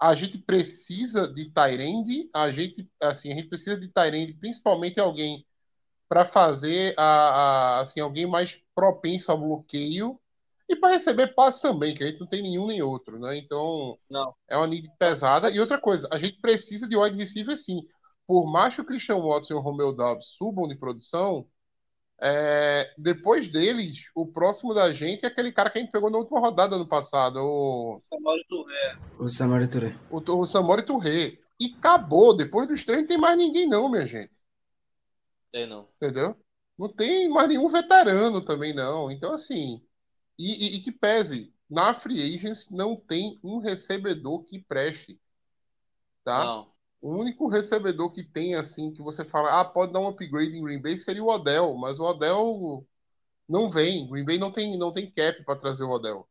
a 0.00 0.14
gente 0.14 0.38
precisa 0.38 1.32
de 1.32 1.50
Tyrande, 1.50 2.28
a 2.34 2.50
gente 2.50 2.88
assim, 3.00 3.32
a 3.32 3.36
gente 3.36 3.48
precisa 3.48 3.78
de 3.78 3.88
Tyrande, 3.88 4.34
principalmente 4.34 4.98
alguém 5.00 5.46
para 6.08 6.24
fazer 6.24 6.94
a, 6.98 7.04
a- 7.78 7.80
assim, 7.80 8.00
alguém 8.00 8.26
mais 8.26 8.60
propenso 8.74 9.32
ao 9.32 9.38
bloqueio 9.38 10.20
e 10.68 10.76
para 10.76 10.94
receber 10.94 11.34
passe 11.34 11.62
também, 11.62 11.94
que 11.94 12.04
a 12.04 12.08
gente 12.08 12.20
não 12.20 12.28
tem 12.28 12.42
nenhum 12.42 12.66
nem 12.66 12.82
outro, 12.82 13.18
né? 13.18 13.36
Então, 13.38 13.98
não. 14.10 14.34
é 14.48 14.56
uma 14.56 14.66
need 14.66 14.90
pesada. 14.98 15.50
E 15.50 15.60
outra 15.60 15.80
coisa, 15.80 16.08
a 16.12 16.18
gente 16.18 16.40
precisa 16.40 16.88
de 16.88 16.96
wide 16.96 17.18
receiver 17.18 17.56
sim. 17.56 17.82
Por 18.26 18.50
mais 18.50 18.74
que 18.74 18.80
o 18.80 18.84
Christian 18.84 19.18
Watson 19.20 19.54
e 19.54 19.56
o 19.56 19.60
Romeo 19.60 19.92
Dobbs 19.92 20.28
subam 20.38 20.68
de 20.68 20.76
produção, 20.76 21.46
é, 22.24 22.94
depois 22.96 23.48
deles, 23.48 24.10
o 24.14 24.26
próximo 24.26 24.72
da 24.72 24.92
gente 24.92 25.24
é 25.24 25.28
aquele 25.28 25.50
cara 25.52 25.68
que 25.68 25.78
a 25.78 25.80
gente 25.80 25.90
pegou 25.90 26.08
na 26.08 26.18
última 26.18 26.38
rodada 26.38 26.76
ano 26.76 26.86
passado, 26.86 27.36
o 27.40 28.00
Samori 28.08 28.44
Touré. 28.48 28.98
O 29.18 29.28
Samori 29.28 29.68
Touré. 29.68 29.98
o, 30.08 30.18
o 30.40 30.46
Samori 30.46 30.82
Touré. 30.84 31.38
E 31.60 31.74
acabou. 31.78 32.34
Depois 32.36 32.66
dos 32.68 32.84
três 32.84 33.00
não 33.00 33.06
tem 33.08 33.18
mais 33.18 33.36
ninguém, 33.36 33.68
não, 33.68 33.88
minha 33.90 34.06
gente. 34.06 34.36
Tem 35.50 35.66
não. 35.66 35.88
Entendeu? 35.96 36.36
Não 36.78 36.88
tem 36.88 37.28
mais 37.28 37.48
nenhum 37.48 37.68
veterano 37.68 38.40
também, 38.44 38.72
não. 38.72 39.10
Então, 39.10 39.32
assim. 39.32 39.82
E, 40.38 40.74
e- 40.74 40.76
e 40.76 40.80
que 40.80 40.90
pese, 40.90 41.54
na 41.68 41.92
Free 41.92 42.34
Agents 42.34 42.70
não 42.70 42.96
tem 42.96 43.38
um 43.44 43.58
recebedor 43.58 44.44
que 44.44 44.58
preste. 44.58 45.20
Tá? 46.24 46.44
Não. 46.44 46.71
O 47.02 47.14
único 47.16 47.48
recebedor 47.48 48.12
que 48.12 48.24
tem, 48.24 48.54
assim, 48.54 48.92
que 48.92 49.02
você 49.02 49.24
fala, 49.26 49.60
ah, 49.60 49.64
pode 49.66 49.92
dar 49.92 50.00
um 50.00 50.08
upgrade 50.08 50.56
em 50.58 50.62
Green 50.64 50.80
Bay 50.80 50.96
seria 50.96 51.22
o 51.24 51.28
Odell, 51.28 51.76
mas 51.76 52.00
o 52.00 52.04
Odell 52.04 52.86
não 53.48 53.70
vem. 53.70 54.08
Green 54.08 54.24
Bay 54.24 54.38
não 54.38 54.52
tem, 54.52 54.78
não 54.78 54.92
tem 54.92 55.10
cap 55.10 55.44
para 55.44 55.56
trazer 55.58 55.84
o 55.84 55.90
Odell. 55.90 56.28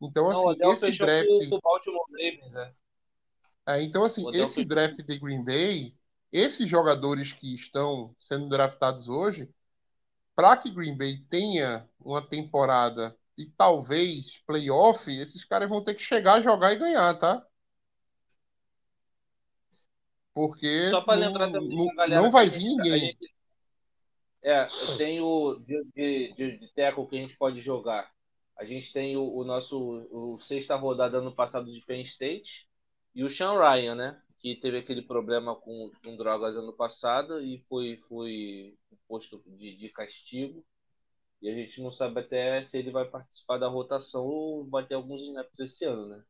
Então, 0.00 0.28
Não, 0.28 0.38
assim, 0.38 0.46
o 0.46 0.50
Odell 0.50 0.70
esse 0.72 0.86
fechou 0.92 1.06
draft. 1.06 1.28
o 1.28 2.06
Ravens, 2.12 2.52
né? 2.52 2.74
É, 3.66 3.82
então, 3.82 4.04
assim, 4.04 4.28
esse 4.32 4.62
foi- 4.62 4.64
draft 4.64 4.96
de 5.02 5.18
Green 5.18 5.44
Bay, 5.44 5.96
esses 6.32 6.68
jogadores 6.68 7.32
que 7.32 7.54
estão 7.54 8.14
sendo 8.18 8.48
draftados 8.48 9.08
hoje, 9.08 9.48
para 10.36 10.56
que 10.56 10.70
Green 10.70 10.96
Bay 10.96 11.18
tenha 11.30 11.88
uma 12.00 12.22
temporada 12.26 13.16
e 13.38 13.46
talvez 13.46 14.38
playoff, 14.46 15.10
esses 15.10 15.44
caras 15.44 15.68
vão 15.68 15.82
ter 15.84 15.94
que 15.94 16.02
chegar, 16.02 16.42
jogar 16.42 16.72
e 16.72 16.78
ganhar, 16.78 17.14
tá? 17.18 17.46
Porque 20.34 20.90
Só 20.90 21.00
para 21.00 21.20
não, 21.20 21.28
lembrar 21.28 21.50
também 21.52 21.76
não, 21.76 21.94
galera 21.94 22.22
não 22.22 22.30
vai 22.30 22.50
vir 22.50 22.64
ninguém. 22.76 22.98
gente- 22.98 23.34
É, 24.42 24.66
tem 24.98 25.20
o 25.20 25.58
de, 25.60 25.84
de, 25.94 26.34
de, 26.34 26.58
de 26.58 26.74
tackle 26.74 27.06
que 27.06 27.16
a 27.16 27.20
gente 27.20 27.36
pode 27.36 27.60
jogar. 27.60 28.10
A 28.58 28.64
gente 28.64 28.92
tem 28.92 29.16
o, 29.16 29.22
o 29.32 29.44
nosso 29.44 29.78
o 30.10 30.38
sexta 30.40 30.76
rodada 30.76 31.18
ano 31.18 31.34
passado 31.34 31.72
de 31.72 31.80
Penn 31.86 32.02
State 32.02 32.68
e 33.14 33.24
o 33.24 33.30
Sean 33.30 33.58
Ryan, 33.58 33.94
né? 33.94 34.22
Que 34.38 34.56
teve 34.56 34.78
aquele 34.78 35.02
problema 35.02 35.54
com, 35.54 35.90
com 36.04 36.16
drogas 36.16 36.56
ano 36.56 36.72
passado 36.72 37.40
e 37.40 37.64
foi, 37.68 37.96
foi 38.08 38.76
posto 39.08 39.42
de, 39.46 39.76
de 39.76 39.88
castigo. 39.90 40.64
E 41.40 41.48
a 41.48 41.54
gente 41.54 41.80
não 41.80 41.92
sabe 41.92 42.20
até 42.20 42.64
se 42.64 42.78
ele 42.78 42.90
vai 42.90 43.04
participar 43.04 43.58
da 43.58 43.68
rotação 43.68 44.24
ou 44.24 44.68
vai 44.68 44.86
ter 44.86 44.94
alguns 44.94 45.22
snaps 45.22 45.58
esse 45.60 45.84
ano, 45.84 46.06
né? 46.06 46.24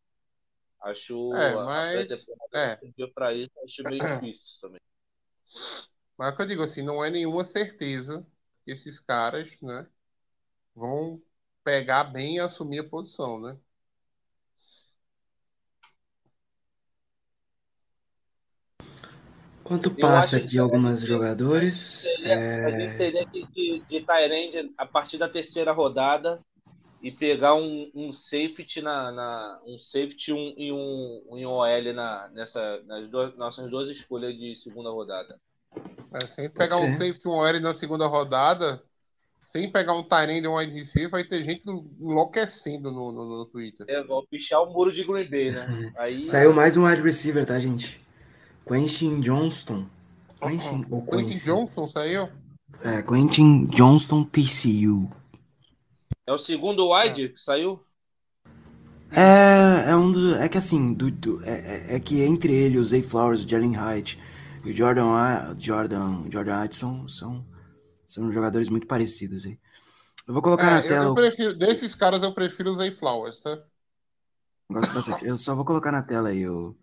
Acho 0.84 1.32
É, 1.34 1.54
a- 1.54 1.62
a 1.62 1.64
mas- 1.64 1.92
pré-temporada 2.06 2.58
é. 2.58 3.08
para 3.14 3.32
isso, 3.32 3.50
acho 3.64 3.82
meio 3.88 4.00
difícil 4.00 4.60
também. 4.60 4.80
Mas 6.16 6.30
é 6.30 6.32
o 6.32 6.36
que 6.36 6.42
eu 6.42 6.46
digo 6.46 6.62
assim, 6.62 6.82
não 6.82 7.04
é 7.04 7.10
nenhuma 7.10 7.42
certeza 7.42 8.24
que 8.64 8.70
esses 8.70 9.00
caras, 9.00 9.50
né, 9.60 9.84
vão 10.74 11.20
pegar 11.64 12.04
bem 12.04 12.36
e 12.36 12.40
assumir 12.40 12.80
a 12.80 12.84
posição, 12.88 13.40
né? 13.40 13.56
Enquanto 19.60 19.88
Eu 19.88 19.96
passa 19.96 20.36
aqui 20.36 20.48
que- 20.48 20.58
alguns 20.58 21.00
jogadores, 21.00 22.04
A 22.04 22.08
gente 22.10 22.26
é, 22.26 22.96
teria 22.98 23.26
que 23.26 23.46
de, 23.46 23.80
de 23.86 24.00
Tyrande 24.04 24.72
a 24.76 24.86
partir 24.86 25.16
da 25.18 25.28
terceira 25.28 25.72
rodada 25.72 26.40
e 27.04 27.12
pegar 27.12 27.54
um, 27.54 27.90
um 27.94 28.10
safety 28.10 28.80
na, 28.80 29.12
na- 29.12 29.60
um 29.66 29.78
safety 29.78 30.32
um, 30.32 30.54
e 30.56 30.72
um, 30.72 31.22
um 31.28 31.46
OL 31.46 31.92
na, 31.92 32.30
nessa, 32.32 32.80
nas 32.86 33.06
duas, 33.08 33.36
nossas 33.36 33.70
duas 33.70 33.90
escolhas 33.90 34.34
de 34.34 34.56
segunda 34.56 34.88
rodada. 34.88 35.38
É, 36.14 36.26
se 36.26 36.40
a 36.40 36.44
gente 36.44 36.54
pegar 36.54 36.78
um 36.78 36.88
safety, 36.88 37.28
um 37.28 37.32
OL 37.32 37.60
na 37.60 37.74
segunda 37.74 38.06
rodada, 38.06 38.82
sem 39.42 39.70
pegar 39.70 39.92
um 39.92 40.02
Tyrande 40.02 40.46
ou 40.46 40.54
um 40.54 40.56
wide 40.56 40.72
receiver, 40.72 41.10
vai 41.10 41.24
ter 41.24 41.44
gente 41.44 41.68
enlouquecendo 41.68 42.90
no, 42.90 43.12
no, 43.12 43.38
no 43.38 43.44
Twitter. 43.44 43.84
É, 43.86 44.02
vou 44.02 44.26
pichar 44.26 44.62
o 44.62 44.72
muro 44.72 44.90
de 44.90 45.04
Green 45.04 45.28
Bay, 45.28 45.50
né? 45.50 45.92
Aí... 45.98 46.24
Saiu 46.24 46.54
mais 46.54 46.78
um 46.78 46.86
wide 46.86 47.02
receiver, 47.02 47.44
tá, 47.44 47.60
gente? 47.60 48.00
Quentin 48.66 49.20
Johnston. 49.20 49.84
Quentin, 50.40 50.86
ou 50.90 51.02
Quentin 51.02 51.36
Johnston 51.36 51.86
saiu? 51.86 52.30
É, 52.82 53.02
Quentin 53.02 53.66
Johnston 53.66 54.24
TCU. 54.24 55.10
É 56.26 56.32
o 56.32 56.38
segundo 56.38 56.92
wide 56.92 57.30
que 57.30 57.40
saiu? 57.40 57.84
É, 59.10 59.90
é 59.90 59.96
um 59.96 60.10
do, 60.10 60.34
é 60.36 60.48
que 60.48 60.58
assim, 60.58 60.92
do, 60.92 61.10
do 61.10 61.44
é, 61.44 61.52
é, 61.92 61.96
é 61.96 62.00
que 62.00 62.22
entre 62.22 62.52
ele, 62.52 62.78
o 62.78 62.84
Zay 62.84 63.02
Flowers, 63.02 63.44
o 63.44 63.48
Jalen 63.48 63.74
Hyde 63.74 64.18
e 64.64 64.70
o 64.70 64.76
Jordan, 64.76 65.54
Jordan, 65.58 66.24
Jordan 66.30 66.64
Hudson 66.64 67.08
são, 67.08 67.46
são 68.08 68.32
jogadores 68.32 68.68
muito 68.68 68.86
parecidos 68.86 69.46
aí. 69.46 69.58
Eu 70.26 70.32
vou 70.32 70.42
colocar 70.42 70.68
é, 70.68 70.70
na 70.70 70.82
tela. 70.82 71.04
Eu 71.06 71.14
prefiro, 71.14 71.54
desses 71.54 71.94
caras 71.94 72.22
eu 72.22 72.32
prefiro 72.32 72.70
o 72.70 72.74
Zay 72.74 72.90
Flowers, 72.90 73.40
tá? 73.40 73.62
Gosto 74.70 74.94
bastante. 74.94 75.26
Eu 75.26 75.38
só 75.38 75.54
vou 75.54 75.64
colocar 75.64 75.92
na 75.92 76.02
tela 76.02 76.30
aí 76.30 76.48
o, 76.48 76.74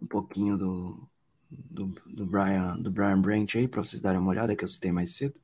um 0.00 0.06
pouquinho 0.06 0.56
do, 0.56 1.08
do, 1.50 1.92
do, 2.06 2.24
Brian, 2.24 2.76
do 2.78 2.90
Brian 2.90 3.20
Branch 3.20 3.58
aí, 3.58 3.66
para 3.66 3.82
vocês 3.82 4.00
darem 4.00 4.20
uma 4.20 4.30
olhada, 4.30 4.54
que 4.54 4.64
eu 4.64 4.68
citei 4.68 4.92
mais 4.92 5.10
cedo. 5.16 5.34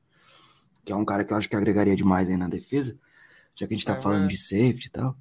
Que 0.85 0.93
é 0.93 0.95
um 0.95 1.03
cara 1.03 1.25
que 1.25 1.33
eu 1.33 1.37
acho 1.37 1.49
que 1.49 1.55
agregaria 1.55 1.95
demais 1.95 2.29
aí 2.29 2.37
na 2.37 2.47
defesa, 2.47 2.97
já 3.57 3.67
que 3.67 3.73
a 3.73 3.77
gente 3.77 3.85
tá 3.85 3.95
é, 3.95 4.01
falando 4.01 4.27
de 4.27 4.37
safety 4.37 4.87
e 4.87 4.91
tal. 4.91 5.17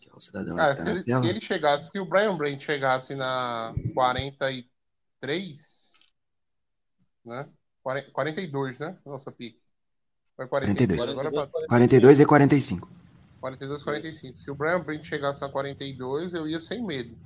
Que 0.00 0.08
é 0.08 0.12
o 0.14 0.20
cidadão 0.20 0.56
cara, 0.56 0.76
tá 0.76 0.80
se, 0.80 0.88
ele, 0.88 1.02
se, 1.02 1.26
ele, 1.26 1.40
chegasse, 1.40 1.90
se 1.90 1.98
o 1.98 2.06
Brian 2.06 2.36
Branch 2.36 2.62
chegasse 2.62 3.16
na 3.16 3.74
43, 3.92 5.90
né? 7.24 7.48
42, 7.82 8.78
né? 8.78 8.96
Nossa 9.04 9.32
pique. 9.32 9.60
Foi 10.36 10.46
42. 10.46 10.98
42. 10.98 11.26
Agora, 11.26 11.50
42 11.68 12.20
e 12.20 12.26
45. 12.26 12.88
42 13.40 13.80
e 13.80 13.84
45. 13.84 14.38
Se 14.38 14.50
o 14.50 14.54
Brian 14.54 14.80
Branch 14.80 15.04
chegasse 15.04 15.42
na 15.42 15.48
42, 15.48 16.32
eu 16.32 16.48
ia 16.48 16.60
sem 16.60 16.82
medo. 16.82 17.18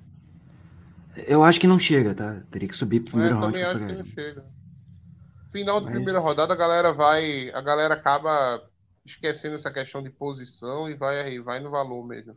Eu 1.15 1.45
acho 1.45 1.61
que 1.61 1.67
não 1.67 1.79
chega, 1.79 2.15
tá? 2.15 2.43
Teria 2.51 2.69
que 2.69 2.77
subir 2.77 3.01
pro 3.01 3.13
primeiro 3.13 3.37
é, 3.37 3.39
round. 3.39 3.59
Eu 3.59 3.67
também 3.67 3.83
acho 3.83 3.87
que 3.87 3.99
não 3.99 4.07
chega. 4.07 4.45
Final 5.53 5.81
da 5.81 5.91
primeira 5.91 6.19
rodada, 6.19 6.55
a 6.55 6.57
galera 6.57 6.93
vai. 6.93 7.51
A 7.51 7.61
galera 7.61 7.95
acaba 7.95 8.63
esquecendo 9.05 9.55
essa 9.55 9.73
questão 9.73 10.03
de 10.03 10.11
posição 10.11 10.89
e 10.89 10.95
vai, 10.95 11.39
vai 11.41 11.61
no 11.61 11.71
valor 11.71 12.05
mesmo. 12.07 12.37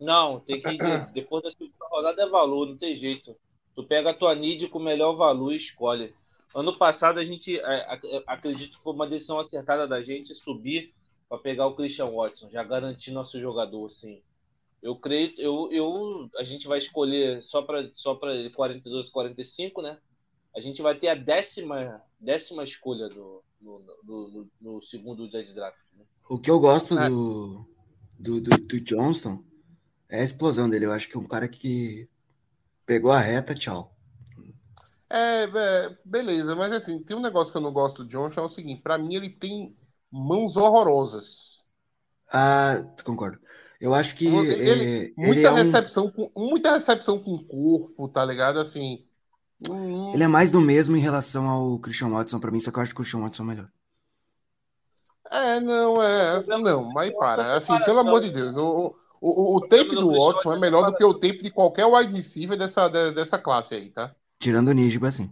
Não, 0.00 0.40
tem 0.40 0.60
que. 0.60 0.78
depois 1.12 1.42
da 1.42 1.50
segunda 1.50 1.86
rodada 1.90 2.22
é 2.22 2.28
valor, 2.28 2.66
não 2.66 2.76
tem 2.76 2.94
jeito. 2.94 3.36
Tu 3.74 3.84
pega 3.84 4.10
a 4.10 4.14
tua 4.14 4.34
need 4.34 4.68
com 4.68 4.78
o 4.78 4.82
melhor 4.82 5.14
valor 5.14 5.52
e 5.52 5.56
escolhe. 5.56 6.14
Ano 6.54 6.76
passado 6.78 7.18
a 7.18 7.24
gente 7.24 7.58
é, 7.58 8.22
acredito 8.26 8.78
que 8.78 8.82
foi 8.82 8.94
uma 8.94 9.06
decisão 9.06 9.38
acertada 9.38 9.86
da 9.86 10.00
gente 10.00 10.34
subir 10.34 10.94
para 11.28 11.38
pegar 11.38 11.66
o 11.66 11.74
Christian 11.74 12.10
Watson, 12.10 12.48
já 12.50 12.62
garantir 12.62 13.10
nosso 13.10 13.38
jogador, 13.38 13.86
assim. 13.86 14.22
Eu 14.82 14.96
creio, 14.96 15.34
eu, 15.36 15.68
eu, 15.70 16.30
a 16.38 16.44
gente 16.44 16.66
vai 16.66 16.78
escolher 16.78 17.42
só 17.42 17.62
para 17.62 17.90
só 17.94 18.14
para 18.14 18.32
42, 18.50 19.10
45, 19.10 19.82
né? 19.82 19.98
A 20.56 20.60
gente 20.60 20.80
vai 20.80 20.94
ter 20.94 21.08
a 21.08 21.14
décima, 21.14 22.02
décima 22.18 22.64
escolha 22.64 23.08
do, 23.08 23.42
no, 23.60 23.82
no, 24.04 24.50
no 24.60 24.82
segundo 24.82 25.28
dead 25.28 25.54
draft. 25.54 25.78
Né? 25.96 26.04
O 26.28 26.38
que 26.38 26.50
eu 26.50 26.60
gosto 26.60 26.98
é. 26.98 27.08
do, 27.08 27.66
do, 28.18 28.40
do, 28.40 28.58
do, 28.58 28.80
Johnston 28.80 29.42
é 30.08 30.20
a 30.20 30.24
explosão 30.24 30.68
dele. 30.68 30.86
Eu 30.86 30.92
acho 30.92 31.08
que 31.08 31.16
é 31.16 31.20
um 31.20 31.26
cara 31.26 31.48
que 31.48 32.08
pegou 32.84 33.12
a 33.12 33.20
reta, 33.20 33.54
tchau. 33.54 33.94
É, 35.10 35.44
é 35.44 35.98
beleza, 36.04 36.54
mas 36.54 36.72
assim, 36.72 37.02
tem 37.02 37.16
um 37.16 37.22
negócio 37.22 37.50
que 37.50 37.58
eu 37.58 37.62
não 37.62 37.72
gosto 37.72 38.04
do 38.04 38.10
Johnston, 38.10 38.42
é 38.42 38.44
o 38.44 38.48
seguinte, 38.48 38.82
para 38.82 38.98
mim 38.98 39.14
ele 39.14 39.30
tem 39.30 39.74
mãos 40.10 40.56
horrorosas. 40.56 41.62
Ah, 42.30 42.80
concordo. 43.04 43.38
Eu 43.80 43.94
acho 43.94 44.16
que. 44.16 44.26
Ele, 44.26 45.06
é, 45.06 45.12
muita, 45.16 45.38
ele 45.38 45.46
é 45.46 45.50
recepção 45.50 46.06
um... 46.06 46.10
com, 46.10 46.30
muita 46.36 46.72
recepção 46.72 47.18
com 47.18 47.34
o 47.34 47.44
corpo, 47.44 48.08
tá 48.08 48.24
ligado? 48.24 48.58
Assim. 48.58 49.07
Hum... 49.68 50.12
Ele 50.12 50.22
é 50.22 50.28
mais 50.28 50.50
do 50.50 50.60
mesmo 50.60 50.96
em 50.96 51.00
relação 51.00 51.48
ao 51.48 51.78
Christian 51.78 52.10
Watson 52.10 52.38
para 52.38 52.50
mim, 52.50 52.60
só 52.60 52.70
que 52.70 52.78
eu 52.78 52.82
acho 52.82 52.94
que 52.94 53.00
o 53.00 53.02
Christian 53.02 53.20
Watson 53.20 53.42
é 53.42 53.46
melhor. 53.46 53.68
É, 55.30 55.60
não, 55.60 56.02
é. 56.02 56.44
Não, 56.46 56.90
mas 56.92 57.12
para. 57.14 57.54
Assim, 57.54 57.76
pelo 57.84 57.98
amor 57.98 58.20
de 58.20 58.30
Deus, 58.30 58.56
o, 58.56 58.94
o, 59.20 59.56
o, 59.56 59.60
tape 59.68 59.90
do 59.90 60.12
Watson 60.12 60.54
é 60.54 60.58
melhor 60.58 60.86
do 60.86 60.94
que 60.94 61.04
o 61.04 61.14
tape 61.14 61.42
de 61.42 61.50
qualquer 61.50 61.86
wide 61.86 62.12
receiver 62.12 62.56
dessa, 62.56 62.88
dessa 62.88 63.38
classe 63.38 63.74
aí, 63.74 63.90
tá? 63.90 64.14
Tirando 64.38 64.68
o 64.68 64.72
Nígibo, 64.72 65.06
assim. 65.06 65.30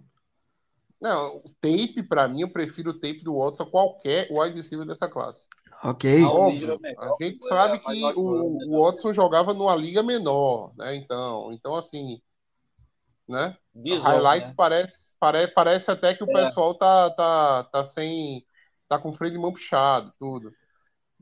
Não, 1.01 1.37
o 1.37 1.51
tape, 1.61 2.03
para 2.03 2.29
mim, 2.29 2.43
eu 2.43 2.49
prefiro 2.49 2.91
o 2.91 2.95
tape 2.95 3.22
do 3.22 3.39
Watson 3.39 3.62
a 3.62 3.70
qualquer 3.70 4.29
wide 4.31 4.57
receiver 4.57 4.87
dessa 4.87 5.09
clase. 5.09 5.47
Ok. 5.83 6.22
Óbvio, 6.24 6.81
a 6.99 7.24
gente 7.24 7.47
sabe 7.47 7.79
que 7.79 8.05
o, 8.16 8.59
o 8.68 8.83
Watson 8.83 9.12
jogava 9.12 9.53
numa 9.55 9.77
liga 9.77 10.03
menor, 10.03 10.72
né? 10.77 10.97
Então, 10.97 11.53
então 11.53 11.77
assim, 11.77 12.20
né? 13.29 13.57
Highlights 13.85 14.51
né? 14.51 14.55
Parece, 14.57 15.16
parece, 15.18 15.55
parece 15.55 15.91
até 15.91 16.14
que 16.14 16.24
o 16.24 16.31
é. 16.31 16.33
pessoal 16.33 16.74
tá, 16.74 17.11
tá, 17.11 17.64
tá 17.64 17.85
sem. 17.85 18.45
tá 18.89 18.99
com 18.99 19.12
freio 19.12 19.33
de 19.33 19.39
mão 19.39 19.53
puxado, 19.53 20.12
tudo. 20.18 20.53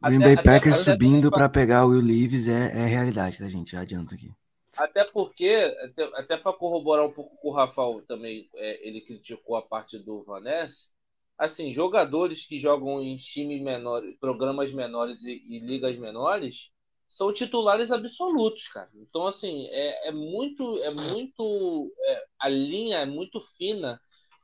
Green 0.02 0.18
Bay 0.18 0.36
Packers 0.42 0.78
subindo 0.78 1.30
para 1.30 1.48
pegar 1.48 1.86
o 1.86 1.90
Will 1.90 2.02
Leaves 2.02 2.46
é, 2.46 2.66
é 2.66 2.86
realidade, 2.86 3.38
tá, 3.38 3.48
gente? 3.48 3.72
Já 3.72 3.80
adianto 3.80 4.14
aqui. 4.14 4.30
Até 4.76 5.04
porque, 5.04 5.72
até, 5.84 6.04
até 6.14 6.36
para 6.36 6.52
corroborar 6.52 7.06
um 7.06 7.12
pouco 7.12 7.36
com 7.36 7.48
o 7.48 7.52
Rafael 7.52 8.02
também, 8.06 8.48
é, 8.54 8.86
ele 8.86 9.00
criticou 9.00 9.56
a 9.56 9.62
parte 9.62 9.98
do 9.98 10.22
Vanessa 10.24 10.92
assim, 11.38 11.72
jogadores 11.72 12.44
que 12.44 12.58
jogam 12.58 13.00
em 13.00 13.16
times 13.16 13.60
menores, 13.60 14.16
programas 14.18 14.72
menores 14.72 15.24
e, 15.24 15.42
e, 15.46 15.58
ligas 15.60 15.96
menores, 15.98 16.70
são 17.14 17.32
titulares 17.32 17.92
absolutos, 17.92 18.66
cara. 18.66 18.90
Então, 18.96 19.24
assim, 19.24 19.68
é, 19.68 20.08
é 20.08 20.12
muito, 20.12 20.76
é 20.78 20.90
muito, 20.90 21.94
é, 22.00 22.24
a 22.40 22.48
linha 22.48 22.98
é 22.98 23.06
muito 23.06 23.40
fina 23.56 24.00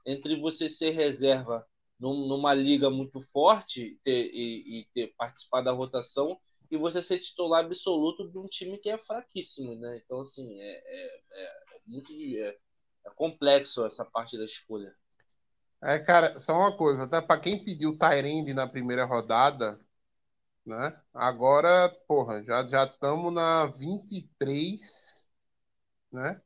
entre 0.06 0.40
você 0.40 0.68
ser 0.68 0.90
reserva 0.92 1.66
num, 1.98 2.28
numa 2.28 2.54
liga 2.54 2.88
muito 2.88 3.20
forte 3.32 3.98
ter, 4.04 4.30
e, 4.32 4.82
e, 4.82 4.88
ter 4.94 5.12
participado 5.16 5.64
da 5.64 5.72
rotação 5.72 6.38
e 6.70 6.76
você 6.76 7.02
ser 7.02 7.18
titular 7.18 7.64
absoluto 7.64 8.30
de 8.30 8.38
um 8.38 8.46
time 8.46 8.78
que 8.78 8.88
é 8.88 8.96
fraquíssimo, 8.96 9.74
né? 9.74 10.00
Então, 10.04 10.20
assim, 10.20 10.60
é, 10.60 10.70
é, 10.70 11.20
é, 11.32 11.44
é 11.76 11.80
muito 11.84 12.12
é, 12.12 12.56
é 13.04 13.10
complexo 13.16 13.84
essa 13.84 14.04
parte 14.04 14.38
da 14.38 14.44
escolha. 14.44 14.94
É, 15.82 15.98
cara, 15.98 16.38
só 16.38 16.56
uma 16.56 16.76
coisa, 16.76 17.08
tá? 17.08 17.20
Para 17.20 17.40
quem 17.40 17.64
pediu 17.64 17.98
Tyrande 17.98 18.54
na 18.54 18.68
primeira 18.68 19.04
rodada, 19.04 19.80
né? 20.64 20.96
Agora, 21.12 21.88
porra, 22.06 22.42
já 22.44 22.66
já 22.66 22.84
estamos 22.84 23.32
na 23.32 23.66
23, 23.66 25.28
né? 26.12 26.40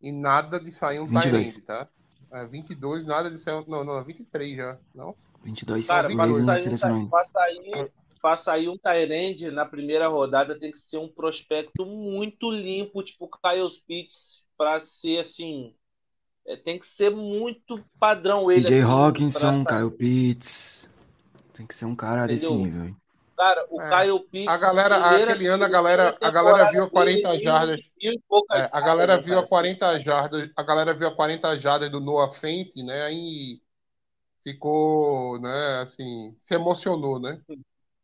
E 0.00 0.12
nada 0.12 0.60
de 0.60 0.70
sair 0.70 1.00
um 1.00 1.08
Tyrande, 1.08 1.60
tá? 1.62 1.88
É, 2.30 2.46
22, 2.46 3.04
nada 3.04 3.30
de 3.30 3.38
sair, 3.38 3.64
não, 3.66 3.84
não, 3.84 4.04
23 4.04 4.56
já, 4.56 4.78
não? 4.94 5.16
22. 5.42 5.86
Cara, 5.86 6.08
para 6.14 6.54
sair, 6.56 7.08
pra 7.08 7.24
sair, 7.24 7.92
pra 8.20 8.36
sair 8.36 8.68
um 8.68 8.76
Tyrande 8.76 9.50
na 9.50 9.64
primeira 9.64 10.08
rodada 10.08 10.58
tem 10.58 10.70
que 10.70 10.78
ser 10.78 10.98
um 10.98 11.08
prospecto 11.08 11.84
muito 11.86 12.50
limpo, 12.50 13.02
tipo 13.02 13.28
Kyle 13.28 13.82
Pitts, 13.86 14.44
para 14.56 14.78
ser 14.80 15.20
assim, 15.20 15.74
é, 16.46 16.56
tem 16.56 16.78
que 16.78 16.86
ser 16.86 17.10
muito 17.10 17.82
padrão 17.98 18.50
ele. 18.50 18.62
DJ 18.62 18.82
assim, 18.82 18.90
Hawkinson, 18.90 19.64
Kyle 19.64 19.90
Pitts. 19.90 20.88
Tem 21.52 21.66
que 21.66 21.74
ser 21.74 21.86
um 21.86 21.96
cara 21.96 22.24
Entendeu? 22.24 22.36
desse 22.36 22.54
nível. 22.54 22.84
Hein? 22.84 22.96
Cara, 23.38 23.64
o 23.70 23.80
é. 23.80 24.02
Kyle 24.02 24.20
Pitts. 24.28 24.48
A 24.48 24.56
galera, 24.56 24.96
aquele 24.96 25.46
ano, 25.46 25.64
a 25.64 25.68
galera, 25.68 26.18
a 26.20 26.30
galera 26.30 26.72
viu 26.72 26.82
a 26.82 26.90
40 26.90 27.38
jardas. 27.38 27.90
É, 28.52 28.68
a 28.72 28.80
galera 28.80 29.20
viu 29.20 29.38
a 29.38 29.46
40 29.46 30.00
jardas. 30.00 30.50
A 30.56 30.62
galera 30.64 30.92
viu 30.92 31.06
a 31.06 31.14
40 31.14 31.56
jardas 31.56 31.88
do 31.88 32.00
Noah 32.00 32.32
Fent, 32.32 32.74
né? 32.84 33.02
Aí 33.02 33.62
ficou, 34.42 35.38
né, 35.40 35.80
assim, 35.82 36.34
se 36.36 36.54
emocionou, 36.54 37.20
né? 37.20 37.40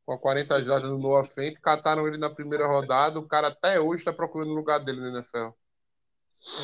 Com 0.07 0.13
a 0.13 0.19
40 0.19 0.63
jardas 0.63 0.89
do 0.89 0.99
Noah 0.99 1.25
Fent, 1.25 1.59
cataram 1.61 2.07
ele 2.07 2.17
na 2.17 2.31
primeira 2.31 2.69
rodada. 2.69 3.19
O 3.19 3.27
cara 3.27 3.49
até 3.49 3.81
hoje 3.81 4.03
está 4.03 4.13
procurando 4.13 4.53
o 4.53 4.55
lugar 4.55 4.79
dele 4.79 5.01
no 5.01 5.19
NFL. 5.19 5.49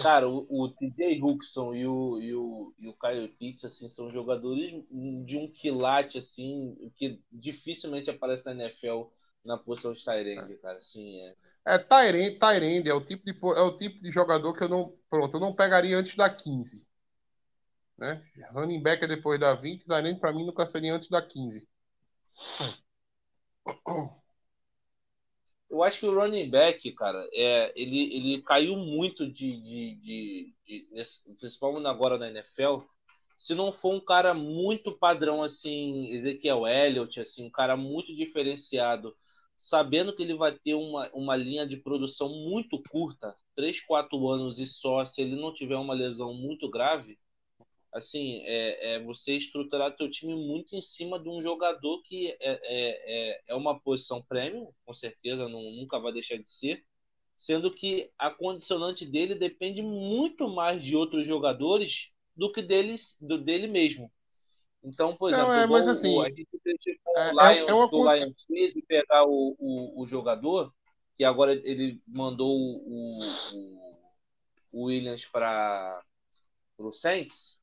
Cara, 0.02 0.28
o, 0.28 0.46
o 0.48 0.68
TJ 0.68 1.22
Huxon 1.22 1.74
e 1.74 1.86
o, 1.86 2.20
e 2.20 2.34
o, 2.34 2.74
e 2.78 2.88
o 2.88 2.92
Kyle 2.92 3.28
Pitts, 3.28 3.64
assim, 3.64 3.88
são 3.88 4.10
jogadores 4.10 4.84
de 5.24 5.38
um 5.38 5.50
quilate, 5.50 6.18
assim, 6.18 6.92
que 6.96 7.18
dificilmente 7.32 8.10
aparece 8.10 8.44
na 8.44 8.52
NFL 8.52 9.04
na 9.42 9.56
posição 9.56 9.94
de 9.94 10.04
Tyrande, 10.04 10.58
cara, 10.58 10.78
assim, 10.78 11.20
é... 11.22 11.34
É, 11.64 11.78
Tyrande, 11.78 12.32
Tyrande 12.32 12.90
é 12.90 12.94
o 12.94 13.00
tipo 13.00 13.24
de 13.24 13.32
é 13.32 13.62
o 13.62 13.76
tipo 13.76 14.02
de 14.02 14.10
jogador 14.10 14.52
que 14.52 14.64
eu 14.64 14.68
não, 14.68 14.94
pronto, 15.08 15.36
eu 15.36 15.40
não 15.40 15.54
pegaria 15.54 15.96
antes 15.96 16.14
da 16.14 16.28
15. 16.28 16.86
Né? 17.96 18.22
Running 18.52 18.82
back 18.82 19.04
é 19.04 19.06
depois 19.06 19.40
da 19.40 19.54
20, 19.54 19.84
Tyrande 19.84 20.20
para 20.20 20.32
mim 20.32 20.44
nunca 20.44 20.66
seria 20.66 20.94
antes 20.94 21.08
da 21.08 21.22
15. 21.22 21.66
Eu 25.70 25.84
acho 25.84 26.00
que 26.00 26.06
o 26.06 26.14
running 26.14 26.50
back, 26.50 26.90
cara, 26.92 27.24
é, 27.32 27.72
ele, 27.76 28.14
ele 28.14 28.42
caiu 28.42 28.76
muito 28.76 29.30
de, 29.30 29.60
de, 29.60 29.94
de, 29.94 30.54
de 30.66 30.88
nesse, 30.90 31.20
principalmente 31.38 31.86
agora 31.86 32.18
na 32.18 32.28
NFL, 32.28 32.80
se 33.38 33.54
não 33.54 33.72
for 33.72 33.94
um 33.94 34.00
cara 34.00 34.34
muito 34.34 34.92
padrão 34.92 35.42
assim, 35.42 36.12
Ezequiel 36.12 36.66
Elliott, 36.66 37.20
assim, 37.20 37.46
um 37.46 37.50
cara 37.50 37.76
muito 37.76 38.14
diferenciado, 38.14 39.16
sabendo 39.56 40.14
que 40.14 40.22
ele 40.22 40.34
vai 40.34 40.52
ter 40.58 40.74
uma, 40.74 41.08
uma 41.14 41.36
linha 41.36 41.66
de 41.66 41.76
produção 41.76 42.28
muito 42.28 42.82
curta, 42.90 43.34
3, 43.54 43.80
4 43.80 44.28
anos 44.28 44.58
e 44.58 44.66
só, 44.66 45.04
se 45.06 45.22
ele 45.22 45.36
não 45.36 45.54
tiver 45.54 45.76
uma 45.76 45.94
lesão 45.94 46.34
muito 46.34 46.68
grave, 46.68 47.18
assim, 47.92 48.42
é, 48.44 48.94
é 48.94 49.02
você 49.02 49.36
estruturar 49.36 49.96
teu 49.96 50.10
time 50.10 50.34
muito 50.34 50.76
em 50.76 50.82
cima 50.82 51.18
de 51.18 51.28
um 51.28 51.40
jogador 51.40 52.02
que 52.02 52.28
é, 52.28 52.36
é, 52.40 52.60
é, 52.62 53.42
é 53.48 53.54
uma 53.54 53.78
posição 53.78 54.22
premium, 54.22 54.72
com 54.84 54.94
certeza, 54.94 55.48
não, 55.48 55.62
nunca 55.72 55.98
vai 55.98 56.12
deixar 56.12 56.36
de 56.36 56.50
ser, 56.50 56.84
sendo 57.36 57.72
que 57.72 58.10
a 58.18 58.30
condicionante 58.30 59.04
dele 59.04 59.34
depende 59.34 59.82
muito 59.82 60.48
mais 60.48 60.82
de 60.82 60.96
outros 60.96 61.26
jogadores 61.26 62.10
do 62.36 62.52
que 62.52 62.62
deles, 62.62 63.18
do 63.20 63.38
dele 63.38 63.66
mesmo. 63.66 64.10
Então, 64.82 65.14
por 65.14 65.30
exemplo, 65.30 65.48
não, 65.48 65.54
é, 65.54 65.66
mas 65.66 65.86
assim, 65.86 66.18
a 66.20 66.28
gente 66.28 66.46
com 67.04 67.18
é, 67.18 67.32
o 67.32 67.32
Lions, 67.32 67.68
é, 67.68 67.70
é 67.70 67.74
uma... 67.74 67.88
do 67.88 68.14
Lions 68.14 68.46
e 68.50 68.82
pegar 68.82 69.24
o, 69.24 69.54
o, 69.58 70.02
o, 70.02 70.06
jogador, 70.06 70.72
que 71.16 71.22
agora 71.22 71.52
ele 71.52 72.00
mandou 72.06 72.56
o, 72.56 73.18
o, 73.54 74.02
o 74.72 74.84
Williams 74.84 75.26
para 75.26 76.02
o 76.78 76.92
Saints, 76.92 77.59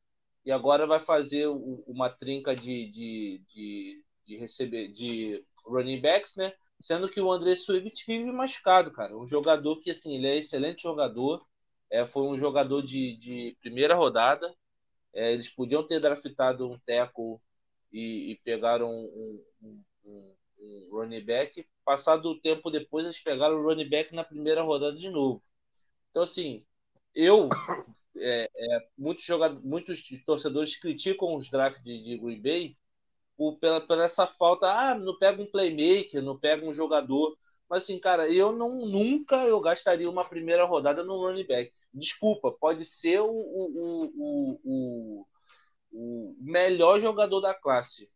e 0.47 0.51
agora 0.53 0.87
vai 0.87 1.01
fazer 1.01 1.45
uma 1.85 2.09
trinca 2.09 2.55
de, 2.55 2.89
de, 2.89 3.43
de, 3.49 4.05
de 4.25 4.37
receber 4.37 4.87
de 4.87 5.43
running 5.65 5.99
backs, 5.99 6.37
né? 6.37 6.53
Sendo 6.79 7.09
que 7.09 7.19
o 7.19 7.29
André 7.29 7.53
Swift 7.53 8.05
vive 8.07 8.31
machucado, 8.31 8.89
cara. 8.93 9.17
Um 9.17 9.27
jogador 9.27 9.77
que, 9.81 9.91
assim, 9.91 10.15
ele 10.15 10.27
é 10.27 10.37
excelente 10.37 10.83
jogador. 10.83 11.45
É, 11.91 12.05
foi 12.05 12.23
um 12.23 12.39
jogador 12.39 12.81
de, 12.81 13.17
de 13.17 13.57
primeira 13.59 13.93
rodada. 13.93 14.55
É, 15.13 15.33
eles 15.33 15.49
podiam 15.49 15.85
ter 15.85 15.99
draftado 15.99 16.71
um 16.71 16.79
teco 16.79 17.41
e, 17.91 18.31
e 18.31 18.39
pegaram 18.45 18.89
um, 18.89 19.43
um, 19.61 19.83
um, 20.05 20.35
um, 20.59 20.89
running 20.93 21.25
back. 21.25 21.67
Passado 21.83 22.29
o 22.29 22.39
tempo 22.39 22.71
depois, 22.71 23.05
eles 23.05 23.19
pegaram 23.19 23.57
o 23.57 23.63
running 23.63 23.89
back 23.89 24.15
na 24.15 24.23
primeira 24.23 24.61
rodada 24.61 24.95
de 24.95 25.09
novo. 25.09 25.43
Então, 26.09 26.23
assim, 26.23 26.65
eu. 27.17 27.49
É, 28.19 28.49
é, 28.55 28.87
muitos, 28.97 29.25
jogadores, 29.25 29.63
muitos 29.63 30.01
torcedores 30.25 30.75
criticam 30.79 31.35
os 31.35 31.49
drafts 31.51 31.83
de, 31.83 32.03
de 32.03 32.17
Green 32.17 32.41
Bay 32.41 32.77
por, 33.37 33.59
pela, 33.59 33.79
pela 33.79 34.05
essa 34.05 34.25
falta. 34.25 34.67
Ah, 34.67 34.95
não 34.95 35.17
pega 35.17 35.41
um 35.41 35.45
playmaker, 35.45 36.21
não 36.23 36.37
pega 36.37 36.65
um 36.65 36.73
jogador. 36.73 37.37
Mas 37.69 37.83
assim, 37.83 37.99
cara, 37.99 38.29
eu 38.29 38.51
não 38.51 38.85
nunca 38.85 39.45
eu 39.45 39.59
gastaria 39.59 40.09
uma 40.09 40.27
primeira 40.27 40.65
rodada 40.65 41.03
no 41.03 41.17
running 41.17 41.45
back. 41.45 41.71
Desculpa, 41.93 42.51
pode 42.51 42.85
ser 42.85 43.19
o, 43.21 43.29
o, 43.29 44.11
o, 44.15 44.61
o, 44.63 45.27
o 45.91 46.35
melhor 46.39 46.99
jogador 46.99 47.41
da 47.41 47.53
classe. 47.53 48.09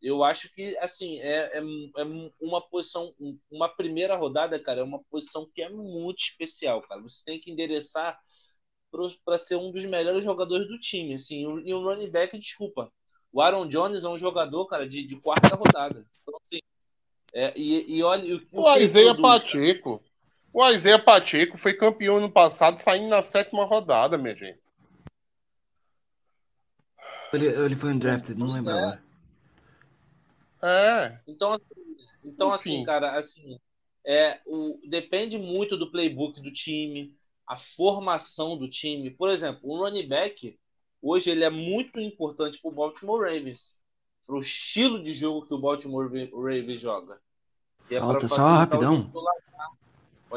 Eu 0.00 0.22
acho 0.22 0.52
que 0.54 0.76
assim 0.78 1.18
é, 1.18 1.58
é, 1.58 1.58
é, 1.58 2.04
uma 2.40 2.60
posição, 2.60 3.12
uma 3.50 3.68
primeira 3.68 4.14
rodada, 4.14 4.62
cara, 4.62 4.80
é 4.80 4.84
uma 4.84 5.02
posição 5.10 5.50
que 5.52 5.62
é 5.62 5.68
muito 5.68 6.20
especial, 6.20 6.82
cara. 6.82 7.02
Você 7.02 7.24
tem 7.24 7.40
que 7.40 7.50
endereçar 7.50 8.18
para 9.24 9.38
ser 9.38 9.56
um 9.56 9.70
dos 9.70 9.84
melhores 9.84 10.24
jogadores 10.24 10.68
do 10.68 10.78
time, 10.78 11.14
assim. 11.14 11.42
E 11.64 11.74
o 11.74 11.82
running 11.82 12.10
back, 12.10 12.38
desculpa, 12.38 12.92
o 13.32 13.40
Aaron 13.40 13.68
Jones 13.68 14.04
é 14.04 14.08
um 14.08 14.18
jogador, 14.18 14.66
cara, 14.66 14.88
de, 14.88 15.06
de 15.06 15.16
quarta 15.16 15.54
rodada. 15.54 16.06
Então 16.22 16.38
assim, 16.42 16.58
é, 17.32 17.52
e, 17.56 17.96
e 17.96 18.02
olha. 18.02 18.36
O, 18.52 18.62
o 18.62 18.76
Isaiah 18.76 19.14
Pacheco. 19.14 20.02
O 20.52 20.66
Isaiah 20.66 20.98
Pacheco 20.98 21.58
foi 21.58 21.74
campeão 21.74 22.18
no 22.18 22.30
passado, 22.30 22.78
saindo 22.78 23.08
na 23.08 23.20
sétima 23.20 23.64
rodada, 23.64 24.16
minha 24.16 24.34
gente. 24.34 24.58
Ele, 27.32 27.46
ele 27.46 27.76
foi 27.76 27.92
um 27.92 27.98
draft, 27.98 28.30
não 28.30 28.52
lembro 28.52 28.72
é. 28.72 28.78
agora. 28.78 29.02
É. 30.62 31.20
Então, 31.28 31.52
assim, 31.52 31.64
então 32.24 32.52
assim, 32.52 32.84
cara, 32.84 33.18
assim, 33.18 33.60
é, 34.04 34.40
o, 34.46 34.80
depende 34.88 35.38
muito 35.38 35.76
do 35.76 35.90
playbook 35.90 36.40
do 36.40 36.52
time, 36.52 37.14
a 37.48 37.56
formação 37.56 38.56
do 38.56 38.68
time. 38.68 39.10
Por 39.10 39.30
exemplo, 39.30 39.60
o 39.64 39.82
running 39.82 40.06
back, 40.06 40.58
hoje 41.02 41.30
ele 41.30 41.44
é 41.44 41.50
muito 41.50 41.98
importante 41.98 42.60
para 42.60 42.70
o 42.70 42.74
Baltimore 42.74 43.22
Ravens 43.22 43.78
para 44.28 44.36
o 44.36 44.40
estilo 44.40 45.02
de 45.02 45.14
jogo 45.14 45.46
que 45.46 45.54
o 45.54 45.58
Baltimore 45.58 46.06
Ravens 46.06 46.80
joga. 46.80 47.18
É 47.90 47.98
Falta 47.98 48.28
só 48.28 48.46
rapidão. 48.58 49.10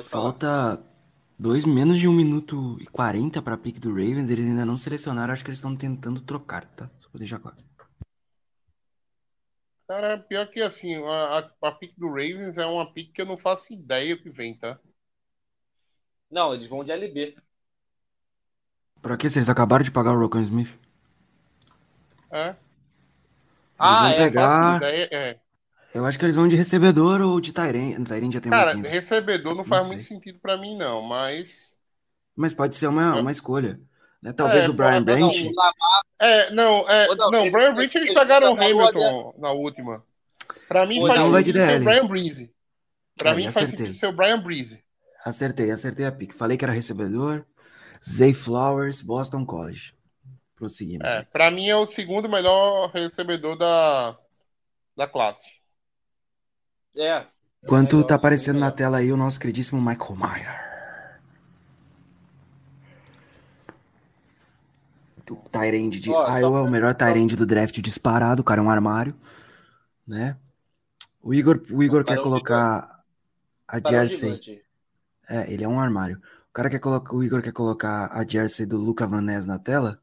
Falta 0.05 0.82
dois 1.38 1.66
menos 1.66 1.99
de 1.99 2.07
um 2.07 2.14
minuto 2.14 2.78
e 2.80 2.86
quarenta 2.86 3.41
para 3.41 3.55
a 3.55 3.57
pick 3.57 3.80
do 3.80 3.89
Ravens. 3.89 4.30
Eles 4.30 4.45
ainda 4.45 4.66
não 4.66 4.78
selecionaram. 4.78 5.34
Acho 5.34 5.43
que 5.43 5.49
eles 5.49 5.57
estão 5.57 5.76
tentando 5.76 6.22
trocar, 6.22 6.66
tá? 6.68 6.89
Só 7.01 7.09
vou 7.12 7.20
deixar 7.20 7.39
claro. 7.39 7.57
Cara, 9.89 10.18
pior 10.18 10.47
que 10.47 10.62
assim, 10.62 10.95
a, 11.03 11.51
a, 11.62 11.68
a 11.68 11.72
pick 11.74 11.93
do 11.97 12.07
Ravens 12.07 12.57
é 12.57 12.66
uma 12.66 12.89
pick 12.89 13.12
que 13.12 13.22
eu 13.22 13.26
não 13.26 13.36
faço 13.36 13.74
ideia 13.74 14.16
o 14.16 14.22
que 14.22 14.30
vem, 14.30 14.57
tá? 14.57 14.80
Não, 16.32 16.54
eles 16.54 16.70
vão 16.70 16.84
de 16.84 16.92
LB. 16.92 17.36
Pra 19.02 19.18
que? 19.18 19.30
Se 19.30 19.40
eles 19.40 19.50
acabaram 19.50 19.84
de 19.84 19.92
pagar 19.92 20.14
o 20.14 20.20
Rocco 20.20 20.40
Smith? 20.40 20.70
É 22.32 22.56
ah, 23.82 24.02
vão 24.02 24.10
é, 24.10 24.18
pegar. 24.18 24.78
Ideia, 24.78 25.10
é. 25.12 25.38
Eu 25.94 26.06
acho 26.06 26.18
que 26.18 26.24
eles 26.24 26.36
vão 26.36 26.48
de 26.48 26.56
recebedor 26.56 27.20
ou 27.20 27.42
de 27.42 27.52
Tyrene. 27.52 28.04
Tyrene 28.06 28.32
já 28.32 28.40
tem 28.40 28.52
Cara, 28.52 28.74
recebedor 28.74 29.56
não 29.56 29.66
faz 29.66 29.84
não 29.84 29.90
muito 29.90 30.04
sentido 30.04 30.40
para 30.40 30.56
mim, 30.56 30.78
não, 30.78 31.02
mas. 31.02 31.76
Mas 32.36 32.54
pode 32.54 32.78
ser 32.78 32.88
uma, 32.88 33.16
uma 33.16 33.32
escolha. 33.32 33.80
Né? 34.22 34.32
Talvez 34.32 34.66
é, 34.66 34.70
o 34.70 34.74
Brian 34.74 35.04
Branch. 35.04 35.52
É, 36.20 36.52
não, 36.52 36.88
é, 36.88 37.08
não, 37.16 37.32
não, 37.32 37.52
Brian 37.52 37.74
Branch 37.74 37.94
eles 37.96 38.14
pegaram 38.14 38.54
o 38.54 38.56
Hamilton 38.56 39.34
na 39.38 39.52
última. 39.52 40.04
Para 40.68 40.86
mim 40.86 41.06
faz 41.06 41.20
então 41.20 41.34
sentido 41.34 41.60
ser 41.60 41.82
o 41.82 41.84
Brian 41.84 42.08
Breeze. 42.08 42.54
Para 43.18 43.34
mim 43.34 43.52
faz 43.52 43.70
sentido 43.70 43.94
ser 43.94 44.08
o 44.08 44.14
Brian 44.14 44.40
Breeze. 44.40 44.82
Acertei, 45.24 45.72
acertei 45.72 46.06
a 46.06 46.12
pique. 46.12 46.34
Falei 46.34 46.58
que 46.58 46.66
era 46.66 46.74
recebedor. 46.74 47.46
Zay 48.04 48.34
Flowers, 48.34 49.02
Boston 49.02 49.46
College. 49.46 49.94
Prosseguimos. 50.56 51.06
É, 51.06 51.24
para 51.24 51.50
mim 51.52 51.68
é 51.68 51.76
o 51.76 51.86
segundo 51.86 52.30
melhor 52.30 52.92
recebedor 52.92 53.58
da, 53.58 54.18
da 54.96 55.08
classe. 55.08 55.50
É. 56.96 57.26
Enquanto 57.64 58.04
tá 58.04 58.16
aparecendo 58.16 58.60
na 58.60 58.72
tela 58.72 58.98
aí 58.98 59.12
o 59.12 59.18
nosso 59.18 59.40
queridíssimo 59.40 59.80
Michael 59.80 60.16
Meyer. 60.16 60.72
O 65.30 65.36
Tyrande 65.50 66.02
de 66.02 66.10
oh, 66.10 66.28
Iowa, 66.38 66.60
é 66.60 66.62
o 66.64 66.70
melhor 66.70 66.94
Tyrande 66.94 67.38
do 67.38 67.46
draft 67.46 67.80
disparado, 67.80 68.42
o 68.42 68.44
cara 68.44 68.60
é 68.60 68.64
um 68.64 68.70
armário, 68.70 69.16
né? 70.06 70.36
O 71.22 71.34
Igor, 71.34 71.62
o 71.72 71.82
Igor 71.82 72.04
quer 72.04 72.18
é 72.18 72.22
colocar 72.22 73.02
a 73.66 73.80
jersey. 73.80 74.62
É, 75.30 75.52
ele 75.52 75.64
é 75.64 75.68
um 75.68 75.80
armário. 75.80 76.22
O 76.50 76.54
cara 76.54 76.70
quer 76.70 76.80
colocar, 76.80 77.16
o 77.16 77.24
Igor 77.24 77.42
quer 77.42 77.54
colocar 77.54 78.12
a 78.12 78.28
jersey 78.28 78.66
do 78.66 78.78
Luca 78.78 79.08
Van 79.08 79.22
Ness 79.22 79.46
na 79.46 79.58
tela. 79.58 80.02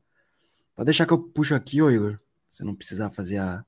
Pode 0.74 0.86
deixar 0.86 1.06
que 1.06 1.12
eu 1.12 1.18
puxo 1.18 1.54
aqui, 1.54 1.82
ô 1.82 1.90
Igor. 1.90 2.18
Você 2.48 2.64
não 2.64 2.74
precisar 2.74 3.10
fazer 3.10 3.38
a, 3.38 3.64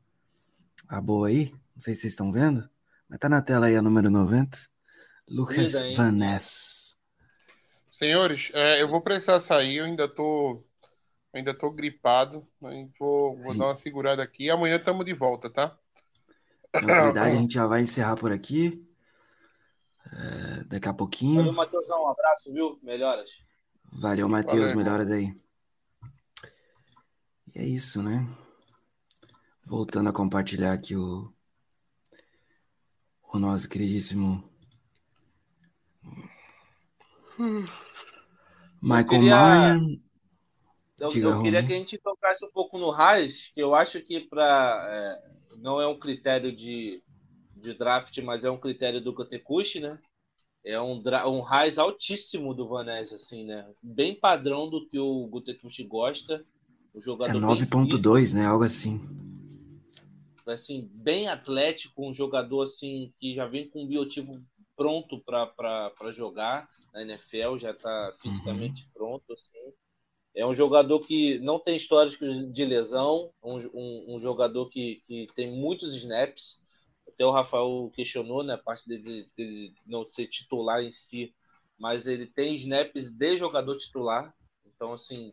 a 0.88 1.00
boa 1.00 1.28
aí. 1.28 1.50
Não 1.74 1.80
sei 1.80 1.94
se 1.94 2.02
vocês 2.02 2.12
estão 2.12 2.32
vendo. 2.32 2.68
Mas 3.08 3.18
tá 3.18 3.28
na 3.28 3.42
tela 3.42 3.66
aí 3.66 3.76
a 3.76 3.82
número 3.82 4.10
90. 4.10 4.56
Lucas 5.28 5.72
Van 5.94 6.12
Ness. 6.12 6.96
Senhores, 7.90 8.50
é, 8.54 8.80
eu 8.80 8.88
vou 8.88 9.02
precisar 9.02 9.40
sair. 9.40 9.76
Eu 9.76 9.84
ainda 9.84 10.08
tô, 10.08 10.64
ainda 11.34 11.52
tô 11.52 11.70
gripado. 11.70 12.46
Vou, 12.98 13.36
vou 13.36 13.54
dar 13.54 13.66
uma 13.66 13.74
segurada 13.74 14.22
aqui. 14.22 14.48
Amanhã 14.48 14.76
estamos 14.76 15.04
de 15.04 15.12
volta, 15.12 15.50
tá? 15.50 15.76
Tranquilidade, 16.72 17.18
a 17.18 17.34
gente 17.40 17.54
já 17.54 17.66
vai 17.66 17.82
encerrar 17.82 18.16
por 18.16 18.32
aqui. 18.32 18.82
É, 20.12 20.64
daqui 20.64 20.88
a 20.88 20.94
pouquinho. 20.94 21.36
Valeu, 21.36 21.52
Matheusão. 21.52 22.02
Um 22.02 22.08
abraço, 22.08 22.52
viu? 22.52 22.78
Melhoras. 22.82 23.30
Valeu, 23.92 24.28
Matheus. 24.28 24.74
Melhoras 24.74 25.10
aí. 25.10 25.34
E 27.54 27.58
é 27.58 27.64
isso, 27.64 28.02
né? 28.02 28.26
Voltando 29.64 30.08
a 30.08 30.12
compartilhar 30.12 30.72
aqui 30.72 30.96
o, 30.96 31.32
o 33.32 33.38
nosso 33.38 33.68
queridíssimo 33.68 34.50
Michael 38.82 39.06
queria... 39.06 39.36
Mayer. 39.36 40.00
Eu, 40.98 41.10
eu 41.10 41.42
queria 41.42 41.66
que 41.66 41.72
a 41.72 41.76
gente 41.76 41.96
tocasse 41.98 42.44
um 42.44 42.50
pouco 42.50 42.76
no 42.76 42.90
Raiz, 42.90 43.50
que 43.54 43.62
eu 43.62 43.74
acho 43.74 44.02
que 44.02 44.20
para 44.20 44.86
é, 44.90 45.56
não 45.56 45.80
é 45.80 45.86
um 45.86 45.98
critério 45.98 46.54
de, 46.54 47.02
de 47.60 47.74
draft, 47.74 48.16
mas 48.18 48.44
é 48.44 48.50
um 48.50 48.58
critério 48.58 49.00
do 49.00 49.12
Gotekushi, 49.12 49.80
né? 49.80 49.98
É 50.64 50.80
um, 50.80 51.02
um 51.26 51.40
Raiz 51.40 51.78
altíssimo 51.78 52.52
do 52.52 52.68
Vanessa, 52.68 53.16
assim, 53.16 53.44
né? 53.44 53.66
Bem 53.82 54.14
padrão 54.14 54.68
do 54.68 54.86
que 54.86 54.98
o 54.98 55.26
Gotekushi 55.26 55.84
gosta. 55.84 56.44
Um 56.94 57.00
jogador 57.00 57.36
é 57.36 57.40
9.2, 57.40 58.34
né? 58.34 58.46
Algo 58.46 58.64
assim. 58.64 59.00
Assim, 60.46 60.90
bem 60.92 61.28
atlético, 61.28 62.08
um 62.08 62.12
jogador 62.12 62.62
assim 62.62 63.12
que 63.18 63.34
já 63.34 63.46
vem 63.46 63.68
com 63.68 63.84
um 63.84 63.86
biotipo 63.86 64.32
pronto 64.76 65.20
para 65.20 66.10
jogar 66.10 66.68
na 66.92 67.02
NFL, 67.02 67.58
já 67.58 67.70
está 67.70 68.14
fisicamente 68.20 68.82
uhum. 68.82 68.90
pronto, 68.94 69.32
assim. 69.32 69.72
É 70.34 70.46
um 70.46 70.54
jogador 70.54 71.00
que 71.00 71.38
não 71.40 71.58
tem 71.58 71.76
histórico 71.76 72.24
de 72.50 72.64
lesão, 72.64 73.30
um, 73.42 73.58
um, 73.74 74.16
um 74.16 74.20
jogador 74.20 74.68
que, 74.68 75.02
que 75.06 75.28
tem 75.34 75.52
muitos 75.52 75.94
snaps. 75.94 76.60
Até 77.20 77.26
o 77.26 77.32
Rafael 77.32 77.92
questionou, 77.94 78.42
né, 78.42 78.54
a 78.54 78.58
parte 78.58 78.88
dele, 78.88 79.30
dele 79.36 79.74
não 79.84 80.08
ser 80.08 80.26
titular 80.26 80.82
em 80.82 80.90
si, 80.90 81.34
mas 81.78 82.06
ele 82.06 82.26
tem 82.26 82.54
snaps 82.54 83.10
de 83.10 83.36
jogador 83.36 83.76
titular. 83.76 84.34
Então, 84.64 84.94
assim, 84.94 85.30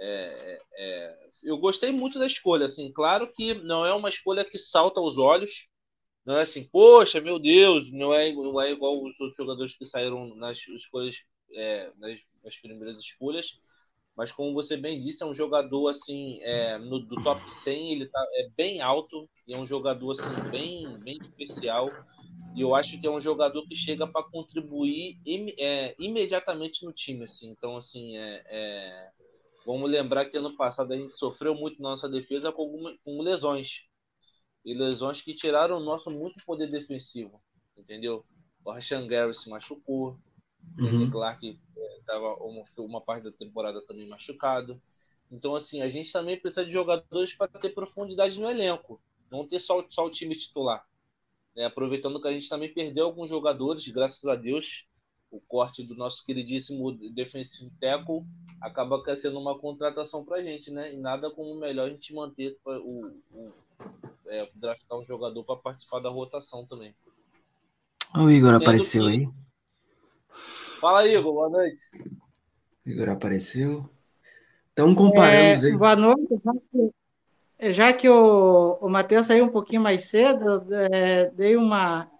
é, 0.00 0.60
é, 0.74 1.28
eu 1.44 1.56
gostei 1.58 1.92
muito 1.92 2.18
da 2.18 2.26
escolha. 2.26 2.66
Assim, 2.66 2.90
claro 2.92 3.30
que 3.32 3.54
não 3.54 3.86
é 3.86 3.94
uma 3.94 4.08
escolha 4.08 4.44
que 4.44 4.58
salta 4.58 4.98
aos 4.98 5.16
olhos. 5.16 5.68
Não 6.24 6.36
é 6.36 6.42
assim, 6.42 6.64
poxa, 6.64 7.20
meu 7.20 7.38
Deus, 7.38 7.92
não 7.92 8.12
é, 8.12 8.32
não 8.32 8.60
é 8.60 8.72
igual 8.72 9.00
os 9.00 9.20
outros 9.20 9.36
jogadores 9.36 9.76
que 9.76 9.86
saíram 9.86 10.34
nas 10.34 10.58
escolhas, 10.66 11.22
é, 11.52 11.92
nas, 11.98 12.18
nas 12.42 12.56
primeiras 12.56 12.98
escolhas 12.98 13.46
mas 14.16 14.30
como 14.30 14.52
você 14.52 14.76
bem 14.76 15.00
disse, 15.00 15.22
é 15.22 15.26
um 15.26 15.34
jogador 15.34 15.88
assim, 15.88 16.38
é, 16.42 16.78
no, 16.78 16.98
do 17.00 17.16
top 17.22 17.52
100, 17.52 17.92
ele 17.92 18.06
tá, 18.08 18.20
é 18.34 18.48
bem 18.56 18.80
alto 18.80 19.28
e 19.46 19.54
é 19.54 19.58
um 19.58 19.66
jogador 19.66 20.12
assim 20.12 20.50
bem, 20.50 20.98
bem 20.98 21.18
especial. 21.18 21.90
E 22.54 22.60
eu 22.60 22.74
acho 22.74 23.00
que 23.00 23.06
é 23.06 23.10
um 23.10 23.20
jogador 23.20 23.66
que 23.66 23.74
chega 23.74 24.06
para 24.06 24.22
contribuir 24.22 25.18
im, 25.24 25.54
é, 25.58 25.94
imediatamente 25.98 26.84
no 26.84 26.92
time, 26.92 27.24
assim. 27.24 27.48
Então, 27.48 27.78
assim, 27.78 28.18
é, 28.18 28.42
é, 28.46 29.10
vamos 29.64 29.90
lembrar 29.90 30.26
que 30.26 30.36
ano 30.36 30.54
passado 30.56 30.92
a 30.92 30.96
gente 30.96 31.14
sofreu 31.14 31.54
muito 31.54 31.80
na 31.80 31.90
nossa 31.90 32.08
defesa 32.08 32.52
com, 32.52 32.94
com 33.02 33.22
lesões 33.22 33.86
e 34.64 34.74
lesões 34.74 35.22
que 35.22 35.34
tiraram 35.34 35.78
o 35.78 35.84
nosso 35.84 36.10
muito 36.10 36.44
poder 36.44 36.68
defensivo, 36.68 37.42
entendeu? 37.76 38.24
O 38.64 38.70
Rashan 38.70 39.06
Gary 39.06 39.34
se 39.34 39.48
machucou, 39.48 40.18
Uhum. 40.78 41.10
Clark 41.10 41.58
estava 41.98 42.26
é, 42.26 42.42
uma, 42.42 42.64
uma 42.78 43.00
parte 43.00 43.24
da 43.24 43.32
temporada 43.32 43.80
também 43.82 44.08
machucado. 44.08 44.80
Então, 45.30 45.54
assim, 45.54 45.80
a 45.80 45.88
gente 45.88 46.12
também 46.12 46.38
precisa 46.38 46.64
de 46.64 46.72
jogadores 46.72 47.32
para 47.32 47.48
ter 47.48 47.70
profundidade 47.70 48.38
no 48.38 48.50
elenco, 48.50 49.00
não 49.30 49.46
ter 49.46 49.60
só, 49.60 49.84
só 49.88 50.06
o 50.06 50.10
time 50.10 50.36
titular. 50.36 50.86
Né? 51.56 51.64
Aproveitando 51.64 52.20
que 52.20 52.28
a 52.28 52.32
gente 52.32 52.48
também 52.48 52.72
perdeu 52.72 53.06
alguns 53.06 53.30
jogadores, 53.30 53.88
graças 53.88 54.24
a 54.26 54.34
Deus, 54.34 54.84
o 55.30 55.40
corte 55.40 55.82
do 55.82 55.94
nosso 55.94 56.22
queridíssimo 56.24 56.92
defensive 56.92 57.70
tackle 57.80 58.22
acaba 58.60 59.02
sendo 59.16 59.40
uma 59.40 59.58
contratação 59.58 60.22
para 60.22 60.36
a 60.36 60.42
gente, 60.42 60.70
né? 60.70 60.92
E 60.92 60.96
nada 60.98 61.30
como 61.30 61.54
melhor 61.54 61.86
a 61.86 61.90
gente 61.90 62.14
manter 62.14 62.56
o, 62.64 63.10
o 63.32 63.52
é, 64.26 64.48
draftar 64.54 64.98
um 64.98 65.06
jogador 65.06 65.42
para 65.42 65.56
participar 65.56 66.00
da 66.00 66.10
rotação 66.10 66.66
também. 66.66 66.94
O 68.14 68.30
Igor 68.30 68.52
Sendo 68.52 68.62
apareceu 68.62 69.04
que... 69.04 69.10
aí. 69.10 69.28
Fala, 70.82 71.06
Igor, 71.06 71.32
boa 71.32 71.48
noite. 71.48 71.80
Igor 72.84 73.08
apareceu. 73.08 73.88
Então, 74.72 74.92
comparamos 74.96 75.62
é, 75.62 75.68
aí. 75.68 75.76
Boa 75.76 75.94
noite. 75.94 76.40
Já 76.42 76.52
que, 76.52 77.72
já 77.72 77.92
que 77.92 78.08
o, 78.08 78.78
o 78.80 78.88
Matheus 78.88 79.28
saiu 79.28 79.44
um 79.44 79.48
pouquinho 79.48 79.80
mais 79.80 80.06
cedo, 80.06 80.66
é, 80.74 81.30
dei 81.36 81.54
uma. 81.54 82.10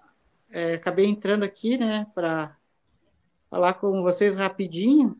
É, 0.48 0.74
acabei 0.74 1.06
entrando 1.06 1.42
aqui, 1.42 1.76
né, 1.76 2.06
para 2.14 2.56
falar 3.50 3.74
com 3.74 4.00
vocês 4.00 4.36
rapidinho. 4.36 5.16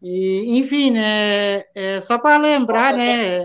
E, 0.00 0.56
enfim, 0.56 0.92
né, 0.92 1.64
é, 1.74 2.00
só 2.00 2.16
para 2.16 2.36
lembrar, 2.36 2.96
né. 2.96 3.44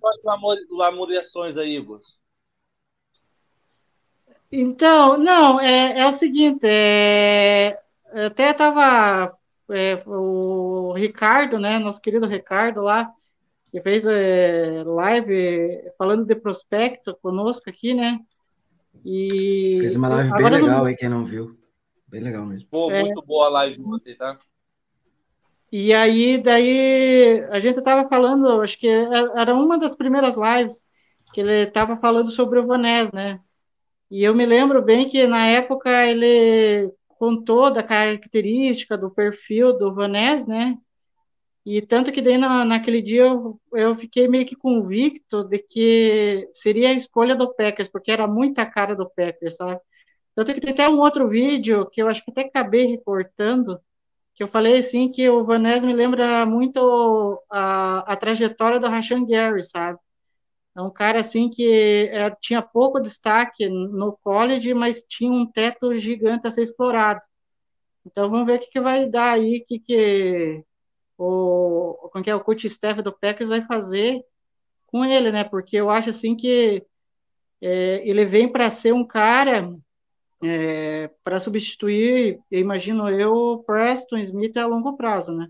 Quantas 0.00 0.24
é, 0.24 0.64
lamuriações 0.70 1.58
aí, 1.58 1.76
Igor? 1.76 2.00
Então, 4.50 5.18
não, 5.18 5.60
é, 5.60 5.98
é 5.98 6.06
o 6.06 6.12
seguinte, 6.12 6.60
é, 6.62 7.83
até 8.26 8.50
estava 8.50 9.36
é, 9.70 10.02
o 10.06 10.92
Ricardo, 10.92 11.58
né, 11.58 11.78
nosso 11.78 12.00
querido 12.00 12.26
Ricardo 12.26 12.82
lá, 12.82 13.10
que 13.70 13.80
fez 13.80 14.06
é, 14.06 14.82
live 14.86 15.92
falando 15.98 16.24
de 16.24 16.34
prospecto 16.34 17.16
conosco 17.20 17.68
aqui, 17.68 17.94
né? 17.94 18.18
E 19.04 19.78
fez 19.80 19.96
uma 19.96 20.08
live 20.08 20.30
bem 20.32 20.50
legal 20.50 20.78
não... 20.78 20.84
aí, 20.84 20.96
quem 20.96 21.08
não 21.08 21.24
viu. 21.24 21.58
Bem 22.06 22.22
legal 22.22 22.46
mesmo. 22.46 22.68
Pô, 22.70 22.90
é... 22.90 23.02
muito 23.02 23.22
boa 23.22 23.46
a 23.46 23.50
live 23.50 23.82
ontem, 23.82 24.14
tá? 24.16 24.38
E 25.72 25.92
aí, 25.92 26.38
daí, 26.38 27.44
a 27.50 27.58
gente 27.58 27.80
estava 27.80 28.08
falando, 28.08 28.60
acho 28.60 28.78
que 28.78 28.86
era 28.86 29.52
uma 29.52 29.76
das 29.76 29.96
primeiras 29.96 30.36
lives 30.36 30.80
que 31.32 31.40
ele 31.40 31.64
estava 31.64 31.96
falando 31.96 32.30
sobre 32.30 32.60
o 32.60 32.66
Vanés, 32.66 33.10
né? 33.10 33.40
E 34.08 34.22
eu 34.22 34.32
me 34.32 34.46
lembro 34.46 34.80
bem 34.80 35.08
que 35.08 35.26
na 35.26 35.48
época 35.48 35.90
ele 36.06 36.92
com 37.24 37.42
toda 37.42 37.80
a 37.80 37.82
característica 37.82 38.98
do 38.98 39.10
perfil 39.10 39.78
do 39.78 39.94
Vanés, 39.94 40.46
né? 40.46 40.76
E 41.64 41.80
tanto 41.80 42.12
que 42.12 42.20
daí 42.20 42.36
na, 42.36 42.64
naquele 42.66 43.00
dia 43.00 43.22
eu, 43.22 43.58
eu 43.72 43.96
fiquei 43.96 44.28
meio 44.28 44.44
que 44.46 44.54
convicto 44.54 45.44
de 45.44 45.58
que 45.58 46.50
seria 46.52 46.90
a 46.90 46.92
escolha 46.92 47.34
do 47.34 47.54
Packers, 47.54 47.88
porque 47.88 48.10
era 48.12 48.26
muita 48.26 48.66
cara 48.66 48.94
do 48.94 49.08
Packers, 49.08 49.56
sabe? 49.56 49.80
Tanto 50.34 50.52
que 50.52 50.60
tem 50.60 50.72
até 50.72 50.88
um 50.88 50.98
outro 51.00 51.28
vídeo 51.28 51.88
que 51.90 52.02
eu 52.02 52.08
acho 52.08 52.22
que 52.24 52.30
até 52.30 52.42
acabei 52.42 52.86
recortando, 52.86 53.80
que 54.34 54.42
eu 54.42 54.48
falei 54.48 54.78
assim 54.78 55.10
que 55.10 55.28
o 55.30 55.44
Vanés 55.44 55.82
me 55.84 55.94
lembra 55.94 56.44
muito 56.46 57.42
a, 57.50 58.12
a 58.12 58.16
trajetória 58.16 58.80
do 58.80 58.88
Rashan 58.88 59.24
Gary, 59.26 59.64
sabe? 59.64 59.98
É 60.76 60.82
um 60.82 60.90
cara 60.90 61.20
assim 61.20 61.48
que 61.48 62.08
é, 62.12 62.30
tinha 62.40 62.60
pouco 62.60 63.00
destaque 63.00 63.68
no 63.68 64.16
college, 64.22 64.74
mas 64.74 65.04
tinha 65.08 65.30
um 65.30 65.46
teto 65.46 65.96
gigante 65.98 66.46
a 66.46 66.50
ser 66.50 66.62
explorado. 66.62 67.20
Então 68.04 68.28
vamos 68.28 68.46
ver 68.46 68.56
o 68.56 68.60
que, 68.60 68.70
que 68.70 68.80
vai 68.80 69.08
dar 69.08 69.32
aí, 69.32 69.58
o 69.58 69.64
que, 69.64 69.78
que 69.78 70.64
o, 71.16 72.08
como 72.12 72.24
que 72.24 72.30
é, 72.30 72.34
o 72.34 72.42
coach 72.42 72.66
staff 72.66 73.00
do 73.02 73.12
Packers 73.12 73.48
vai 73.48 73.64
fazer 73.66 74.24
com 74.86 75.04
ele, 75.04 75.30
né? 75.30 75.44
Porque 75.44 75.76
eu 75.76 75.90
acho 75.90 76.10
assim 76.10 76.36
que 76.36 76.84
é, 77.60 78.08
ele 78.08 78.24
vem 78.24 78.50
para 78.50 78.68
ser 78.68 78.92
um 78.92 79.06
cara 79.06 79.72
é, 80.42 81.08
para 81.22 81.40
substituir, 81.40 82.38
eu 82.50 82.60
imagino 82.60 83.08
eu, 83.08 83.62
Preston 83.64 84.18
Smith 84.18 84.56
a 84.56 84.66
longo 84.66 84.96
prazo, 84.96 85.32
né? 85.32 85.48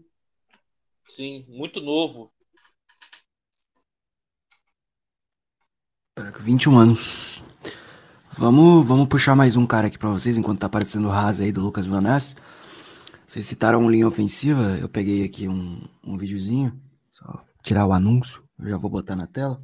Sim, 1.08 1.44
muito 1.48 1.80
novo. 1.80 2.30
21 6.40 6.78
anos. 6.78 7.42
Vamos, 8.36 8.86
vamos 8.86 9.06
puxar 9.08 9.36
mais 9.36 9.56
um 9.56 9.66
cara 9.66 9.86
aqui 9.86 9.98
para 9.98 10.10
vocês, 10.10 10.36
enquanto 10.36 10.60
tá 10.60 10.66
aparecendo 10.66 11.08
o 11.08 11.10
Haas 11.10 11.40
aí 11.40 11.52
do 11.52 11.60
Lucas 11.60 11.86
Van 11.86 12.00
Ness. 12.00 12.36
Vocês 13.26 13.46
citaram 13.46 13.88
linha 13.88 14.06
ofensiva, 14.06 14.76
eu 14.78 14.88
peguei 14.88 15.24
aqui 15.24 15.48
um, 15.48 15.82
um 16.02 16.16
videozinho, 16.16 16.78
só 17.10 17.44
tirar 17.62 17.86
o 17.86 17.92
anúncio, 17.92 18.42
eu 18.58 18.68
já 18.68 18.76
vou 18.76 18.90
botar 18.90 19.16
na 19.16 19.26
tela, 19.26 19.62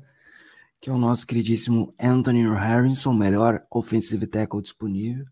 que 0.81 0.89
é 0.89 0.93
o 0.93 0.99
nosso 0.99 1.27
queridíssimo 1.27 1.93
Anthony 2.01 2.43
Harrison, 2.43 3.13
melhor 3.13 3.63
offensive 3.71 4.27
tackle 4.27 4.63
disponível. 4.63 5.27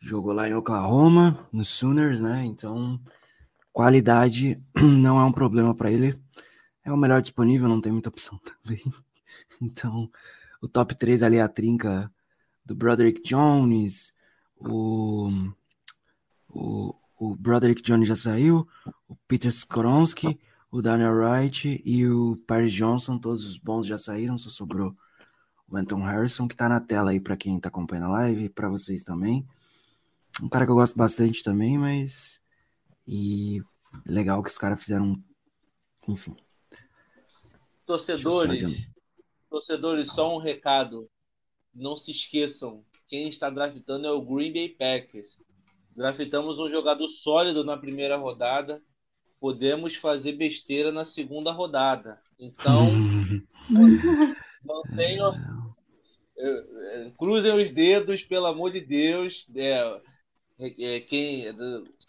Jogou 0.00 0.32
lá 0.32 0.48
em 0.48 0.54
Oklahoma, 0.54 1.46
no 1.52 1.64
Sooners, 1.64 2.20
né? 2.20 2.44
Então, 2.46 2.98
qualidade 3.72 4.62
não 4.74 5.20
é 5.20 5.24
um 5.24 5.32
problema 5.32 5.74
para 5.74 5.90
ele. 5.90 6.18
É 6.82 6.90
o 6.90 6.96
melhor 6.96 7.20
disponível, 7.20 7.68
não 7.68 7.80
tem 7.80 7.92
muita 7.92 8.08
opção 8.08 8.40
também. 8.64 8.82
Então, 9.62 10.10
o 10.62 10.68
top 10.68 10.94
3 10.94 11.22
ali 11.22 11.36
é 11.36 11.42
a 11.42 11.48
trinca 11.48 12.10
do 12.64 12.74
Broderick 12.74 13.22
Jones, 13.22 14.14
o, 14.56 15.30
o, 16.48 16.94
o 17.18 17.36
Broderick 17.36 17.82
Jones 17.82 18.08
já 18.08 18.16
saiu, 18.16 18.66
o 19.08 19.16
Peter 19.28 19.50
Skoronski, 19.50 20.40
o 20.70 20.80
Daniel 20.80 21.14
Wright 21.14 21.82
e 21.84 22.06
o 22.06 22.36
Paris 22.46 22.72
Johnson, 22.72 23.18
todos 23.18 23.44
os 23.44 23.58
bons 23.58 23.86
já 23.86 23.98
saíram, 23.98 24.38
só 24.38 24.48
sobrou 24.48 24.96
o 25.68 25.76
Anton 25.76 26.02
Harrison, 26.02 26.48
que 26.48 26.56
tá 26.56 26.68
na 26.68 26.80
tela 26.80 27.10
aí 27.10 27.20
para 27.20 27.36
quem 27.36 27.58
tá 27.58 27.68
acompanhando 27.68 28.06
a 28.06 28.12
live, 28.12 28.48
para 28.48 28.68
vocês 28.68 29.04
também. 29.04 29.46
Um 30.42 30.48
cara 30.48 30.64
que 30.64 30.70
eu 30.70 30.76
gosto 30.76 30.96
bastante 30.96 31.42
também, 31.42 31.78
mas. 31.78 32.40
E 33.06 33.62
legal 34.06 34.42
que 34.42 34.50
os 34.50 34.58
caras 34.58 34.80
fizeram. 34.80 35.22
Enfim. 36.08 36.36
Torcedores, 37.86 38.88
Torcedores, 39.50 40.12
só 40.12 40.34
um 40.34 40.38
recado. 40.38 41.10
Não 41.74 41.96
se 41.96 42.12
esqueçam, 42.12 42.84
quem 43.10 43.28
está 43.28 43.50
draftando 43.50 44.06
é 44.06 44.12
o 44.12 44.22
Green 44.22 44.52
Bay 44.52 44.68
Packers. 44.68 45.40
Draftamos 45.96 46.60
um 46.60 46.70
jogador 46.70 47.08
sólido 47.08 47.64
na 47.64 47.76
primeira 47.76 48.16
rodada. 48.16 48.80
Podemos 49.40 49.96
fazer 49.96 50.32
besteira 50.32 50.92
na 50.92 51.04
segunda 51.04 51.50
rodada. 51.50 52.22
Então, 52.38 52.88
mantenham. 54.64 55.32
É, 56.38 57.10
cruzem 57.18 57.52
os 57.52 57.72
dedos, 57.72 58.22
pelo 58.22 58.46
amor 58.46 58.70
de 58.70 58.80
Deus. 58.80 59.46
É, 59.56 60.00
é, 60.60 61.00
quem 61.00 61.48
é 61.48 61.52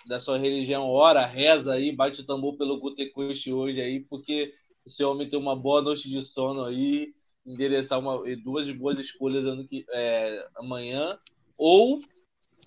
da 0.08 0.20
sua 0.20 0.38
religião 0.38 0.88
ora, 0.88 1.26
reza 1.26 1.74
aí, 1.74 1.92
bate 1.92 2.22
o 2.22 2.26
tambor 2.26 2.58
pelo 2.58 2.80
Gutecuste 2.80 3.52
hoje 3.52 3.82
aí, 3.82 4.00
porque 4.02 4.54
esse 4.86 5.04
homem 5.04 5.28
tem 5.28 5.40
uma 5.40 5.56
boa 5.56 5.82
noite 5.82 6.10
de 6.10 6.22
sono 6.22 6.64
aí 6.64 7.14
endereçar 7.46 8.00
uma, 8.00 8.22
duas 8.44 8.70
boas 8.72 9.00
escolhas 9.00 9.48
ano 9.48 9.66
que, 9.66 9.86
é, 9.90 10.50
amanhã, 10.56 11.18
ou 11.58 12.02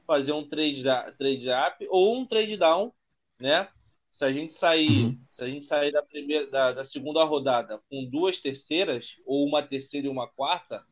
fazer 0.06 0.32
um 0.32 0.46
trade, 0.46 0.82
trade 1.18 1.48
up 1.48 1.86
ou 1.88 2.16
um 2.18 2.26
trade 2.26 2.56
down, 2.56 2.92
né? 3.38 3.68
Se 4.12 4.24
a 4.24 4.32
gente 4.32 4.54
sair, 4.54 5.06
uhum. 5.06 5.20
se 5.28 5.42
a 5.42 5.48
gente 5.48 5.64
sair 5.64 5.90
da 5.90 6.02
primeira, 6.02 6.48
da, 6.48 6.72
da, 6.72 6.84
segunda 6.84 7.24
rodada 7.24 7.82
com 7.90 8.04
duas 8.04 8.38
terceiras 8.38 9.16
ou 9.26 9.44
uma 9.44 9.62
terceira 9.62 10.06
e 10.06 10.10
uma 10.10 10.28
quarta, 10.28 10.84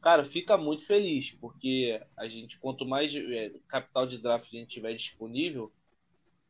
cara, 0.00 0.24
fica 0.24 0.56
muito 0.56 0.86
feliz, 0.86 1.32
porque 1.32 2.00
a 2.16 2.26
gente 2.26 2.58
quanto 2.58 2.86
mais 2.86 3.14
é, 3.14 3.52
capital 3.68 4.06
de 4.06 4.16
draft 4.16 4.48
a 4.50 4.56
gente 4.56 4.70
tiver 4.70 4.94
disponível, 4.94 5.70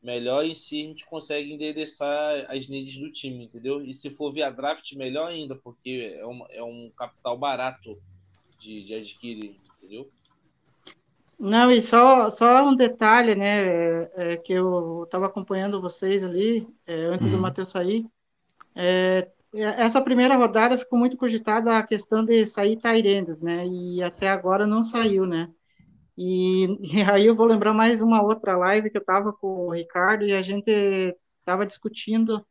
melhor 0.02 0.44
em 0.44 0.54
si 0.54 0.82
a 0.82 0.86
gente 0.88 1.06
consegue 1.06 1.52
endereçar 1.52 2.46
as 2.50 2.68
needs 2.68 2.98
do 2.98 3.12
time, 3.12 3.44
entendeu? 3.44 3.80
E 3.82 3.94
se 3.94 4.10
for 4.10 4.32
via 4.32 4.50
draft, 4.50 4.92
melhor 4.94 5.28
ainda, 5.28 5.54
porque 5.54 6.16
é, 6.18 6.26
uma, 6.26 6.46
é 6.50 6.62
um 6.62 6.90
capital 6.96 7.38
barato 7.38 7.96
de, 8.58 8.84
de 8.84 8.94
adquirir, 8.94 9.56
entendeu? 9.78 10.10
Não, 11.38 11.70
e 11.72 11.80
só, 11.80 12.30
só 12.30 12.64
um 12.68 12.76
detalhe, 12.76 13.34
né, 13.34 13.64
é, 13.64 14.10
é 14.14 14.36
que 14.36 14.52
eu 14.52 15.04
estava 15.04 15.26
acompanhando 15.26 15.80
vocês 15.80 16.22
ali, 16.22 16.68
é, 16.86 16.94
antes 17.06 17.26
uhum. 17.26 17.32
do 17.32 17.38
Matheus 17.38 17.70
sair, 17.70 18.06
é, 18.74 19.28
é, 19.52 19.82
essa 19.82 20.00
primeira 20.00 20.36
rodada 20.36 20.78
ficou 20.78 20.98
muito 20.98 21.16
cogitada 21.16 21.76
a 21.76 21.82
questão 21.82 22.24
de 22.24 22.46
sair 22.46 22.76
Tyrandes, 22.76 23.40
né, 23.40 23.66
e 23.66 24.02
até 24.02 24.28
agora 24.28 24.66
não 24.66 24.84
saiu, 24.84 25.26
né, 25.26 25.50
e, 26.16 26.66
e, 26.98 27.02
aí 27.02 27.26
eu 27.26 27.36
vou 27.36 27.46
lembrar 27.46 27.72
mais 27.72 28.00
uma 28.00 28.22
outra 28.22 28.56
live 28.56 28.90
que 28.90 28.96
eu 28.96 29.00
estava 29.02 29.32
com 29.32 29.66
o 29.66 29.72
Ricardo 29.72 30.24
e 30.24 30.32
a 30.32 30.42
gente 30.42 30.70
estava 31.40 31.66
discutindo 31.66 32.44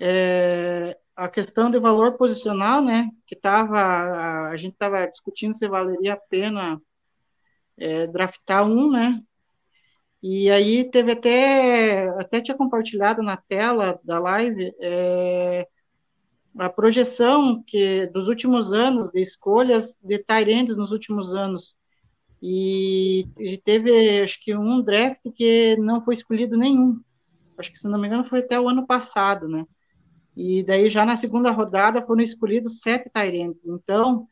é, 0.00 0.96
a 1.16 1.28
questão 1.28 1.70
de 1.70 1.78
valor 1.78 2.16
posicional, 2.16 2.82
né? 2.82 3.08
Que 3.26 3.36
tava, 3.36 4.50
a, 4.50 4.56
gente 4.56 4.74
estava 4.74 5.06
discutindo 5.06 5.56
se 5.56 5.68
valeria 5.68 6.14
a 6.14 6.16
pena 6.16 6.80
é, 7.76 8.06
draftar 8.06 8.64
um, 8.66 8.90
né? 8.90 9.20
E 10.22 10.50
aí 10.50 10.90
teve 10.90 11.12
até, 11.12 12.08
até 12.20 12.40
tinha 12.40 12.56
compartilhado 12.56 13.22
na 13.22 13.36
tela 13.36 14.00
da 14.02 14.18
live 14.18 14.72
é, 14.80 15.66
a 16.58 16.68
projeção 16.68 17.62
que 17.64 18.06
dos 18.08 18.28
últimos 18.28 18.72
anos 18.72 19.08
de 19.10 19.20
escolhas 19.20 19.96
de 20.02 20.18
Tyrands 20.18 20.76
nos 20.76 20.90
últimos 20.90 21.34
anos 21.34 21.77
e, 22.42 23.26
e, 23.38 23.58
teve, 23.58 24.22
acho 24.22 24.42
que, 24.42 24.54
um 24.54 24.80
draft 24.80 25.20
que 25.34 25.76
não 25.76 26.04
foi 26.04 26.14
escolhido 26.14 26.56
nenhum. 26.56 27.00
Acho 27.56 27.72
que, 27.72 27.78
se 27.78 27.88
não 27.88 27.98
me 27.98 28.06
engano, 28.06 28.24
foi 28.24 28.40
até 28.40 28.58
o 28.60 28.68
ano 28.68 28.86
passado, 28.86 29.48
né? 29.48 29.64
E 30.36 30.62
daí, 30.62 30.88
já 30.88 31.04
na 31.04 31.16
segunda 31.16 31.50
rodada, 31.50 32.00
foram 32.02 32.22
escolhidos 32.22 32.78
sete 32.80 33.10
Tyrants. 33.12 33.64
Então, 33.66 34.28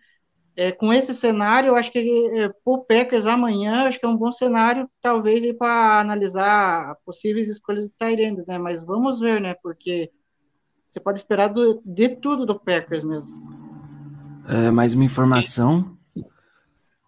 é, 0.55 0.71
com 0.71 0.93
esse 0.93 1.13
cenário, 1.13 1.71
eu 1.71 1.77
acho 1.77 1.91
que 1.91 1.99
é, 1.99 2.51
o 2.65 2.79
Packers 2.79 3.27
amanhã, 3.27 3.89
acho 3.89 3.99
que 3.99 4.07
é 4.07 4.09
um 4.09 4.17
bom 4.17 4.33
cenário, 4.33 4.89
talvez, 5.03 5.45
para 5.57 6.01
analisar 6.01 6.97
possíveis 7.05 7.49
escolhas 7.49 7.87
de 7.87 7.93
Tyrants, 7.99 8.47
né? 8.47 8.57
Mas 8.57 8.81
vamos 8.81 9.19
ver, 9.19 9.41
né? 9.41 9.57
Porque 9.61 10.11
você 10.87 11.01
pode 11.01 11.19
esperar 11.19 11.49
do, 11.49 11.83
de 11.85 12.09
tudo 12.11 12.47
do 12.47 12.59
Packers 12.59 13.03
mesmo. 13.03 13.29
É, 14.49 14.71
mais 14.71 14.95
uma 14.95 15.05
informação 15.05 15.96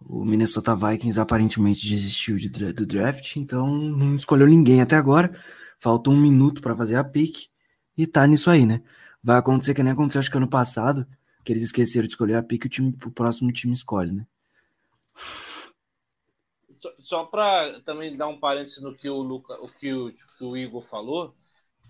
o 0.09 0.25
Minnesota 0.25 0.75
Vikings 0.75 1.19
aparentemente 1.19 1.87
desistiu 1.87 2.37
de, 2.37 2.49
do 2.49 2.85
draft, 2.87 3.35
então 3.35 3.67
não 3.67 4.15
escolheu 4.15 4.47
ninguém 4.47 4.81
até 4.81 4.95
agora. 4.95 5.39
Falta 5.79 6.09
um 6.09 6.19
minuto 6.19 6.61
para 6.63 6.75
fazer 6.75 6.95
a 6.95 7.03
pick 7.03 7.47
e 7.95 8.07
tá 8.07 8.25
nisso 8.25 8.49
aí, 8.49 8.65
né? 8.65 8.81
Vai 9.23 9.37
acontecer 9.37 9.75
que 9.75 9.83
nem 9.83 9.93
aconteceu 9.93 10.19
acho 10.19 10.31
que 10.31 10.37
ano 10.37 10.49
passado, 10.49 11.05
que 11.45 11.53
eles 11.53 11.61
esqueceram 11.61 12.07
de 12.07 12.13
escolher 12.13 12.35
a 12.35 12.43
pick 12.43 12.63
e 12.63 12.67
o, 12.67 12.69
time, 12.69 12.97
o 13.05 13.11
próximo 13.11 13.51
time 13.51 13.71
escolhe, 13.71 14.11
né? 14.11 14.25
Só 17.01 17.25
para 17.25 17.79
também 17.81 18.17
dar 18.17 18.29
um 18.29 18.39
parênteses 18.39 18.81
no 18.81 18.95
que 18.95 19.09
o, 19.09 19.21
Luca, 19.21 19.53
o, 19.61 19.67
que 19.67 19.93
o, 19.93 20.11
que 20.11 20.43
o 20.43 20.57
Igor 20.57 20.81
falou, 20.81 21.35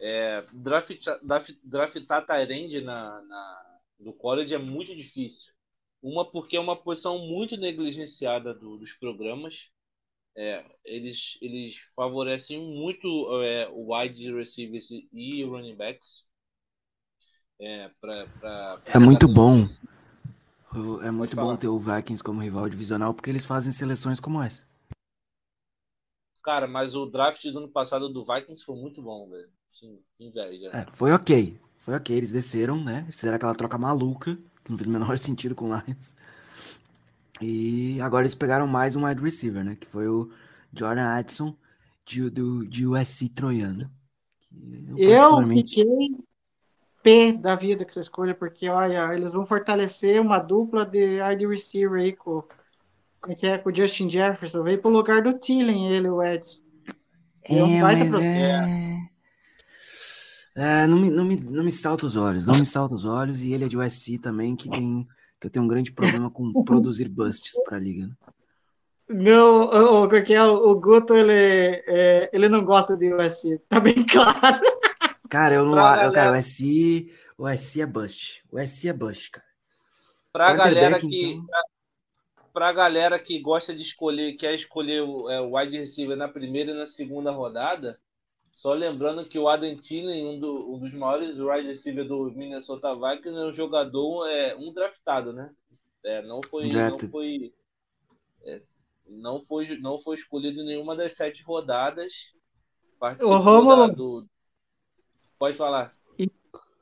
é, 0.02 0.44
draftar, 0.52 1.20
draftar 1.64 2.26
Tyrande 2.26 2.82
na, 2.82 3.22
na, 3.22 3.80
no 3.98 4.12
college 4.12 4.54
é 4.54 4.58
muito 4.58 4.94
difícil. 4.94 5.54
Uma 6.02 6.30
porque 6.30 6.56
é 6.56 6.60
uma 6.60 6.76
posição 6.76 7.20
muito 7.20 7.58
negligenciada 7.58 8.54
do, 8.54 8.78
dos 8.78 8.94
programas. 8.94 9.70
É, 10.38 10.66
eles, 10.86 11.38
eles 11.42 11.76
favorecem 11.96 12.60
muito 12.60 13.08
é, 13.44 13.68
o 13.70 13.94
wide 13.94 14.34
receivers 14.34 14.90
e 14.92 15.44
running 15.44 15.76
backs. 15.76 16.30
É, 17.60 17.90
pra, 18.00 18.26
pra, 18.40 18.78
pra 18.78 18.94
é 18.96 19.00
muito 19.00 19.28
bom. 19.28 19.66
É 21.04 21.12
muito 21.12 21.36
bom 21.36 21.58
ter 21.58 21.68
o 21.68 21.80
Vikings 21.80 22.24
como 22.24 22.42
rival 22.42 22.70
divisional 22.70 23.14
porque 23.14 23.30
eles 23.30 23.46
fazem 23.46 23.72
seleções 23.72 24.20
como 24.20 24.42
essa. 24.42 24.64
Cara, 26.44 26.68
mas 26.68 26.96
o 26.96 27.06
draft 27.06 27.44
do 27.44 27.58
ano 27.58 27.68
passado 27.68 28.08
do 28.08 28.24
Vikings 28.26 28.64
foi 28.64 28.76
muito 28.76 29.02
bom, 29.02 29.30
velho. 29.30 29.50
Sim, 29.80 30.00
inveja. 30.20 30.70
É, 30.74 30.86
foi 30.92 31.12
ok. 31.12 31.60
Foi 31.80 31.96
ok. 31.96 32.16
Eles 32.16 32.32
desceram, 32.32 32.82
né? 32.82 33.06
Fizeram 33.10 33.36
aquela 33.36 33.56
troca 33.56 33.78
maluca 33.78 34.38
não 34.70 34.78
fez 34.78 34.88
o 34.88 34.92
menor 34.92 35.18
sentido 35.20 35.56
com 35.56 35.70
o 35.70 35.76
Lions. 35.76 36.16
E 37.42 38.00
agora 38.02 38.24
eles 38.24 38.36
pegaram 38.36 38.68
mais 38.68 38.96
um 38.96 39.06
wide 39.06 39.22
receiver, 39.22 39.64
né? 39.64 39.78
Que 39.80 39.88
foi 39.88 40.08
o 40.08 40.30
Jordan 40.74 41.08
Addison 41.08 41.56
de, 42.06 42.30
do, 42.30 42.68
de 42.68 42.86
USC 42.86 43.30
Troiano. 43.30 43.90
Eu, 44.98 45.42
eu 45.42 45.48
fiquei 45.48 46.18
pé 47.02 47.32
da 47.32 47.56
vida 47.56 47.86
com 47.86 47.92
essa 47.92 48.02
escolha, 48.02 48.36
porque 48.36 48.68
olha, 48.68 49.14
eles 49.14 49.32
vão 49.32 49.46
fortalecer 49.46 50.22
uma 50.22 50.40
dupla 50.40 50.86
de 50.86 51.22
wide 51.22 51.48
receiver 51.48 52.02
aí 52.02 52.14
com, 52.14 52.44
com, 53.22 53.36
que 53.36 53.48
é, 53.48 53.58
com 53.58 53.70
o 53.70 53.76
Justin 53.76 54.10
Jefferson. 54.10 54.64
Veio 54.64 54.82
pro 54.82 54.90
lugar 54.90 55.22
do 55.22 55.34
Tillen, 55.34 55.94
ele, 55.94 56.10
o 56.10 56.22
Edson. 56.22 56.60
É, 57.44 57.82
mas 57.82 58.14
é... 58.14 58.89
É, 60.56 60.88
não, 60.88 61.00
me, 61.00 61.10
não, 61.10 61.24
me, 61.24 61.36
não 61.36 61.64
me 61.64 61.72
salta 61.72 62.06
os 62.06 62.16
olhos, 62.16 62.46
não 62.46 62.58
me 62.58 62.66
salta 62.66 62.96
os 62.96 63.06
olhos. 63.06 63.44
E 63.44 63.54
ele 63.54 63.66
é 63.66 63.68
de 63.68 63.78
USC 63.78 64.18
também, 64.18 64.56
que 64.56 64.70
tem 64.70 65.08
que 65.40 65.48
eu 65.48 65.52
tenho 65.52 65.64
um 65.64 65.70
grande 65.70 65.92
problema 65.92 66.30
com 66.30 66.52
produzir 66.66 67.08
busts 67.08 67.54
para 67.64 67.78
a 67.78 67.80
liga. 67.80 68.08
Né? 68.08 68.14
Meu, 69.10 69.64
o, 69.64 70.06
o, 70.06 70.16
é, 70.16 70.44
o 70.44 70.76
Guto, 70.76 71.16
ele, 71.16 71.34
é, 71.88 72.30
ele 72.32 72.48
não 72.48 72.64
gosta 72.64 72.96
de 72.96 73.12
USC, 73.12 73.60
tá 73.68 73.80
bem 73.80 74.06
claro. 74.06 74.62
Cara, 75.30 75.56
eu 75.56 75.66
não 75.66 75.74
eu, 75.74 76.12
cara, 76.12 76.32
o 76.32 76.38
USC, 76.38 77.12
o 77.38 77.48
é 77.48 77.86
bust. 77.86 78.44
O 78.52 78.60
USC 78.60 78.90
é 78.90 78.94
bust, 78.94 79.32
cara. 79.32 79.48
Pra 80.32 80.54
galera 80.54 81.00
que 81.00 81.32
então... 81.32 81.46
pra, 81.46 81.64
pra, 82.54 82.74
galera 82.74 83.18
que 83.18 83.40
gosta 83.40 83.76
de 83.76 83.82
escolher, 83.82 84.38
quer 84.38 84.54
escolher 84.54 85.02
o, 85.02 85.30
é, 85.30 85.42
o 85.42 85.56
wide 85.56 85.78
receiver 85.78 86.16
na 86.16 86.28
primeira 86.28 86.72
e 86.72 86.76
na 86.76 86.86
segunda 86.86 87.32
rodada, 87.32 88.00
só 88.60 88.74
lembrando 88.74 89.26
que 89.26 89.40
o 89.40 89.48
Adam 89.48 89.78
Thielen, 89.78 90.28
um, 90.28 90.38
do, 90.38 90.76
um 90.76 90.80
dos 90.80 90.94
maiores 90.94 91.40
wide 91.40 91.68
receiver 91.68 92.06
do 92.06 92.30
Minnesota 92.32 92.94
Vikings, 92.94 93.40
é 93.40 93.46
um 93.46 93.54
jogador, 93.54 94.28
é, 94.28 94.54
um 94.54 94.74
draftado, 94.74 95.32
né? 95.32 95.50
É, 96.04 96.22
não 96.24 96.42
foi, 96.44 96.68
não 96.68 97.00
foi, 97.00 97.54
é, 98.44 98.62
não 99.08 99.42
foi, 99.46 99.80
não 99.80 99.98
foi 99.98 100.18
escolhido 100.18 100.62
em 100.62 100.66
nenhuma 100.66 100.94
das 100.94 101.16
sete 101.16 101.42
rodadas. 101.42 102.12
Participou 103.00 103.66
da, 103.66 103.88
do... 103.88 104.28
Pode 105.38 105.56
falar. 105.56 105.96
E, 106.18 106.30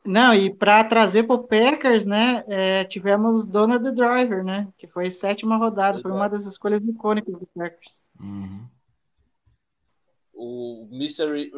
não, 0.04 0.34
e 0.34 0.52
para 0.52 0.84
trazer 0.84 1.28
para 1.28 1.36
o 1.36 1.44
Packers, 1.44 2.08
né, 2.08 2.44
é, 2.48 2.86
tivemos 2.86 3.46
Donald 3.46 3.92
Driver, 3.92 4.44
né, 4.44 4.68
que 4.80 4.88
foi 4.88 5.12
sétima 5.12 5.58
rodada, 5.58 6.02
foi 6.02 6.12
uma 6.12 6.28
das 6.28 6.48
escolhas 6.48 6.84
icônicas 6.84 7.38
do 7.38 7.46
Packers. 7.46 8.04
Uhum 8.20 8.68
o 10.38 10.88
Mr. 10.92 11.52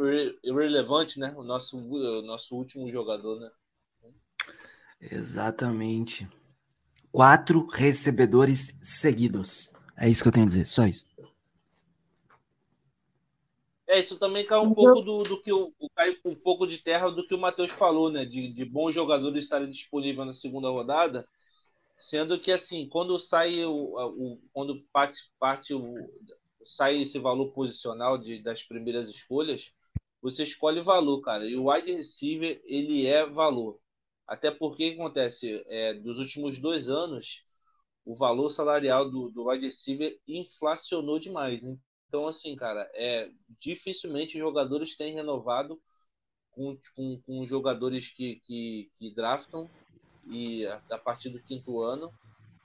Irrelevante, 0.43 1.19
né? 1.19 1.33
O 1.37 1.43
nosso, 1.43 1.77
o 1.77 2.21
nosso 2.21 2.55
último 2.55 2.89
jogador, 2.89 3.39
né? 3.39 3.51
Exatamente. 5.01 6.27
Quatro 7.11 7.67
recebedores 7.67 8.77
seguidos. 8.81 9.71
É 9.97 10.07
isso 10.07 10.23
que 10.23 10.29
eu 10.29 10.31
tenho 10.31 10.45
a 10.45 10.49
dizer, 10.49 10.65
só 10.65 10.85
isso. 10.85 11.05
É, 13.85 13.99
isso 13.99 14.17
também 14.17 14.45
cai 14.45 14.59
um 14.59 14.73
pouco 14.73 15.01
do, 15.01 15.23
do 15.23 15.41
que 15.41 15.51
o, 15.51 15.73
cai 15.95 16.15
um 16.23 16.35
pouco 16.35 16.67
de 16.67 16.77
terra 16.77 17.09
do 17.09 17.25
que 17.27 17.33
o 17.33 17.39
Matheus 17.39 17.71
falou, 17.71 18.09
né? 18.09 18.23
De, 18.23 18.53
de 18.53 18.63
bons 18.63 18.93
jogadores 18.93 19.43
estarem 19.43 19.69
disponíveis 19.69 20.27
na 20.27 20.33
segunda 20.33 20.69
rodada. 20.69 21.27
Sendo 21.97 22.39
que 22.39 22.51
assim, 22.51 22.87
quando 22.87 23.19
sai 23.19 23.65
o, 23.65 23.73
o 23.73 24.39
quando 24.53 24.81
parte, 24.93 25.19
parte 25.37 25.73
o, 25.73 25.95
sai 26.69 27.01
esse 27.01 27.17
valor 27.17 27.51
posicional 27.51 28.15
de, 28.15 28.43
das 28.43 28.61
primeiras 28.61 29.09
escolhas, 29.09 29.71
você 30.21 30.43
escolhe 30.43 30.81
valor, 30.81 31.19
cara. 31.21 31.43
E 31.45 31.55
o 31.55 31.71
wide 31.71 31.91
receiver, 31.91 32.61
ele 32.63 33.07
é 33.07 33.25
valor. 33.25 33.79
Até 34.27 34.51
porque 34.51 34.93
acontece, 34.95 35.63
é, 35.65 35.95
dos 35.95 36.19
últimos 36.19 36.59
dois 36.59 36.87
anos, 36.87 37.43
o 38.05 38.15
valor 38.15 38.51
salarial 38.51 39.09
do, 39.09 39.31
do 39.31 39.49
wide 39.49 39.65
receiver 39.65 40.15
inflacionou 40.27 41.17
demais. 41.17 41.63
Então, 42.07 42.27
assim, 42.27 42.55
cara, 42.55 42.87
é 42.93 43.31
dificilmente 43.59 44.37
jogadores 44.37 44.95
têm 44.95 45.15
renovado 45.15 45.81
com, 46.51 46.77
com, 46.95 47.19
com 47.25 47.45
jogadores 47.47 48.09
que, 48.09 48.35
que, 48.45 48.91
que 48.93 49.11
draftam 49.15 49.67
e 50.27 50.67
a, 50.67 50.81
a 50.91 50.97
partir 50.99 51.29
do 51.29 51.41
quinto 51.41 51.81
ano 51.81 52.13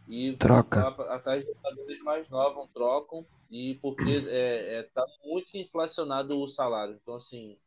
e 0.06 0.36
troca 0.36 0.88
atrás 1.14 1.44
de 1.44 1.52
jogadores 1.52 2.00
mais 2.02 2.28
novos 2.28 2.68
trocam 2.74 3.26
e 3.54 3.78
porque 3.82 4.10
é, 4.28 4.80
é, 4.80 4.82
tá 4.84 5.04
muito 5.24 5.56
inflacionado 5.56 6.38
o 6.40 6.48
salário 6.48 6.96
então 7.02 7.16
assim 7.16 7.58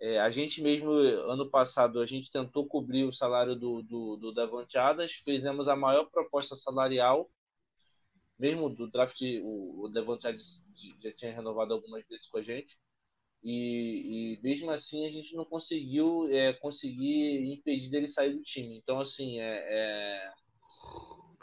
É, 0.00 0.20
a 0.20 0.30
gente 0.30 0.62
mesmo, 0.62 0.90
ano 0.92 1.50
passado, 1.50 2.00
a 2.00 2.06
gente 2.06 2.30
tentou 2.30 2.66
cobrir 2.68 3.04
o 3.04 3.12
salário 3.12 3.56
do, 3.56 3.82
do, 3.82 4.16
do 4.18 4.32
Davante 4.34 4.78
Adams, 4.78 5.12
fizemos 5.24 5.68
a 5.68 5.76
maior 5.76 6.06
proposta 6.10 6.56
salarial, 6.56 7.30
mesmo 8.38 8.68
do 8.70 8.88
draft, 8.90 9.20
o, 9.42 9.84
o 9.84 9.88
Davante 9.88 10.26
Adams 10.26 10.64
já 11.00 11.12
tinha 11.12 11.32
renovado 11.32 11.74
algumas 11.74 12.06
vezes 12.08 12.26
com 12.28 12.38
a 12.38 12.42
gente, 12.42 12.76
e, 13.42 14.38
e 14.38 14.42
mesmo 14.42 14.70
assim 14.70 15.06
a 15.06 15.10
gente 15.10 15.36
não 15.36 15.44
conseguiu 15.46 16.28
é, 16.30 16.52
conseguir 16.54 17.52
impedir 17.54 17.90
dele 17.90 18.10
sair 18.10 18.34
do 18.34 18.42
time. 18.42 18.78
Então, 18.78 19.00
assim, 19.00 19.40
é, 19.40 19.66
é 20.28 20.32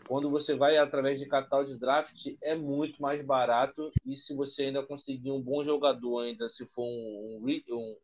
quando 0.07 0.29
você 0.29 0.55
vai 0.55 0.77
através 0.77 1.19
de 1.19 1.27
capital 1.27 1.65
de 1.65 1.77
draft, 1.77 2.27
é 2.41 2.55
muito 2.55 3.01
mais 3.01 3.23
barato. 3.25 3.89
E 4.05 4.15
se 4.17 4.35
você 4.35 4.63
ainda 4.63 4.85
conseguir 4.85 5.31
um 5.31 5.41
bom 5.41 5.63
jogador, 5.63 6.21
ainda 6.21 6.49
se 6.49 6.65
for 6.67 6.85
um, 6.85 7.39
um, 7.41 7.63
um, 7.69 7.97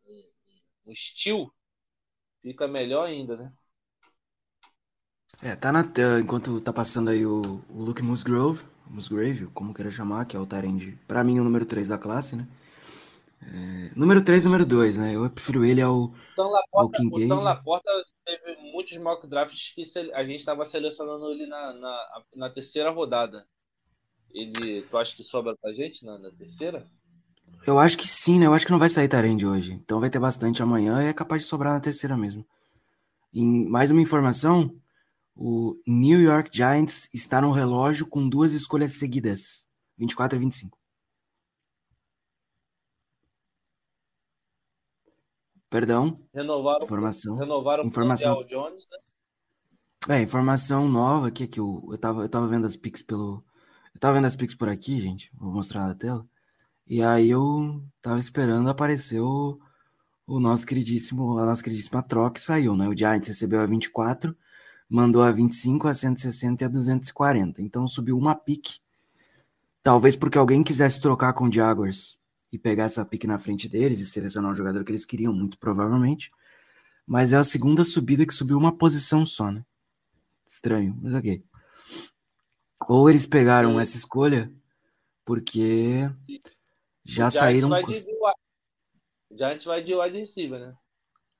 um 0.88 0.96
steel, 0.96 1.52
fica 2.42 2.68
melhor 2.68 3.08
ainda, 3.08 3.38
né? 3.38 3.54
É, 5.42 5.56
tá 5.56 5.72
na 5.72 5.84
enquanto 6.20 6.62
tá 6.62 6.72
passando 6.72 7.10
aí 7.10 7.26
o, 7.26 7.64
o 7.70 7.84
Luke 7.84 8.04
Musgrove, 8.04 8.64
Musgrave, 8.88 9.48
como 9.48 9.74
queira 9.74 9.90
chamar, 9.90 10.26
que 10.26 10.36
é 10.36 10.40
o 10.40 10.46
Tyrande, 10.46 11.00
para 11.08 11.24
mim 11.24 11.40
o 11.40 11.44
número 11.44 11.66
3 11.66 11.88
da 11.88 11.98
classe, 11.98 12.36
né? 12.36 12.48
É, 13.42 13.92
número 13.96 14.24
3, 14.24 14.46
número 14.46 14.66
2, 14.66 14.98
né? 14.98 15.16
Eu 15.16 15.28
prefiro 15.30 15.66
ele 15.66 15.82
ao, 15.82 16.14
Laporta, 16.38 16.70
ao 16.74 16.90
Kincaid. 16.90 17.26
O 17.26 17.28
São 17.28 17.42
Laporta 17.42 17.90
muitos 18.82 18.98
mock 18.98 19.28
drafts 19.28 19.74
que 19.76 19.84
a 20.14 20.24
gente 20.24 20.40
estava 20.40 20.66
selecionando 20.66 21.32
ele 21.32 21.46
na, 21.46 21.74
na, 21.74 22.24
na, 22.36 22.50
terceira 22.50 22.90
rodada. 22.90 23.46
Ele, 24.34 24.82
tu 24.84 24.98
acha 24.98 25.16
que 25.16 25.24
sobra 25.24 25.56
pra 25.56 25.72
gente 25.74 26.04
na, 26.06 26.18
na, 26.18 26.32
terceira? 26.32 26.88
Eu 27.68 27.78
acho 27.78 27.98
que 27.98 28.08
sim, 28.08 28.40
né? 28.40 28.48
Eu 28.48 28.54
acho 28.54 28.66
que 28.66 28.72
não 28.72 28.80
vai 28.80 28.90
sair 28.90 29.08
Tarend 29.08 29.46
hoje. 29.46 29.74
Então 29.74 30.00
vai 30.00 30.10
ter 30.10 30.20
bastante 30.20 30.64
amanhã 30.64 31.04
e 31.04 31.08
é 31.08 31.14
capaz 31.14 31.44
de 31.44 31.48
sobrar 31.48 31.74
na 31.74 31.80
terceira 31.80 32.18
mesmo. 32.18 32.46
E 33.34 33.42
mais 33.44 33.92
uma 33.92 34.02
informação: 34.02 34.74
o 35.36 35.76
New 35.86 36.20
York 36.20 36.50
Giants 36.52 37.10
está 37.14 37.42
no 37.42 37.52
relógio 37.52 38.08
com 38.08 38.28
duas 38.28 38.54
escolhas 38.54 38.94
seguidas: 38.94 39.68
24 39.98 40.38
e 40.38 40.40
25. 40.40 40.81
Perdão. 45.72 46.14
Renovaram, 46.34 46.84
informação. 46.84 47.38
Renovaram 47.38 47.86
informação. 47.86 48.38
o 48.40 48.44
Jones, 48.44 48.90
né? 48.92 50.18
É, 50.18 50.22
informação 50.22 50.90
nova 50.90 51.30
aqui 51.30 51.48
que 51.48 51.62
eu, 51.62 51.88
eu, 51.90 51.98
tava, 51.98 52.24
eu 52.24 52.30
tava 52.30 52.46
vendo 52.46 52.68
as 52.68 52.76
pics 52.76 53.02
pelo. 53.02 53.42
Eu 53.94 54.00
tava 54.00 54.16
vendo 54.16 54.28
as 54.28 54.36
pics 54.36 54.54
por 54.54 54.68
aqui, 54.68 55.00
gente. 55.00 55.32
Vou 55.34 55.50
mostrar 55.50 55.88
na 55.88 55.96
tela. 55.96 56.28
E 56.86 57.02
aí 57.02 57.30
eu 57.30 57.82
tava 58.02 58.20
esperando 58.20 58.70
aparecer 58.70 59.22
o, 59.22 59.58
o 60.28 60.42
nosso 60.42 60.66
queridíssimo, 60.68 61.38
a 61.38 61.46
nossa 61.46 61.64
queridíssima 61.64 62.04
troca 62.04 62.34
que 62.34 62.42
saiu, 62.42 62.76
né? 62.76 62.90
O 62.90 62.98
Giants 62.98 63.30
recebeu 63.30 63.62
a 63.62 63.66
24, 63.66 64.36
mandou 64.90 65.24
a 65.24 65.32
25, 65.32 65.88
a 65.88 65.94
160 65.94 66.64
e 66.64 66.66
a 66.66 66.70
240. 66.70 67.62
Então 67.62 67.88
subiu 67.88 68.18
uma 68.18 68.36
pique. 68.36 68.80
Talvez 69.82 70.18
porque 70.18 70.38
alguém 70.38 70.64
quisesse 70.64 71.00
trocar 71.00 71.32
com 71.32 71.46
o 71.46 71.54
Jaguars 71.54 72.21
e 72.52 72.58
pegar 72.58 72.86
essa 72.86 73.06
pique 73.06 73.26
na 73.26 73.40
frente 73.40 73.70
deles 73.70 74.00
e 74.00 74.06
selecionar 74.06 74.52
um 74.52 74.56
jogador 74.56 74.84
que 74.84 74.92
eles 74.92 75.06
queriam, 75.06 75.34
muito 75.34 75.58
provavelmente. 75.58 76.30
Mas 77.06 77.32
é 77.32 77.38
a 77.38 77.44
segunda 77.44 77.84
subida 77.84 78.26
que 78.26 78.34
subiu 78.34 78.58
uma 78.58 78.78
posição 78.78 79.26
só, 79.26 79.52
né? 79.52 79.66
Estranho, 80.48 80.98
mas 81.02 81.14
ok. 81.14 81.44
Ou 82.88 83.10
eles 83.10 83.26
pegaram 83.26 83.80
essa 83.80 83.96
escolha 83.96 84.52
porque 85.24 86.10
já 87.06 87.30
saíram. 87.30 87.70
Vai 87.70 87.84
de, 87.84 88.06
Giants 89.32 89.66
vai 89.66 89.84
de 89.84 89.96
wide 89.96 90.18
receiver, 90.18 90.60
né? 90.60 90.76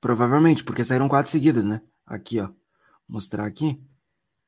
Provavelmente, 0.00 0.64
porque 0.64 0.84
saíram 0.84 1.08
quatro 1.08 1.30
seguidas, 1.30 1.64
né? 1.64 1.82
Aqui, 2.06 2.40
ó. 2.40 2.46
Vou 2.46 2.56
mostrar 3.08 3.46
aqui. 3.46 3.80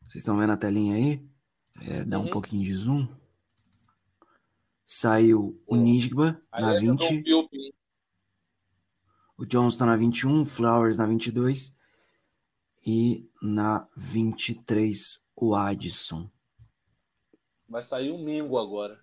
Vocês 0.02 0.16
estão 0.16 0.36
vendo 0.36 0.52
a 0.52 0.56
telinha 0.56 0.96
aí? 0.96 1.24
É, 1.82 2.04
dá 2.04 2.18
uhum. 2.18 2.26
um 2.26 2.30
pouquinho 2.30 2.64
de 2.64 2.74
zoom. 2.74 3.06
Saiu 4.86 5.60
o 5.66 5.76
Nigba 5.76 6.40
na 6.52 6.78
20. 6.78 7.24
O 9.36 9.44
Johnston 9.44 9.86
na 9.86 9.96
21, 9.96 10.44
Flowers 10.44 10.96
na 10.96 11.06
22 11.06 11.74
e 12.86 13.28
na 13.42 13.88
23 13.96 15.20
o 15.34 15.54
Addison. 15.54 16.30
Vai 17.68 17.82
sair 17.82 18.10
o 18.10 18.18
Mingo 18.18 18.58
agora. 18.58 19.02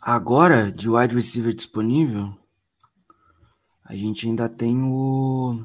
Agora, 0.00 0.70
de 0.70 0.88
wide 0.88 1.14
receiver 1.14 1.52
disponível, 1.52 2.32
a 3.84 3.96
gente 3.96 4.26
ainda 4.26 4.48
tem 4.48 4.80
o 4.82 5.56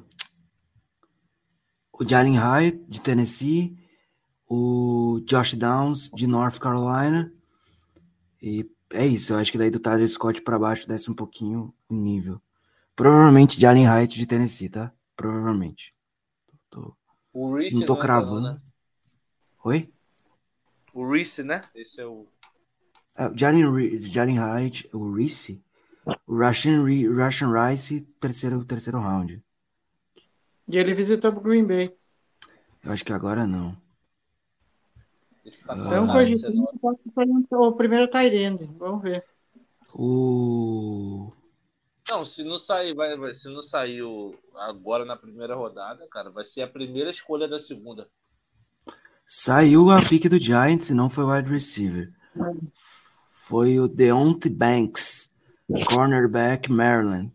o 1.92 2.04
Jalen 2.04 2.38
Hyatt 2.38 2.84
de 2.88 3.00
Tennessee, 3.00 3.78
o 4.50 5.22
Josh 5.26 5.54
Downs 5.54 6.10
de 6.16 6.26
North 6.26 6.58
Carolina 6.58 7.32
e 8.44 8.70
é 8.92 9.08
isso, 9.08 9.32
eu 9.32 9.38
acho 9.38 9.52
que 9.52 9.58
daí 9.58 9.72
do 9.72 9.80
Tyler 9.80 10.08
Scott 10.08 10.42
para 10.42 10.60
baixo 10.60 10.86
desce 10.86 11.10
um 11.10 11.14
pouquinho 11.14 11.74
o 11.88 11.94
nível. 11.94 12.42
Provavelmente 12.94 13.58
de 13.58 13.66
Allen 13.66 13.88
Height 13.88 14.20
de 14.20 14.28
Tennessee, 14.28 14.68
tá? 14.68 14.92
Provavelmente. 15.16 15.94
Tô... 16.70 16.94
O 17.32 17.56
Reese 17.56 17.80
não 17.80 17.86
tô 17.86 17.96
cravando. 17.96 18.42
Não, 18.42 18.54
né? 18.56 18.62
Oi? 19.64 19.94
O 20.94 21.10
Reese, 21.10 21.42
né? 21.42 21.64
Esse 21.74 22.02
é 22.02 22.06
o. 22.06 22.28
É, 23.18 23.32
Jalen, 23.34 23.98
Jalen 24.00 24.38
Height, 24.38 24.90
o 24.94 25.14
Reese. 25.14 25.64
O 26.28 26.36
Russian, 26.36 26.84
Russian 26.84 27.52
Rice, 27.54 28.02
terceiro, 28.20 28.66
terceiro 28.66 29.00
round. 29.00 29.42
E 30.68 30.78
ele 30.78 30.94
visitou 30.94 31.32
o 31.32 31.40
Green 31.40 31.66
Bay. 31.66 31.96
Eu 32.84 32.92
acho 32.92 33.06
que 33.06 33.14
agora 33.14 33.48
não. 33.48 33.78
Tá 35.66 35.76
então, 35.76 36.08
cogitando 36.08 36.68
o 37.52 37.74
primeiro 37.74 38.10
Tyrande. 38.10 38.66
Vamos 38.78 39.02
ver. 39.02 39.26
O. 39.94 41.34
Não, 42.10 42.26
se 42.26 42.44
não 42.44 42.58
sair, 42.58 42.94
vai, 42.94 43.18
vai, 43.18 43.36
se 43.36 43.50
não 43.50 43.62
saiu 43.62 44.40
agora 44.56 45.04
na 45.04 45.18
primeira 45.18 45.56
rodada, 45.56 46.08
cara, 46.10 46.30
vai 46.30 46.46
ser 46.46 46.62
a 46.62 46.68
primeira 46.68 47.10
escolha 47.10 47.48
da 47.48 47.60
segunda. 47.60 48.10
Saiu 49.26 49.90
a 49.90 50.02
pique 50.02 50.30
do 50.30 50.38
Giants 50.38 50.90
e 50.90 50.94
não 50.94 51.10
foi 51.10 51.26
wide 51.26 51.50
receiver. 51.50 52.14
Foi 53.32 53.80
o 53.80 53.88
Deontay 53.88 54.52
Banks, 54.52 55.34
cornerback 55.88 56.72
Maryland. 56.72 57.32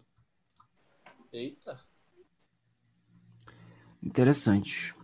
Eita. 1.33 1.81
Interessante. 4.03 4.95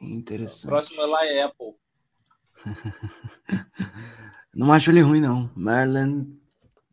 Interessante. 0.00 0.66
O 0.66 0.68
próximo 0.68 1.02
é 1.02 1.06
lá 1.06 1.26
é 1.26 1.42
Apple. 1.42 1.74
não 4.54 4.72
acho 4.72 4.90
ele 4.90 5.00
ruim, 5.00 5.20
não. 5.20 5.50
Marlon 5.54 6.26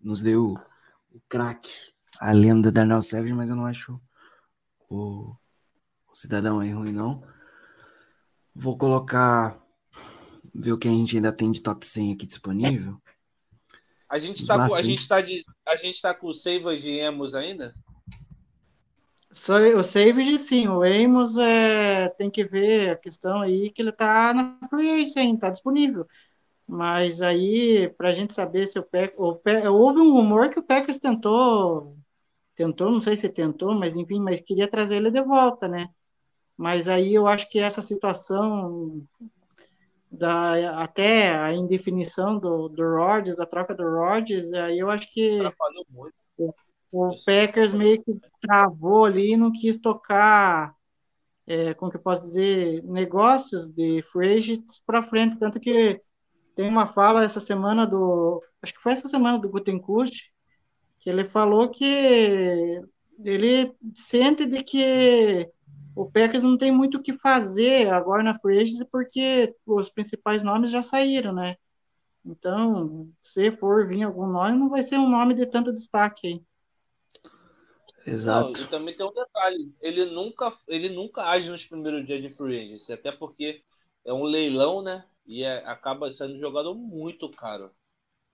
nos 0.02 0.22
deu 0.22 0.56
o 1.12 1.22
craque, 1.30 1.72
a 2.20 2.32
lenda 2.32 2.72
da 2.72 2.82
Arnold 2.82 3.06
Savage, 3.06 3.34
mas 3.34 3.50
eu 3.50 3.56
não 3.56 3.66
acho 3.66 4.00
o, 4.90 5.36
o 6.12 6.16
cidadão 6.16 6.60
aí 6.60 6.72
ruim, 6.72 6.92
não. 6.92 7.24
Vou 8.54 8.78
colocar. 8.78 9.60
Ver 10.54 10.74
o 10.74 10.78
que 10.78 10.88
a 10.90 10.92
gente 10.92 11.16
ainda 11.16 11.32
tem 11.32 11.50
de 11.50 11.62
top 11.62 11.88
100 11.88 12.14
aqui 12.14 12.26
disponível. 12.26 13.02
A 14.10 14.20
gente 14.20 14.46
tá, 14.46 14.68
com, 14.68 14.76
a 14.76 14.84
gente 14.84 15.08
tá, 15.08 15.22
de, 15.22 15.42
a 15.66 15.78
gente 15.78 16.02
tá 16.02 16.14
com 16.14 16.28
o 16.28 16.34
Savage 16.34 16.90
e 16.90 17.00
Emos 17.00 17.34
ainda? 17.34 17.74
O 19.32 19.84
Savage, 19.84 20.38
sim. 20.38 20.68
O 20.68 20.84
Amos 20.84 21.38
é, 21.38 22.10
tem 22.10 22.30
que 22.30 22.44
ver 22.44 22.92
a 22.92 22.96
questão 22.98 23.42
aí 23.42 23.72
que 23.72 23.82
ele 23.82 23.92
tá 23.92 24.34
na 24.34 24.68
free 24.70 25.08
sim, 25.08 25.38
tá 25.38 25.50
disponível. 25.50 26.06
Mas 26.68 27.22
aí, 27.22 27.90
para 27.98 28.10
a 28.10 28.12
gente 28.12 28.34
saber 28.34 28.68
se 28.68 28.80
o 28.80 28.84
Packers... 28.84 29.18
Houve 29.68 30.00
um 30.00 30.12
rumor 30.14 30.50
que 30.50 30.60
o 30.60 30.64
Packers 30.64 31.00
tentou... 31.00 31.98
Tentou, 32.56 32.92
não 32.92 33.02
sei 33.02 33.16
se 33.16 33.30
tentou, 33.30 33.74
mas 33.74 33.96
enfim, 33.96 34.20
mas 34.20 34.42
queria 34.42 34.68
trazer 34.68 34.98
ele 34.98 35.10
de 35.10 35.22
volta, 35.22 35.68
né? 35.68 35.90
Mas 36.56 36.88
aí 36.88 37.14
eu 37.14 37.26
acho 37.26 37.50
que 37.50 37.60
essa 37.60 37.82
situação 37.82 39.02
da, 40.12 40.84
até 40.84 41.34
a 41.34 41.54
indefinição 41.54 42.38
do, 42.38 42.68
do 42.70 42.84
Rodgers, 42.84 43.36
da 43.36 43.46
troca 43.46 43.74
do 43.74 43.84
Rodgers, 43.84 44.54
aí 44.54 44.78
eu 44.78 44.90
acho 44.92 45.12
que 45.12 45.40
o 46.92 47.16
Packers 47.26 47.74
meio 47.74 48.04
que 48.04 48.14
travou 48.42 49.06
ali 49.06 49.34
e 49.34 49.38
não 49.38 49.52
quis 49.52 49.80
tocar, 49.80 50.76
é, 51.48 51.74
como 51.74 51.92
que 51.92 51.98
eu 51.98 52.02
posso 52.02 52.24
dizer, 52.24 52.84
negócios 52.84 53.68
de 53.68 54.04
free 54.12 54.64
para 54.86 55.08
frente, 55.08 55.40
tanto 55.40 55.60
que 55.60 56.02
tem 56.56 56.68
uma 56.68 56.94
fala 56.94 57.24
essa 57.24 57.40
semana 57.40 57.88
do, 57.88 58.44
acho 58.62 58.74
que 58.74 58.82
foi 58.82 58.92
essa 58.92 59.08
semana 59.08 59.40
do 59.40 59.50
Gutenkust, 59.50 60.32
que 61.00 61.10
ele 61.10 61.28
falou 61.30 61.70
que 61.70 62.82
ele 63.24 63.74
sente 63.96 64.46
de 64.46 64.64
que 64.64 65.50
o 65.96 66.10
Packers 66.10 66.44
não 66.44 66.58
tem 66.58 66.72
muito 66.72 66.98
o 66.98 67.02
que 67.02 67.18
fazer 67.18 67.90
agora 67.90 68.24
na 68.24 68.38
free 68.40 68.66
porque 68.92 69.56
os 69.66 69.90
principais 69.90 70.44
nomes 70.44 70.72
já 70.72 70.82
saíram, 70.82 71.34
né? 71.34 71.56
Então, 72.26 73.10
se 73.22 73.52
for 73.58 73.88
vir 73.88 74.04
algum 74.04 74.28
nome, 74.28 74.58
não 74.58 74.70
vai 74.70 74.84
ser 74.84 74.98
um 74.98 75.10
nome 75.10 75.34
de 75.34 75.46
tanto 75.48 75.74
destaque 75.74 76.28
aí. 76.28 76.42
Exato. 78.06 78.52
Não, 78.52 78.66
e 78.66 78.68
também 78.68 78.96
tem 78.96 79.06
um 79.06 79.14
detalhe, 79.14 79.74
ele 79.82 80.06
nunca, 80.06 80.54
ele 80.68 80.90
nunca 80.90 81.24
age 81.24 81.50
nos 81.50 81.66
primeiros 81.66 82.06
dias 82.06 82.22
de 82.22 82.30
free 82.30 82.60
agency, 82.60 82.94
até 82.94 83.12
porque 83.12 83.64
é 84.04 84.12
um 84.12 84.24
leilão, 84.24 84.82
né? 84.82 85.06
E 85.26 85.44
é, 85.44 85.66
acaba 85.66 86.12
sendo 86.12 86.36
um 86.36 86.40
jogador 86.40 86.74
muito 86.74 87.30
caro. 87.30 87.72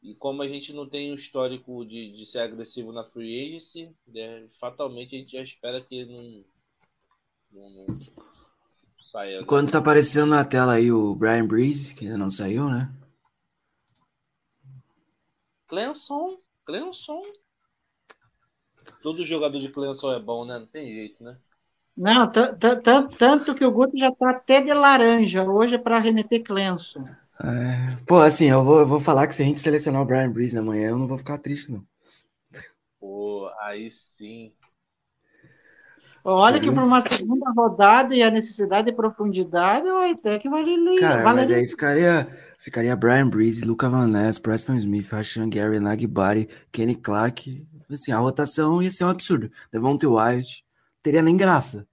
E 0.02 0.16
como 0.16 0.42
a 0.42 0.48
gente 0.48 0.72
não 0.72 0.88
tem 0.88 1.12
um 1.12 1.16
histórico 1.16 1.86
de, 1.86 2.16
de 2.16 2.26
ser 2.26 2.40
agressivo 2.40 2.92
na 2.92 3.04
free 3.04 3.48
agency, 3.48 3.94
né, 4.08 4.48
fatalmente 4.60 5.16
a 5.16 5.20
gente 5.20 5.32
já 5.32 5.42
espera 5.42 5.82
que 5.82 5.96
ele 5.96 6.46
não, 7.52 7.70
não, 7.70 7.88
não 7.88 7.96
saia. 9.04 9.44
Quando 9.44 9.72
tá 9.72 9.80
aparecendo 9.80 10.30
na 10.30 10.46
tela 10.46 10.74
aí 10.74 10.92
o 10.92 11.16
Brian 11.16 11.48
Breeze, 11.48 11.94
que 11.94 12.06
ainda 12.06 12.18
não 12.18 12.30
saiu, 12.30 12.70
né? 12.70 12.94
Clemson, 15.68 16.38
Clemson. 16.64 17.22
Todo 19.02 19.26
jogador 19.26 19.60
de 19.60 19.70
Clemson 19.70 20.14
é 20.14 20.20
bom, 20.20 20.46
né? 20.46 20.60
Não 20.60 20.66
tem 20.66 20.94
jeito, 20.94 21.24
né? 21.24 21.38
Não, 21.96 22.32
tanto 23.18 23.56
que 23.56 23.66
o 23.66 23.72
Guto 23.72 23.98
já 23.98 24.12
tá 24.12 24.30
até 24.30 24.62
de 24.62 24.72
laranja 24.72 25.44
hoje 25.44 25.76
é 25.76 25.78
para 25.80 26.00
remeter 26.00 26.44
Clemson. 26.44 27.08
É, 27.44 27.98
pô, 28.06 28.18
assim, 28.18 28.46
eu 28.46 28.64
vou, 28.64 28.80
eu 28.80 28.86
vou 28.86 29.00
falar 29.00 29.26
que 29.26 29.34
se 29.34 29.42
a 29.42 29.46
gente 29.46 29.60
selecionar 29.60 30.02
o 30.02 30.06
Brian 30.06 30.32
Breeze 30.32 30.56
na 30.56 30.62
manhã, 30.62 30.90
eu 30.90 30.98
não 30.98 31.08
vou 31.08 31.18
ficar 31.18 31.40
triste, 31.40 31.72
não. 31.72 31.84
Pô, 33.00 33.50
aí 33.62 33.90
sim. 33.90 34.54
Olha 36.24 36.60
que 36.60 36.70
por 36.70 36.84
uma 36.84 37.02
segunda 37.02 37.50
rodada 37.52 38.14
e 38.14 38.22
a 38.22 38.30
necessidade 38.30 38.92
de 38.92 38.96
profundidade, 38.96 39.88
o 39.88 40.12
até 40.12 40.38
vale 40.40 41.00
Cara, 41.00 41.24
vale 41.24 41.36
mas 41.38 41.52
aí 41.52 41.68
ficaria, 41.68 42.28
ficaria 42.60 42.96
Brian 42.98 43.30
Breeze, 43.30 43.64
Luca 43.64 43.90
Van 43.90 44.08
Ness, 44.08 44.38
Preston 44.38 44.76
Smith, 44.76 45.10
Rashan 45.10 45.50
Gary, 45.50 45.80
Nagbari, 45.80 46.50
Kenny 46.70 46.96
Clark. 46.96 47.66
Assim, 47.90 48.12
a 48.12 48.18
rotação 48.18 48.82
ia 48.82 48.92
ser 48.92 49.06
um 49.06 49.10
absurdo. 49.10 49.52
Devontae 49.72 50.08
White, 50.08 50.66
teria 51.02 51.22
nem 51.22 51.38
graça. 51.38 51.88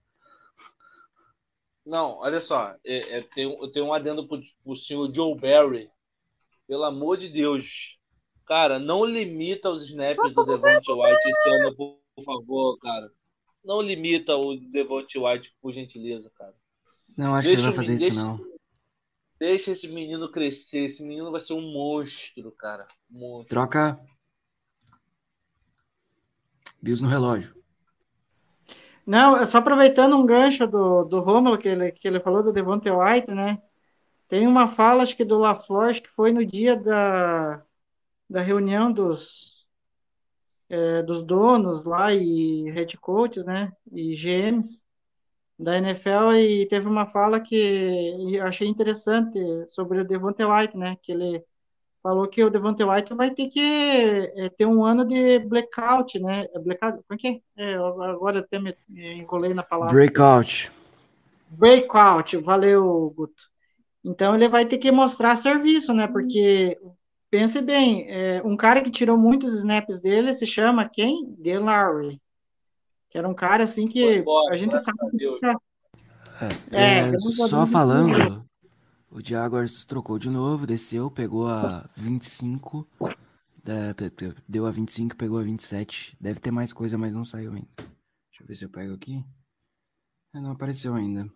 Não, 1.85 2.17
olha 2.17 2.39
só, 2.39 2.75
é, 2.83 3.17
é, 3.17 3.21
tem, 3.21 3.43
eu 3.43 3.71
tenho 3.71 3.85
um 3.85 3.93
adendo 3.93 4.27
pro, 4.27 4.41
pro 4.63 4.75
senhor 4.75 5.13
Joe 5.13 5.39
Barry. 5.39 5.89
Pelo 6.67 6.83
amor 6.83 7.17
de 7.17 7.29
Deus. 7.29 7.99
Cara, 8.47 8.79
não 8.79 9.05
limita 9.05 9.69
os 9.69 9.83
snaps 9.83 10.33
do 10.33 10.43
Devontae 10.43 10.93
White 10.93 11.29
esse 11.29 11.49
ano, 11.49 11.75
por, 11.75 11.99
por 12.15 12.23
favor, 12.23 12.77
cara. 12.79 13.11
Não 13.63 13.81
limita 13.81 14.35
o 14.35 14.57
Devontae 14.57 15.21
White, 15.21 15.55
por 15.61 15.73
gentileza, 15.73 16.31
cara. 16.35 16.55
Não, 17.15 17.35
acho 17.35 17.47
deixa 17.47 17.61
que 17.61 17.67
ele 17.67 17.75
vai 17.75 17.85
fazer 17.85 17.97
deixa, 17.97 18.15
isso, 18.15 18.25
não. 18.25 18.55
Deixa 19.39 19.71
esse 19.71 19.87
menino 19.87 20.31
crescer. 20.31 20.85
Esse 20.85 21.03
menino 21.03 21.31
vai 21.31 21.39
ser 21.39 21.53
um 21.53 21.61
monstro, 21.61 22.51
cara. 22.51 22.87
Um 23.11 23.19
monstro. 23.19 23.49
Troca. 23.49 23.99
Bills 26.85 27.01
no 27.01 27.09
relógio. 27.09 27.55
Não, 29.07 29.45
só 29.47 29.57
aproveitando 29.57 30.15
um 30.15 30.25
gancho 30.25 30.67
do, 30.67 31.03
do 31.03 31.19
Romulo, 31.19 31.57
que 31.57 31.67
ele, 31.67 31.91
que 31.91 32.07
ele 32.07 32.19
falou 32.19 32.43
do 32.43 32.53
Devontae 32.53 32.91
White, 32.91 33.31
né? 33.31 33.59
Tem 34.27 34.45
uma 34.47 34.75
fala, 34.75 35.01
acho 35.01 35.17
que 35.17 35.25
do 35.25 35.39
LaFleur, 35.39 35.99
que 35.99 36.09
foi 36.09 36.31
no 36.31 36.45
dia 36.45 36.75
da, 36.75 37.63
da 38.29 38.41
reunião 38.41 38.91
dos, 38.91 39.65
é, 40.69 41.01
dos 41.01 41.23
donos 41.25 41.85
lá 41.85 42.13
e 42.13 42.69
head 42.69 42.97
coaches, 42.97 43.43
né? 43.45 43.71
E 43.91 44.15
GMs 44.15 44.85
da 45.57 45.77
NFL, 45.77 46.33
e 46.37 46.67
teve 46.67 46.87
uma 46.87 47.07
fala 47.07 47.39
que 47.39 48.35
eu 48.35 48.45
achei 48.45 48.67
interessante 48.67 49.39
sobre 49.69 50.01
o 50.01 50.05
Devontae 50.05 50.45
White, 50.45 50.77
né? 50.77 50.97
Que 51.01 51.11
ele 51.13 51.43
falou 52.05 52.27
que 52.27 52.43
o 52.43 52.51
Devontae 52.51 52.85
White 52.85 53.15
vai 53.15 53.31
ter 53.31 53.47
que 53.47 54.31
é, 54.35 54.47
ter 54.49 54.67
um 54.67 54.85
ano 54.85 55.03
de 55.03 55.39
blackout, 55.39 56.19
né? 56.19 56.45
É 56.53 56.59
blackout, 56.59 57.03
como 57.07 57.15
é 57.15 57.17
que 57.17 57.41
é? 57.57 57.71
é 57.71 57.75
agora 57.75 58.41
até 58.41 58.59
me, 58.59 58.75
me 58.87 59.13
enrolei 59.13 59.55
na 59.55 59.63
palavra. 59.63 59.91
Breakout. 59.91 60.71
Breakout, 61.49 62.37
valeu, 62.37 63.11
Guto. 63.17 63.41
Então 64.03 64.35
ele 64.35 64.47
vai 64.47 64.67
ter 64.67 64.77
que 64.77 64.91
mostrar 64.91 65.35
serviço, 65.37 65.95
né? 65.95 66.05
Porque 66.05 66.77
pense 67.31 67.59
bem, 67.59 68.05
é, 68.07 68.39
um 68.45 68.55
cara 68.55 68.83
que 68.83 68.91
tirou 68.91 69.17
muitos 69.17 69.55
snaps 69.55 69.99
dele 69.99 70.31
se 70.35 70.45
chama 70.45 70.87
quem? 70.87 71.33
Delary. 71.39 72.21
Que 73.09 73.17
era 73.17 73.27
um 73.27 73.33
cara 73.33 73.63
assim 73.63 73.87
que 73.87 74.17
embora, 74.17 74.53
a 74.53 74.57
gente 74.57 74.77
sabe 74.77 74.99
que 75.09 75.17
fica... 75.17 75.57
é, 76.71 77.09
é, 77.09 77.17
só 77.17 77.65
falando, 77.65 78.45
o 79.15 79.21
Jaguars 79.23 79.85
trocou 79.85 80.19
de 80.19 80.29
novo, 80.29 80.67
desceu, 80.67 81.09
pegou 81.09 81.47
a 81.47 81.89
25. 81.95 82.85
Deu 84.45 84.65
a 84.65 84.71
25, 84.71 85.15
pegou 85.15 85.39
a 85.39 85.41
27. 85.41 86.17
Deve 86.19 86.41
ter 86.41 86.51
mais 86.51 86.73
coisa, 86.73 86.97
mas 86.97 87.13
não 87.13 87.23
saiu 87.23 87.53
ainda. 87.53 87.69
Deixa 87.77 88.43
eu 88.43 88.45
ver 88.45 88.55
se 88.55 88.65
eu 88.65 88.69
pego 88.69 88.93
aqui. 88.93 89.25
É, 90.33 90.41
não 90.41 90.51
apareceu 90.51 90.93
ainda. 90.93 91.31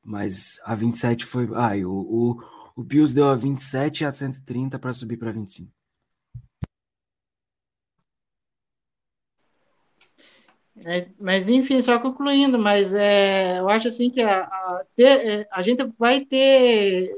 Mas 0.00 0.60
a 0.64 0.76
27 0.76 1.26
foi. 1.26 1.48
Ah, 1.54 1.74
o, 1.84 1.90
o, 1.90 2.42
o 2.76 2.84
Bills 2.84 3.12
deu 3.12 3.26
a 3.26 3.34
27 3.34 4.02
e 4.02 4.04
a 4.06 4.14
130 4.14 4.78
para 4.78 4.92
subir 4.92 5.16
para 5.16 5.32
25. 5.32 5.72
É, 10.84 11.08
mas 11.18 11.48
enfim, 11.48 11.80
só 11.80 11.98
concluindo, 11.98 12.58
mas 12.58 12.94
é, 12.94 13.58
eu 13.58 13.68
acho 13.68 13.88
assim 13.88 14.10
que 14.10 14.20
a, 14.20 14.42
a, 14.42 14.84
ter, 14.94 15.48
a 15.50 15.62
gente 15.62 15.84
vai 15.98 16.24
ter, 16.24 17.10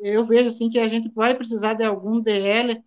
eu 0.00 0.26
vejo 0.26 0.48
assim 0.48 0.68
que 0.68 0.78
a 0.78 0.88
gente 0.88 1.08
vai 1.14 1.34
precisar 1.34 1.74
de 1.74 1.84
algum 1.84 2.20
DL, 2.20 2.82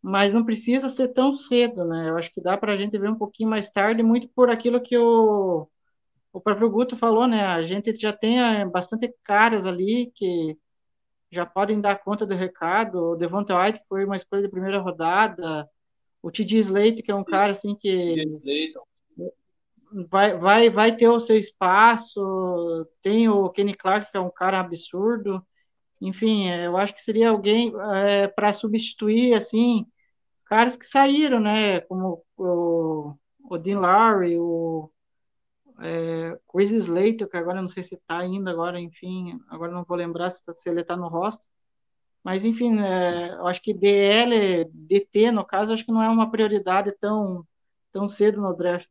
mas 0.00 0.32
não 0.32 0.44
precisa 0.44 0.88
ser 0.88 1.08
tão 1.08 1.36
cedo, 1.36 1.84
né? 1.84 2.08
Eu 2.10 2.16
acho 2.16 2.32
que 2.32 2.40
dá 2.40 2.56
para 2.56 2.72
a 2.72 2.76
gente 2.76 2.98
ver 2.98 3.10
um 3.10 3.16
pouquinho 3.18 3.50
mais 3.50 3.70
tarde, 3.70 4.02
muito 4.02 4.28
por 4.28 4.50
aquilo 4.50 4.80
que 4.80 4.96
o, 4.96 5.68
o 6.32 6.40
próprio 6.40 6.70
Guto 6.70 6.96
falou, 6.96 7.26
né? 7.26 7.44
A 7.46 7.62
gente 7.62 7.94
já 7.96 8.12
tem 8.12 8.40
é, 8.40 8.64
bastante 8.66 9.12
caras 9.24 9.66
ali 9.66 10.12
que 10.14 10.56
já 11.30 11.44
podem 11.44 11.80
dar 11.80 12.02
conta 12.02 12.26
do 12.26 12.34
recado. 12.34 13.12
O 13.12 13.16
Devonta 13.16 13.58
White 13.58 13.80
foi 13.88 14.04
uma 14.04 14.16
escolha 14.16 14.42
de 14.42 14.48
primeira 14.48 14.78
rodada, 14.78 15.68
o 16.22 16.30
T.J. 16.30 16.58
Slate, 16.60 17.02
que 17.02 17.10
é 17.10 17.14
um 17.14 17.24
cara 17.24 17.50
assim 17.50 17.74
que 17.74 18.14
vai, 20.10 20.36
vai, 20.36 20.70
vai 20.70 20.96
ter 20.96 21.08
o 21.08 21.20
seu 21.20 21.36
espaço. 21.36 22.20
Tem 23.02 23.28
o 23.28 23.48
Kenny 23.50 23.74
Clark, 23.74 24.10
que 24.10 24.16
é 24.16 24.20
um 24.20 24.30
cara 24.30 24.60
absurdo. 24.60 25.44
Enfim, 26.00 26.48
é, 26.48 26.66
eu 26.66 26.76
acho 26.76 26.94
que 26.94 27.02
seria 27.02 27.30
alguém 27.30 27.72
é, 27.94 28.28
para 28.28 28.52
substituir, 28.52 29.34
assim, 29.34 29.86
caras 30.46 30.76
que 30.76 30.86
saíram, 30.86 31.40
né? 31.40 31.80
Como 31.82 32.24
o, 32.36 33.14
o 33.44 33.58
Dean 33.58 33.80
Lowry, 33.80 34.38
o 34.38 34.90
é, 35.80 36.38
Chris 36.52 36.72
Slater, 36.72 37.28
que 37.28 37.36
agora 37.36 37.62
não 37.62 37.68
sei 37.68 37.82
se 37.82 37.94
está 37.94 38.18
ainda, 38.18 38.50
agora, 38.50 38.80
enfim, 38.80 39.40
agora 39.48 39.72
não 39.72 39.84
vou 39.84 39.96
lembrar 39.96 40.30
se, 40.30 40.44
tá, 40.44 40.54
se 40.54 40.68
ele 40.68 40.80
está 40.82 40.96
no 40.96 41.08
roster. 41.08 41.46
Mas, 42.22 42.44
enfim, 42.44 42.80
é, 42.80 43.34
eu 43.34 43.46
acho 43.46 43.62
que 43.62 43.74
DL, 43.74 44.64
DT, 44.72 45.30
no 45.32 45.44
caso, 45.44 45.72
acho 45.74 45.84
que 45.84 45.92
não 45.92 46.02
é 46.02 46.08
uma 46.08 46.30
prioridade 46.30 46.92
tão, 47.00 47.46
tão 47.92 48.08
cedo 48.08 48.40
no 48.40 48.54
draft. 48.54 48.88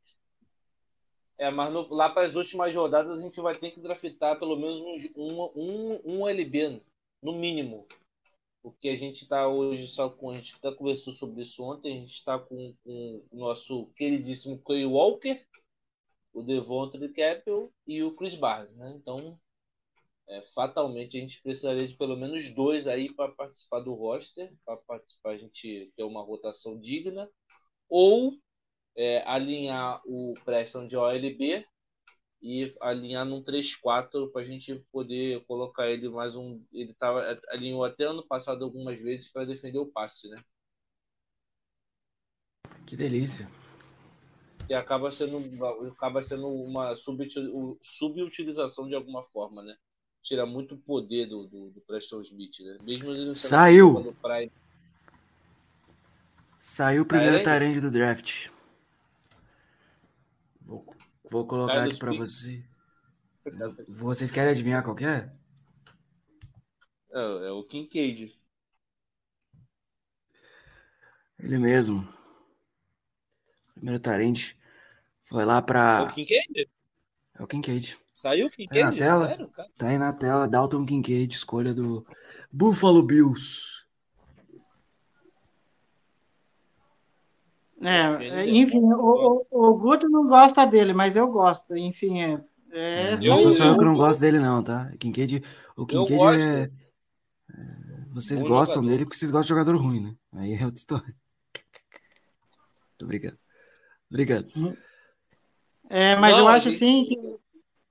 É, 1.43 1.51
mas 1.51 1.73
no, 1.73 1.93
lá 1.93 2.09
para 2.09 2.25
as 2.25 2.35
últimas 2.35 2.73
rodadas 2.73 3.19
a 3.19 3.21
gente 3.21 3.41
vai 3.41 3.53
ter 3.59 3.71
que 3.71 3.81
draftar 3.81 4.39
pelo 4.39 4.55
menos 4.55 4.79
um, 5.13 5.51
um, 5.53 6.01
um 6.05 6.29
LB, 6.29 6.81
no 7.21 7.33
mínimo. 7.33 7.85
Porque 8.61 8.87
a 8.87 8.95
gente 8.95 9.23
está 9.23 9.45
hoje 9.49 9.89
só 9.89 10.09
com. 10.09 10.29
A 10.29 10.35
gente 10.37 10.55
até 10.55 10.73
conversou 10.73 11.11
sobre 11.11 11.41
isso 11.43 11.61
ontem. 11.61 11.97
A 11.97 11.99
gente 11.99 12.13
está 12.13 12.39
com, 12.39 12.73
com, 12.85 13.25
o 13.29 13.37
nosso 13.37 13.87
queridíssimo 13.97 14.57
Clay 14.59 14.85
Walker, 14.85 15.45
o 16.33 16.41
Devontae 16.41 17.09
Capital 17.09 17.69
e 17.85 18.01
o 18.03 18.15
Chris 18.15 18.35
Barnes. 18.35 18.73
Né? 18.77 18.93
Então, 18.95 19.37
é, 20.29 20.41
fatalmente 20.55 21.17
a 21.17 21.19
gente 21.19 21.41
precisaria 21.43 21.85
de 21.85 21.97
pelo 21.97 22.15
menos 22.15 22.55
dois 22.55 22.87
aí 22.87 23.13
para 23.13 23.33
participar 23.33 23.81
do 23.81 23.93
roster, 23.93 24.49
para 24.63 24.77
participar 24.77 25.31
a 25.31 25.37
gente 25.37 25.91
ter 25.93 26.03
uma 26.03 26.23
rotação 26.23 26.79
digna. 26.79 27.29
Ou 27.89 28.33
é, 28.95 29.23
alinhar 29.27 30.01
o 30.05 30.33
Preston 30.45 30.87
de 30.87 30.95
OLB 30.95 31.65
e 32.41 32.75
alinhar 32.81 33.25
num 33.25 33.41
3-4 33.41 34.29
para 34.31 34.41
a 34.41 34.45
gente 34.45 34.75
poder 34.91 35.43
colocar 35.45 35.87
ele 35.87 36.09
mais 36.09 36.35
um. 36.35 36.61
Ele 36.73 36.93
tava, 36.93 37.39
alinhou 37.49 37.85
até 37.85 38.03
ano 38.03 38.25
passado 38.27 38.65
algumas 38.65 38.99
vezes 38.99 39.31
para 39.31 39.45
defender 39.45 39.79
o 39.79 39.85
passe, 39.85 40.29
né? 40.29 40.43
Que 42.85 42.97
delícia. 42.97 43.49
E 44.69 44.73
acaba 44.73 45.11
sendo, 45.11 45.41
acaba 45.87 46.21
sendo 46.21 46.47
uma 46.47 46.95
subutilização 47.81 48.87
de 48.87 48.95
alguma 48.95 49.23
forma, 49.23 49.63
né? 49.63 49.75
Tira 50.21 50.45
muito 50.45 50.77
poder 50.77 51.27
do, 51.27 51.47
do, 51.47 51.69
do 51.71 51.81
Preston 51.81 52.21
Smith, 52.21 52.59
né? 52.59 52.77
Mesmo 52.81 53.11
ele 53.11 53.35
Saiu! 53.35 54.15
Saiu 56.59 57.03
o 57.03 57.05
primeiro 57.05 57.43
Tyrande 57.43 57.81
do 57.81 57.91
draft. 57.91 58.52
Vou, 60.66 60.86
vou 61.30 61.45
colocar 61.47 61.84
aqui 61.84 61.97
para 61.97 62.14
você. 62.14 62.64
Vocês 63.89 64.32
querem 64.32 64.51
adivinhar 64.51 64.84
qual 64.84 64.97
é? 64.99 65.32
É, 67.11 67.47
é 67.47 67.51
o 67.51 67.64
Kincaid. 67.64 68.38
Ele 71.39 71.59
mesmo. 71.59 72.07
Primeiro 73.76 73.99
Tarente. 73.99 74.57
Foi 75.26 75.45
lá 75.45 75.57
É 75.59 75.61
pra. 75.61 76.03
o 76.03 76.07
Kincaid? 76.14 76.70
É 77.39 77.43
o 77.43 77.47
Kincaid. 77.47 77.97
Saiu 78.16 78.47
o 78.47 78.49
Tá 78.49 78.76
aí 78.78 78.84
Kincaid? 78.84 78.84
na 78.84 78.97
tela? 78.97 79.28
Sério? 79.28 79.51
Tá 79.78 79.88
aí 79.89 79.97
na 79.97 80.14
tela, 80.14 80.47
Dalton 80.47 80.86
Kincaid, 80.86 81.34
escolha 81.36 81.74
do 81.74 82.05
Buffalo 82.51 83.03
Bills. 83.03 83.82
É, 87.86 88.45
enfim, 88.49 88.81
o, 88.81 89.45
o, 89.51 89.69
o 89.69 89.77
Guto 89.77 90.07
não 90.09 90.27
gosta 90.27 90.65
dele, 90.65 90.93
mas 90.93 91.15
eu 91.15 91.27
gosto. 91.27 91.75
Enfim, 91.75 92.21
é. 92.21 92.43
é 92.71 93.17
não 93.17 93.38
sou 93.38 93.51
só 93.51 93.65
eu 93.65 93.77
que 93.77 93.84
não 93.84 93.91
eu- 93.93 93.97
gosto 93.97 94.19
dele, 94.19 94.39
não, 94.39 94.63
tá? 94.63 94.91
Kincaid, 94.99 95.43
o 95.75 95.86
Kincaid 95.86 96.41
é. 96.41 96.63
é, 96.63 96.69
Vocês 98.13 98.41
Bom 98.41 98.47
gostam 98.49 98.75
jogador. 98.75 98.91
dele 98.91 99.05
porque 99.05 99.17
vocês 99.17 99.31
gostam 99.31 99.55
de 99.55 99.59
jogador 99.61 99.77
ruim, 99.81 100.01
né? 100.01 100.15
Aí 100.34 100.53
é 100.53 100.63
outra 100.65 100.79
história. 100.79 101.05
Muito 102.91 103.03
obrigado. 103.03 103.38
Obrigado. 104.09 104.47
É, 105.89 106.15
mas 106.15 106.31
Não, 106.34 106.39
eu 106.39 106.47
acho 106.47 106.69
gente- 106.69 106.75
assim 106.84 107.05
que. 107.05 107.34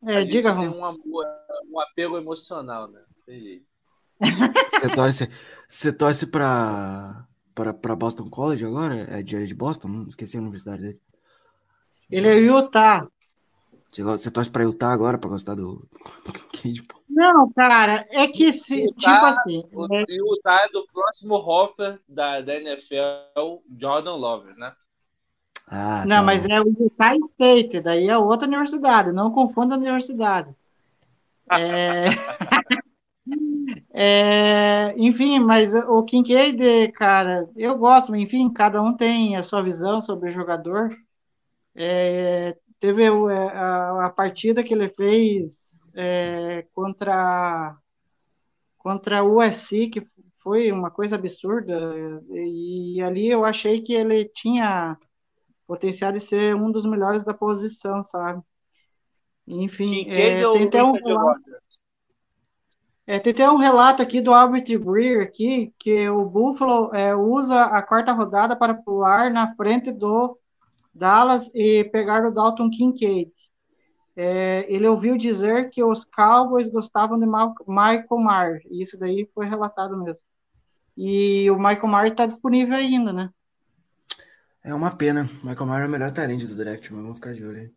A 0.05 0.13
É, 0.13 0.21
gente 0.25 0.33
diga, 0.33 0.53
tem 0.55 0.67
Rom. 0.69 0.79
um, 0.79 0.85
amor, 0.85 1.25
um 1.71 1.79
apego 1.81 2.17
emocional, 2.19 2.89
né? 2.91 3.01
Jeito. 3.29 3.65
Você 4.71 4.89
torce, 4.95 5.31
você 5.69 5.93
torce 5.93 6.27
pra, 6.27 7.25
pra 7.55 7.97
Boston 7.97 8.29
College 8.29 8.65
agora? 8.65 9.07
É 9.11 9.23
de, 9.23 9.37
é 9.37 9.45
de 9.45 9.55
Boston? 9.55 9.89
Não 9.89 10.09
esqueci 10.09 10.37
a 10.37 10.41
universidade 10.41 10.83
dele. 10.83 11.01
Ele 12.11 12.29
é 12.29 12.35
Utah. 12.35 13.07
Você 13.95 14.31
torce 14.31 14.51
pra 14.51 14.63
Utah 14.63 14.93
agora 14.93 15.19
pra 15.19 15.31
gostar 15.31 15.55
do? 15.55 15.87
Não, 17.09 17.53
cara, 17.53 18.07
é 18.11 18.27
que 18.27 18.53
se, 18.55 18.85
Utah, 18.85 19.01
tipo 19.01 19.27
assim, 19.27 19.65
O 19.71 19.85
é, 19.95 20.05
o 20.09 20.35
Utah 20.35 20.65
é 20.65 20.69
do 20.71 20.87
próximo 20.91 21.35
Hoffer 21.35 22.01
da, 22.09 22.41
da 22.41 22.55
NFL, 22.57 23.61
Jordan 23.79 24.15
Love, 24.15 24.55
né? 24.55 24.73
Ah, 25.69 26.05
não, 26.07 26.17
tá 26.17 26.23
mas 26.23 26.45
é 26.47 26.59
o 26.59 26.69
Utah 26.69 27.15
State, 27.33 27.81
daí 27.81 28.09
é 28.09 28.17
outra 28.17 28.49
universidade, 28.49 29.13
não 29.13 29.31
confunda 29.31 29.75
a 29.75 29.79
universidade. 29.79 30.55
É, 31.51 32.07
é, 33.93 34.95
enfim, 34.97 35.39
mas 35.39 35.75
o 35.75 36.03
Kincaid, 36.05 36.93
cara, 36.93 37.49
eu 37.57 37.77
gosto, 37.77 38.15
enfim, 38.17 38.53
cada 38.53 38.83
um 38.83 38.97
tem 38.97 39.37
a 39.37 39.43
sua 39.43 39.63
visão 39.63 40.01
sobre 40.03 40.31
o 40.31 40.33
jogador. 40.33 40.97
É, 41.75 42.57
teve 42.79 43.05
é, 43.05 43.09
a, 43.09 44.07
a 44.07 44.11
partida 44.11 44.63
que 44.63 44.75
ele 44.75 44.89
fez 44.89 45.85
é, 45.95 46.67
contra 46.75 47.77
contra 48.79 49.23
o 49.23 49.41
USC, 49.41 49.89
que 49.89 50.07
foi 50.43 50.73
uma 50.73 50.91
coisa 50.91 51.15
absurda, 51.15 51.73
e 52.33 53.01
ali 53.01 53.29
eu 53.29 53.45
achei 53.45 53.81
que 53.81 53.93
ele 53.93 54.25
tinha 54.25 54.99
potencial 55.67 56.11
de 56.11 56.19
ser 56.19 56.57
um 56.57 56.71
dos 56.73 56.85
melhores 56.85 57.23
da 57.23 57.33
posição, 57.33 58.03
sabe? 58.03 58.43
Enfim, 59.47 60.05
Kincaid 60.05 60.43
é, 60.43 60.49
ou 60.49 60.55
tem 60.55 60.67
até 60.67 60.83
um? 60.83 60.93
É, 63.13 63.21
tem 63.21 63.35
até 63.35 63.51
um 63.51 63.59
relato 63.59 64.01
aqui 64.01 64.23
do 64.23 64.33
Albert 64.33 64.65
Breer 64.79 65.23
aqui, 65.23 65.71
que 65.79 66.09
o 66.09 66.25
Buffalo 66.25 66.95
é, 66.95 67.15
usa 67.15 67.61
a 67.61 67.83
quarta 67.83 68.11
rodada 68.11 68.57
para 68.57 68.73
pular 68.73 69.31
na 69.31 69.55
frente 69.55 69.93
do 69.93 70.39
Dallas 70.95 71.47
e 71.55 71.85
pegar 71.85 72.27
o 72.27 72.33
Dalton 72.33 72.71
Kincaid. 72.71 73.31
É, 74.17 74.65
ele 74.67 74.89
ouviu 74.89 75.19
dizer 75.19 75.69
que 75.69 75.85
os 75.85 76.07
Cowboys 76.07 76.71
gostavam 76.71 77.21
de 77.21 77.27
Michael 77.27 78.07
Mayer, 78.19 78.63
e 78.71 78.81
isso 78.81 78.99
daí 78.99 79.29
foi 79.35 79.47
relatado 79.47 79.95
mesmo. 80.03 80.25
E 80.97 81.51
o 81.51 81.59
Michael 81.59 81.89
Mayer 81.89 82.13
está 82.13 82.25
disponível 82.25 82.77
ainda, 82.77 83.13
né? 83.13 83.29
É 84.65 84.73
uma 84.73 84.97
pena. 84.97 85.25
Michael 85.45 85.67
Mayer 85.67 85.85
é 85.85 85.89
o 85.89 85.91
melhor 85.91 86.13
talento 86.13 86.47
do 86.47 86.57
draft, 86.57 86.91
mas 86.91 87.03
vamos 87.03 87.19
ficar 87.19 87.35
de 87.35 87.45
olho 87.45 87.61
aí. 87.61 87.71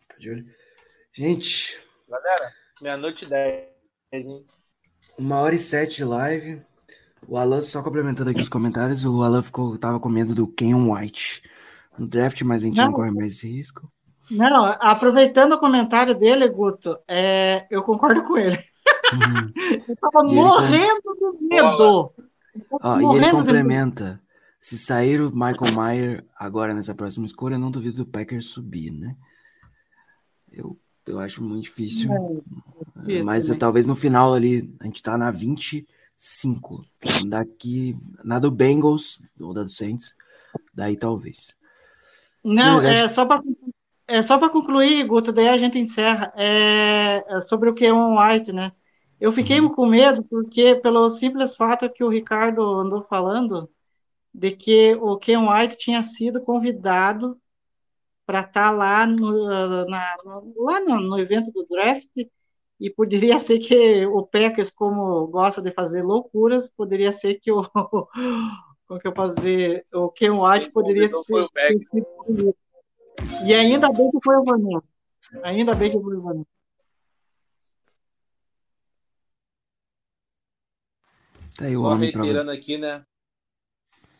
Ficar 0.00 0.18
de 0.18 0.30
olho. 0.30 0.44
Gente, 1.16 1.83
Galera, 2.14 2.52
meia-noite 2.80 3.24
e 3.24 3.28
dez, 3.28 3.66
hein? 4.12 4.46
uma 5.18 5.40
hora 5.40 5.56
e 5.56 5.58
sete 5.58 5.96
de 5.96 6.04
live. 6.04 6.62
O 7.26 7.36
Alan, 7.36 7.60
só 7.60 7.82
complementando 7.82 8.30
aqui 8.30 8.40
os 8.40 8.48
comentários, 8.48 9.04
o 9.04 9.20
Alan 9.20 9.42
ficou, 9.42 9.76
tava 9.76 9.98
com 9.98 10.08
medo 10.08 10.32
do 10.32 10.46
Ken 10.46 10.74
White 10.74 11.42
no 11.98 12.06
draft, 12.06 12.40
mas 12.42 12.62
a 12.62 12.66
gente 12.66 12.76
não, 12.76 12.86
Não. 12.86 12.92
corre 12.92 13.10
mais 13.10 13.42
risco. 13.42 13.90
Não, 14.30 14.66
aproveitando 14.80 15.54
o 15.54 15.58
comentário 15.58 16.14
dele, 16.14 16.48
Guto, 16.48 16.96
é, 17.08 17.66
eu 17.68 17.82
concordo 17.82 18.22
com 18.22 18.38
ele. 18.38 18.62
Uhum. 19.12 19.52
Eu 19.88 19.96
tava 19.96 20.26
E 20.26 20.30
ele 20.30 20.40
morrendo 20.40 21.36
de 21.38 21.44
medo. 21.46 22.14
E 23.12 23.16
ele 23.16 23.30
complementa. 23.30 24.20
Se 24.60 24.78
sair 24.78 25.20
o 25.20 25.30
Michael 25.34 25.74
Mayer 25.74 26.24
agora 26.38 26.72
nessa 26.72 26.94
próxima 26.94 27.26
escolha, 27.26 27.56
eu 27.56 27.58
não 27.58 27.70
duvido 27.70 27.98
do 27.98 28.06
Packers 28.06 28.46
subir, 28.46 28.90
né? 28.90 29.14
Eu, 30.50 30.78
eu 31.06 31.18
acho 31.18 31.42
muito 31.42 31.64
difícil. 31.64 32.10
É, 33.06 33.12
isso 33.18 33.26
Mas 33.26 33.36
também. 33.36 33.58
talvez 33.58 33.86
no 33.86 33.96
final 33.96 34.34
ali, 34.34 34.74
a 34.80 34.84
gente 34.86 35.02
tá 35.02 35.16
na 35.18 35.30
25. 35.30 36.84
Daqui, 37.28 37.96
na 38.24 38.38
do 38.38 38.50
Bengals, 38.50 39.20
ou 39.40 39.54
da 39.54 39.62
do 39.62 39.70
Saints, 39.70 40.14
daí 40.74 40.96
talvez. 40.96 41.56
Não, 42.42 42.80
Sim, 42.80 42.82
mas 42.82 43.02
é 43.02 43.08
só 43.08 43.24
para 43.26 43.42
é 44.06 44.22
só 44.22 44.38
para 44.38 44.50
concluir, 44.50 45.06
Guto, 45.06 45.32
daí 45.32 45.48
a 45.48 45.56
gente 45.58 45.78
encerra. 45.78 46.32
É, 46.36 47.24
é 47.38 47.40
sobre 47.42 47.70
o 47.70 47.74
Keon 47.74 48.16
White, 48.18 48.52
né? 48.52 48.72
Eu 49.20 49.32
fiquei 49.32 49.60
Uhum. 49.60 49.70
com 49.70 49.86
medo 49.86 50.24
porque 50.24 50.76
pelo 50.76 51.08
simples 51.10 51.54
fato 51.56 51.90
que 51.90 52.04
o 52.04 52.08
Ricardo 52.10 52.62
andou 52.62 53.04
falando 53.04 53.70
de 54.34 54.52
que 54.52 54.94
o 54.96 55.18
Keon 55.18 55.50
White 55.52 55.78
tinha 55.78 56.02
sido 56.02 56.40
convidado 56.42 57.40
para 58.26 58.40
estar 58.40 58.70
lá 58.70 59.06
no, 59.06 59.86
na- 59.86 60.16
no- 60.24 60.54
lá 60.64 60.80
no, 60.80 61.00
no 61.00 61.18
evento 61.18 61.50
do 61.52 61.66
draft 61.68 62.08
e 62.80 62.90
poderia 62.90 63.38
ser 63.40 63.58
que 63.58 64.06
o 64.06 64.22
Packers, 64.26 64.70
como 64.70 65.26
gosta 65.28 65.60
de 65.62 65.70
fazer 65.72 66.02
loucuras, 66.02 66.70
poderia 66.70 67.12
ser 67.12 67.34
que 67.40 67.52
o 67.52 67.62
como 68.86 69.00
que 69.00 69.08
eu 69.08 69.12
posso 69.12 69.36
dizer, 69.36 69.86
o 69.92 70.08
Keon 70.10 70.42
White 70.42 70.70
poderia 70.70 71.10
ser 71.10 71.24
foi 71.24 71.42
o 71.42 71.50
Packers. 71.50 72.54
E 73.46 73.54
ainda 73.54 73.90
bem 73.92 74.10
que 74.10 74.18
foi 74.22 74.36
o 74.36 74.44
Vanessa. 74.44 74.84
Ainda 75.44 75.74
bem 75.74 75.88
que 75.88 76.00
foi 76.00 76.16
o 76.16 76.20
Vanessa. 76.22 76.46
Tá 81.56 81.64
aí 81.66 81.76
o 81.76 81.82
Só 81.82 81.94
reiterando 81.94 82.50
aqui, 82.50 82.76
né? 82.76 83.04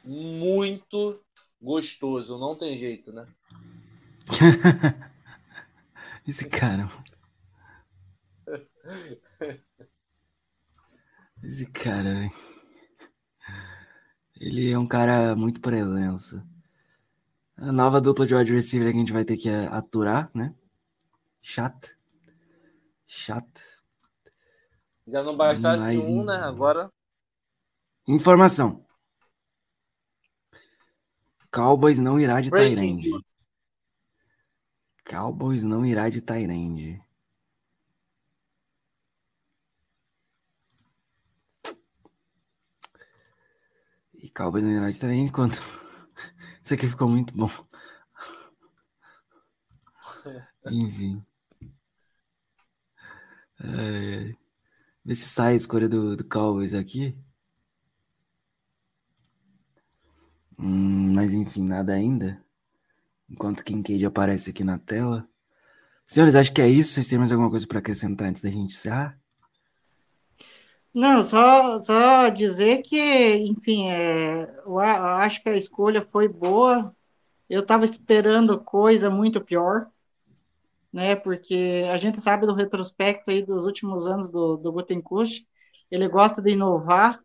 Muito 0.05 1.20
gostoso, 1.61 2.38
não 2.38 2.55
tem 2.57 2.76
jeito, 2.78 3.12
né? 3.12 3.26
Esse 6.26 6.48
cara. 6.48 6.90
Esse 11.42 11.66
cara. 11.66 12.30
Ele 14.40 14.70
é 14.70 14.78
um 14.78 14.86
cara 14.86 15.36
muito 15.36 15.60
presença. 15.60 16.46
A 17.56 17.70
nova 17.70 18.01
dupla 18.01 18.26
de 18.26 18.34
wide 18.34 18.52
receiver 18.52 18.90
que 18.90 18.96
a 18.96 19.01
gente 19.01 19.12
vai 19.12 19.24
ter 19.24 19.36
que 19.36 19.48
aturar, 19.48 20.30
né? 20.34 20.55
Chata. 21.40 21.90
Chata. 23.06 23.62
Já 25.06 25.22
não 25.22 25.36
bastasse 25.36 25.82
Mas, 25.82 26.05
um, 26.06 26.24
né? 26.24 26.36
Agora 26.36 26.90
Informação. 28.06 28.84
Cowboys 31.51 31.98
não 31.98 32.20
irá 32.20 32.40
de 32.40 32.51
Tyrande. 32.51 33.10
Cowboys 35.05 35.62
não 35.62 35.85
irá 35.85 36.09
de 36.09 36.20
Tyrande. 36.20 37.02
E 44.14 44.31
Cowboys 44.31 44.64
não 44.64 44.72
irá 44.72 44.90
de 44.90 44.98
Tyrande 44.98 45.20
enquanto. 45.20 45.62
Isso 46.62 46.74
aqui 46.74 46.89
ficou 46.89 47.09
muito 47.09 47.35
bom. 47.35 47.51
Enfim. 50.66 51.24
Ai. 53.60 54.36
Vê 55.05 55.14
se 55.14 55.26
sai 55.28 55.52
a 55.55 55.56
escolha 55.56 55.89
do, 55.89 56.16
do 56.16 56.24
Cowboys 56.24 56.74
aqui. 56.74 57.16
Hum, 60.59 61.12
mas 61.14 61.32
enfim, 61.32 61.62
nada 61.64 61.94
ainda. 61.94 62.43
Enquanto 63.28 63.64
Kincaid 63.64 64.05
aparece 64.05 64.51
aqui 64.51 64.62
na 64.62 64.78
tela. 64.78 65.26
Senhores, 66.06 66.34
acho 66.34 66.52
que 66.52 66.60
é 66.60 66.68
isso. 66.68 66.92
Vocês 66.92 67.09
têm 67.09 67.18
mais 67.18 67.32
alguma 67.32 67.51
coisa 67.51 67.66
para 67.66 67.78
acrescentar 67.78 68.28
antes 68.28 68.42
da 68.42 68.51
gente 68.51 68.74
encerrar? 68.74 69.18
Não, 70.92 71.24
só, 71.24 71.80
só 71.80 72.28
dizer 72.28 72.82
que, 72.82 73.36
enfim, 73.36 73.88
é, 73.88 74.62
eu 74.64 74.78
acho 74.78 75.42
que 75.42 75.48
a 75.48 75.56
escolha 75.56 76.06
foi 76.12 76.28
boa. 76.28 76.94
Eu 77.51 77.62
estava 77.62 77.84
esperando 77.84 78.60
coisa 78.60 79.10
muito 79.10 79.40
pior, 79.40 79.88
né? 80.92 81.16
Porque 81.16 81.84
a 81.90 81.96
gente 81.96 82.20
sabe 82.20 82.46
do 82.46 82.55
retrospecto 82.55 83.30
aí 83.30 83.44
dos 83.44 83.64
últimos 83.64 84.06
anos 84.06 84.30
do, 84.30 84.56
do 84.56 84.72
Gutenkust, 84.72 85.44
ele 85.90 86.09
gosta 86.09 86.40
de 86.40 86.51
inovar. 86.51 87.23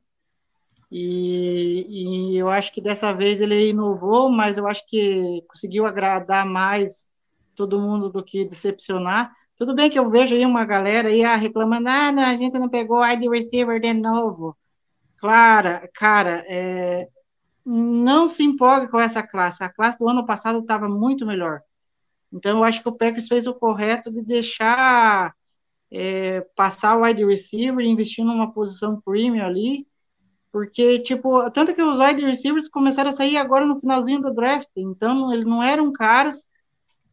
E, 0.91 2.33
e, 2.33 2.37
eu 2.37 2.49
acho 2.49 2.73
que 2.73 2.81
dessa 2.81 3.13
vez 3.13 3.41
ele 3.41 3.69
inovou, 3.69 4.29
mas 4.29 4.57
eu 4.57 4.67
acho 4.67 4.85
que 4.87 5.43
conseguiu 5.47 5.85
agradar 5.85 6.45
mais 6.45 7.09
todo 7.55 7.79
mundo 7.79 8.09
do 8.09 8.23
que 8.23 8.45
decepcionar. 8.45 9.31
Tudo 9.57 9.75
bem 9.75 9.89
que 9.89 9.99
eu 9.99 10.09
vejo 10.09 10.35
aí 10.35 10.45
uma 10.45 10.65
galera 10.65 11.09
aí 11.09 11.23
ah, 11.23 11.35
reclamando, 11.35 11.89
ah, 11.89 12.11
não, 12.11 12.23
a 12.23 12.35
gente 12.37 12.57
não 12.57 12.69
pegou 12.69 13.01
wide 13.01 13.27
receiver 13.29 13.79
de 13.79 13.93
novo. 13.93 14.57
Clara, 15.17 15.89
cara, 15.93 16.43
é, 16.47 17.07
não 17.65 18.27
se 18.27 18.43
empolgue 18.43 18.87
com 18.89 18.99
essa 18.99 19.21
classe. 19.21 19.63
A 19.63 19.69
classe 19.69 19.99
do 19.99 20.09
ano 20.09 20.25
passado 20.25 20.59
estava 20.59 20.87
muito 20.89 21.25
melhor. 21.25 21.61
Então, 22.31 22.59
eu 22.59 22.63
acho 22.63 22.81
que 22.81 22.89
o 22.89 22.95
Packers 22.95 23.27
fez 23.27 23.47
o 23.47 23.53
correto 23.53 24.11
de 24.11 24.21
deixar 24.21 25.35
é, 25.91 26.41
passar 26.55 26.97
o 26.97 27.03
wide 27.03 27.25
receiver 27.25 27.85
investir 27.85 28.23
numa 28.23 28.53
posição 28.53 29.01
premium 29.01 29.45
ali, 29.45 29.87
porque, 30.51 30.99
tipo, 30.99 31.49
tanto 31.51 31.73
que 31.75 31.81
os 31.81 31.99
wide 31.99 32.25
receivers 32.25 32.67
começaram 32.67 33.09
a 33.09 33.13
sair 33.13 33.37
agora 33.37 33.65
no 33.65 33.79
finalzinho 33.79 34.21
do 34.21 34.33
draft, 34.33 34.67
então 34.75 35.31
eles 35.33 35.45
não 35.45 35.61
eram 35.63 35.91
caras 35.91 36.45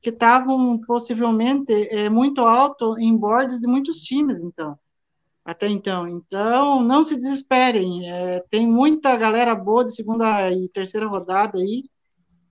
que 0.00 0.10
estavam 0.10 0.78
possivelmente 0.86 1.72
é, 1.90 2.08
muito 2.08 2.40
alto 2.42 2.98
em 2.98 3.16
boards 3.16 3.60
de 3.60 3.66
muitos 3.66 3.98
times, 4.00 4.38
então, 4.42 4.78
até 5.44 5.68
então. 5.68 6.08
Então, 6.08 6.82
não 6.82 7.04
se 7.04 7.16
desesperem, 7.16 8.10
é, 8.10 8.44
tem 8.50 8.66
muita 8.66 9.16
galera 9.16 9.54
boa 9.54 9.84
de 9.84 9.94
segunda 9.94 10.50
e 10.52 10.68
terceira 10.68 11.06
rodada 11.06 11.58
aí, 11.58 11.84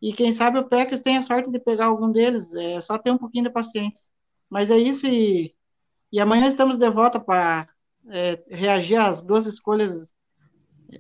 e 0.01 0.13
quem 0.13 0.31
sabe 0.33 0.59
o 0.59 0.67
Packers 0.67 1.01
tem 1.01 1.17
a 1.17 1.21
sorte 1.21 1.49
de 1.49 1.59
pegar 1.59 1.87
algum 1.87 2.11
deles, 2.11 2.53
é 2.55 2.79
só 2.81 2.97
ter 2.97 3.11
um 3.11 3.17
pouquinho 3.17 3.45
de 3.45 3.49
paciência. 3.49 4.05
Mas 4.49 4.69
é 4.69 4.77
isso 4.77 5.07
e, 5.07 5.55
e 6.11 6.19
amanhã 6.19 6.47
estamos 6.47 6.77
de 6.77 6.89
volta 6.91 7.19
para 7.19 7.67
é, 8.09 8.43
reagir 8.49 8.97
às 8.97 9.23
duas 9.23 9.45
escolhas, 9.45 9.91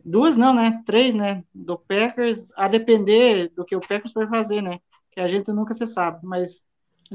duas 0.03 0.37
não, 0.37 0.53
né? 0.53 0.81
Três, 0.85 1.13
né? 1.13 1.43
Do 1.53 1.77
Packers, 1.77 2.49
a 2.55 2.67
depender 2.67 3.51
do 3.55 3.65
que 3.65 3.75
o 3.75 3.81
Packers 3.81 4.13
vai 4.13 4.27
fazer, 4.27 4.61
né? 4.61 4.79
Que 5.11 5.19
a 5.19 5.27
gente 5.27 5.51
nunca 5.51 5.73
se 5.73 5.87
sabe, 5.87 6.19
mas 6.23 6.63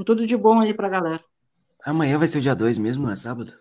tudo 0.06 0.26
de 0.26 0.36
bom 0.36 0.60
aí 0.62 0.72
para 0.72 0.86
a 0.86 0.90
galera. 0.90 1.24
Amanhã 1.84 2.18
vai 2.18 2.26
ser 2.28 2.38
o 2.38 2.42
dia 2.42 2.54
2 2.54 2.78
mesmo, 2.78 3.04
não 3.04 3.12
é 3.12 3.16
sábado? 3.16 3.52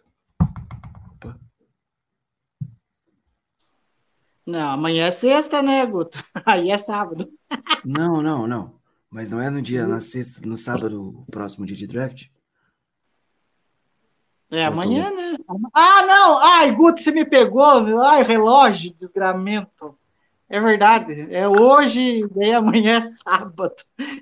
Não, 4.49 4.67
amanhã 4.71 5.05
é 5.05 5.11
sexta, 5.11 5.61
né, 5.61 5.85
Guto? 5.85 6.17
Aí 6.43 6.71
é 6.71 6.77
sábado. 6.79 7.29
Não, 7.85 8.19
não, 8.19 8.47
não. 8.47 8.79
Mas 9.07 9.29
não 9.29 9.39
é 9.39 9.47
no 9.47 9.61
dia, 9.61 9.85
na 9.85 9.99
sexta, 9.99 10.41
no 10.43 10.57
sábado, 10.57 11.09
o 11.19 11.25
próximo 11.27 11.67
dia 11.67 11.75
de 11.77 11.85
draft? 11.85 12.25
É, 14.51 14.65
amanhã, 14.65 15.11
né? 15.11 15.37
Ah, 15.73 16.05
não! 16.05 16.39
Ai, 16.39 16.71
Guto, 16.71 17.01
você 17.01 17.11
me 17.11 17.25
pegou. 17.25 18.01
Ai, 18.01 18.23
relógio, 18.23 18.95
desgramento. 18.99 19.95
É 20.49 20.59
verdade. 20.59 21.27
É 21.33 21.47
hoje 21.47 22.27
e 22.35 22.51
amanhã 22.51 23.03
é 23.03 23.05
sábado. 23.05 23.75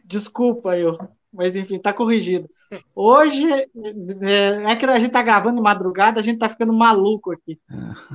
Desculpa 0.04 0.78
eu. 0.78 0.98
Mas 1.32 1.56
enfim, 1.56 1.80
tá 1.80 1.94
corrigido. 1.94 2.50
Hoje, 2.94 3.50
é, 3.50 4.72
é 4.72 4.76
que 4.76 4.86
a 4.86 5.00
gente 5.00 5.12
tá 5.12 5.22
gravando 5.22 5.62
madrugada, 5.62 6.20
a 6.20 6.24
gente 6.24 6.40
tá 6.40 6.50
ficando 6.50 6.74
maluco 6.74 7.32
aqui. 7.32 7.60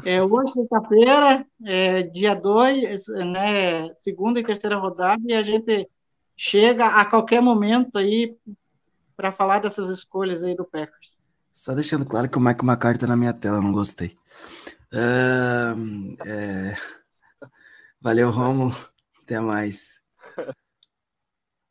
É, 0.05 0.17
é 0.17 0.23
hoje, 0.23 0.53
sexta-feira, 0.53 1.47
é, 1.65 2.03
dia 2.03 2.35
2, 2.35 3.07
né, 3.09 3.95
segunda 3.95 4.41
e 4.41 4.45
terceira 4.45 4.77
rodada, 4.77 5.23
e 5.25 5.33
a 5.33 5.43
gente 5.43 5.89
chega 6.37 6.87
a 6.87 7.05
qualquer 7.05 7.41
momento 7.41 7.97
aí 7.97 8.37
para 9.17 9.33
falar 9.33 9.61
dessas 9.61 9.89
escolhas 9.89 10.43
aí 10.43 10.55
do 10.55 10.65
Packers. 10.65 11.17
Só 11.53 11.75
deixando 11.75 12.07
claro 12.07 12.31
que 12.31 12.39
o 12.39 12.41
Mike 12.41 12.65
McCarthy 12.65 13.01
tá 13.01 13.07
na 13.07 13.17
minha 13.17 13.33
tela, 13.33 13.61
não 13.61 13.73
gostei. 13.73 14.17
Uh, 14.93 16.17
é... 16.27 16.77
Valeu, 18.01 18.31
Romulo. 18.31 18.75
Até 19.23 19.39
mais. 19.39 20.03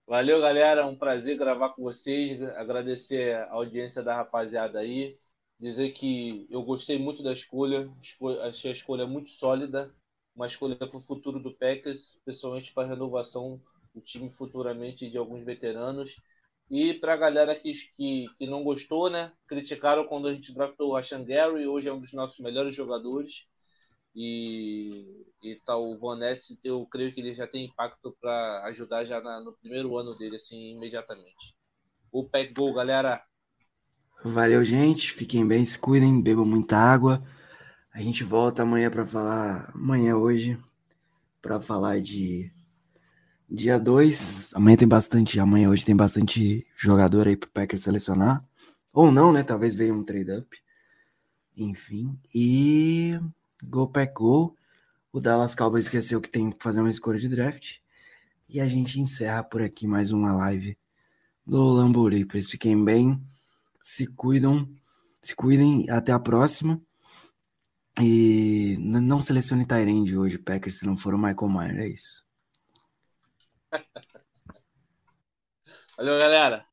Valeu, 0.08 0.40
galera. 0.40 0.86
Um 0.86 0.96
prazer 0.96 1.38
gravar 1.38 1.70
com 1.70 1.84
vocês. 1.84 2.42
Agradecer 2.56 3.36
a 3.36 3.52
audiência 3.52 4.02
da 4.02 4.16
rapaziada 4.16 4.80
aí. 4.80 5.18
Dizer 5.60 5.92
que 5.92 6.48
eu 6.50 6.64
gostei 6.64 6.98
muito 6.98 7.22
da 7.22 7.34
escolha. 7.34 7.90
Achei 8.44 8.72
a 8.72 8.74
escolha 8.74 9.06
muito 9.06 9.30
sólida. 9.30 9.94
Uma 10.36 10.48
escolha 10.48 10.76
para 10.76 10.98
o 10.98 11.02
futuro 11.02 11.40
do 11.40 11.54
Packers, 11.54 12.18
principalmente 12.24 12.74
para 12.74 12.84
a 12.88 12.90
renovação 12.90 13.62
do 13.94 14.02
time 14.02 14.30
futuramente 14.32 15.10
de 15.10 15.18
alguns 15.18 15.44
veteranos. 15.44 16.16
E 16.72 16.94
para 16.94 17.16
a 17.16 17.18
galera 17.18 17.54
que, 17.54 17.74
que, 17.94 18.28
que, 18.38 18.48
não 18.48 18.64
gostou, 18.64 19.10
né? 19.10 19.34
Criticaram 19.46 20.08
quando 20.08 20.30
a 20.30 20.34
gente 20.34 20.54
draftou 20.54 20.92
o 20.92 20.96
Ashan 20.96 21.26
Gary. 21.26 21.68
Hoje 21.68 21.90
é 21.90 21.94
um 21.94 22.00
dos 22.00 22.14
nossos 22.14 22.40
melhores 22.40 22.74
jogadores. 22.74 23.44
E, 24.16 25.26
e 25.44 25.60
tal, 25.66 25.82
o 25.82 26.00
Van 26.00 26.18
Ness, 26.18 26.58
eu 26.64 26.86
creio 26.86 27.14
que 27.14 27.20
ele 27.20 27.36
já 27.36 27.46
tem 27.46 27.66
impacto 27.66 28.16
para 28.22 28.64
ajudar 28.68 29.04
já 29.04 29.20
na, 29.20 29.42
no 29.42 29.52
primeiro 29.52 29.98
ano 29.98 30.16
dele, 30.16 30.38
assim, 30.38 30.78
imediatamente. 30.78 31.54
O 32.10 32.24
Pack 32.24 32.54
Go, 32.54 32.74
galera. 32.74 33.22
Valeu, 34.24 34.64
gente. 34.64 35.12
Fiquem 35.12 35.46
bem, 35.46 35.66
se 35.66 35.78
cuidem, 35.78 36.22
bebam 36.22 36.46
muita 36.46 36.78
água. 36.78 37.22
A 37.94 38.02
gente 38.02 38.24
volta 38.24 38.64
amanhã 38.64 38.90
para 38.90 39.06
falar, 39.06 39.74
amanhã 39.76 40.16
hoje, 40.16 40.58
para 41.42 41.60
falar 41.60 42.00
de 42.00 42.50
dia 43.52 43.78
2. 43.78 44.54
Amanhã 44.54 44.78
tem 44.78 44.88
bastante, 44.88 45.40
amanhã 45.40 45.70
hoje 45.70 45.86
tem 45.86 45.96
bastante 45.96 46.66
jogador 46.76 47.28
aí 47.28 47.36
pro 47.36 47.50
Packers 47.50 47.84
selecionar. 47.84 48.44
Ou 48.94 49.12
não, 49.12 49.34
né? 49.34 49.44
Talvez 49.44 49.76
venha 49.76 49.94
um 49.94 50.04
trade 50.04 50.32
up. 50.32 50.58
Enfim. 51.56 52.18
E 52.34 53.20
Go 53.62 53.88
Pack 53.88 54.14
Go. 54.14 54.56
O 55.12 55.20
Dallas 55.20 55.54
Cowboys 55.54 55.86
esqueceu 55.86 56.22
que 56.22 56.30
tem 56.30 56.52
que 56.52 56.64
fazer 56.64 56.80
uma 56.80 56.90
escolha 56.90 57.20
de 57.20 57.28
draft. 57.28 57.80
E 58.48 58.62
a 58.62 58.68
gente 58.68 59.00
encerra 59.00 59.44
por 59.44 59.62
aqui 59.62 59.86
mais 59.86 60.12
uma 60.12 60.34
live 60.34 60.78
do 61.46 61.74
Lamburi. 61.74 62.26
Fiquem 62.44 62.82
bem, 62.84 63.22
se 63.84 64.08
cuidam, 64.08 64.70
se 65.22 65.36
cuidem. 65.36 65.90
Até 65.90 66.14
a 66.14 66.20
próxima. 66.20 66.82
E 68.02 68.78
não 68.80 69.20
selecione 69.22 69.66
Tyrande 69.66 70.18
hoje, 70.18 70.38
Packers, 70.38 70.80
se 70.80 70.86
não 70.86 70.96
for 70.96 71.14
o 71.14 71.18
Michael 71.18 71.50
Myers. 71.50 71.78
É 71.78 71.88
isso. 71.88 72.31
Valeu, 75.98 76.18
galera. 76.20 76.66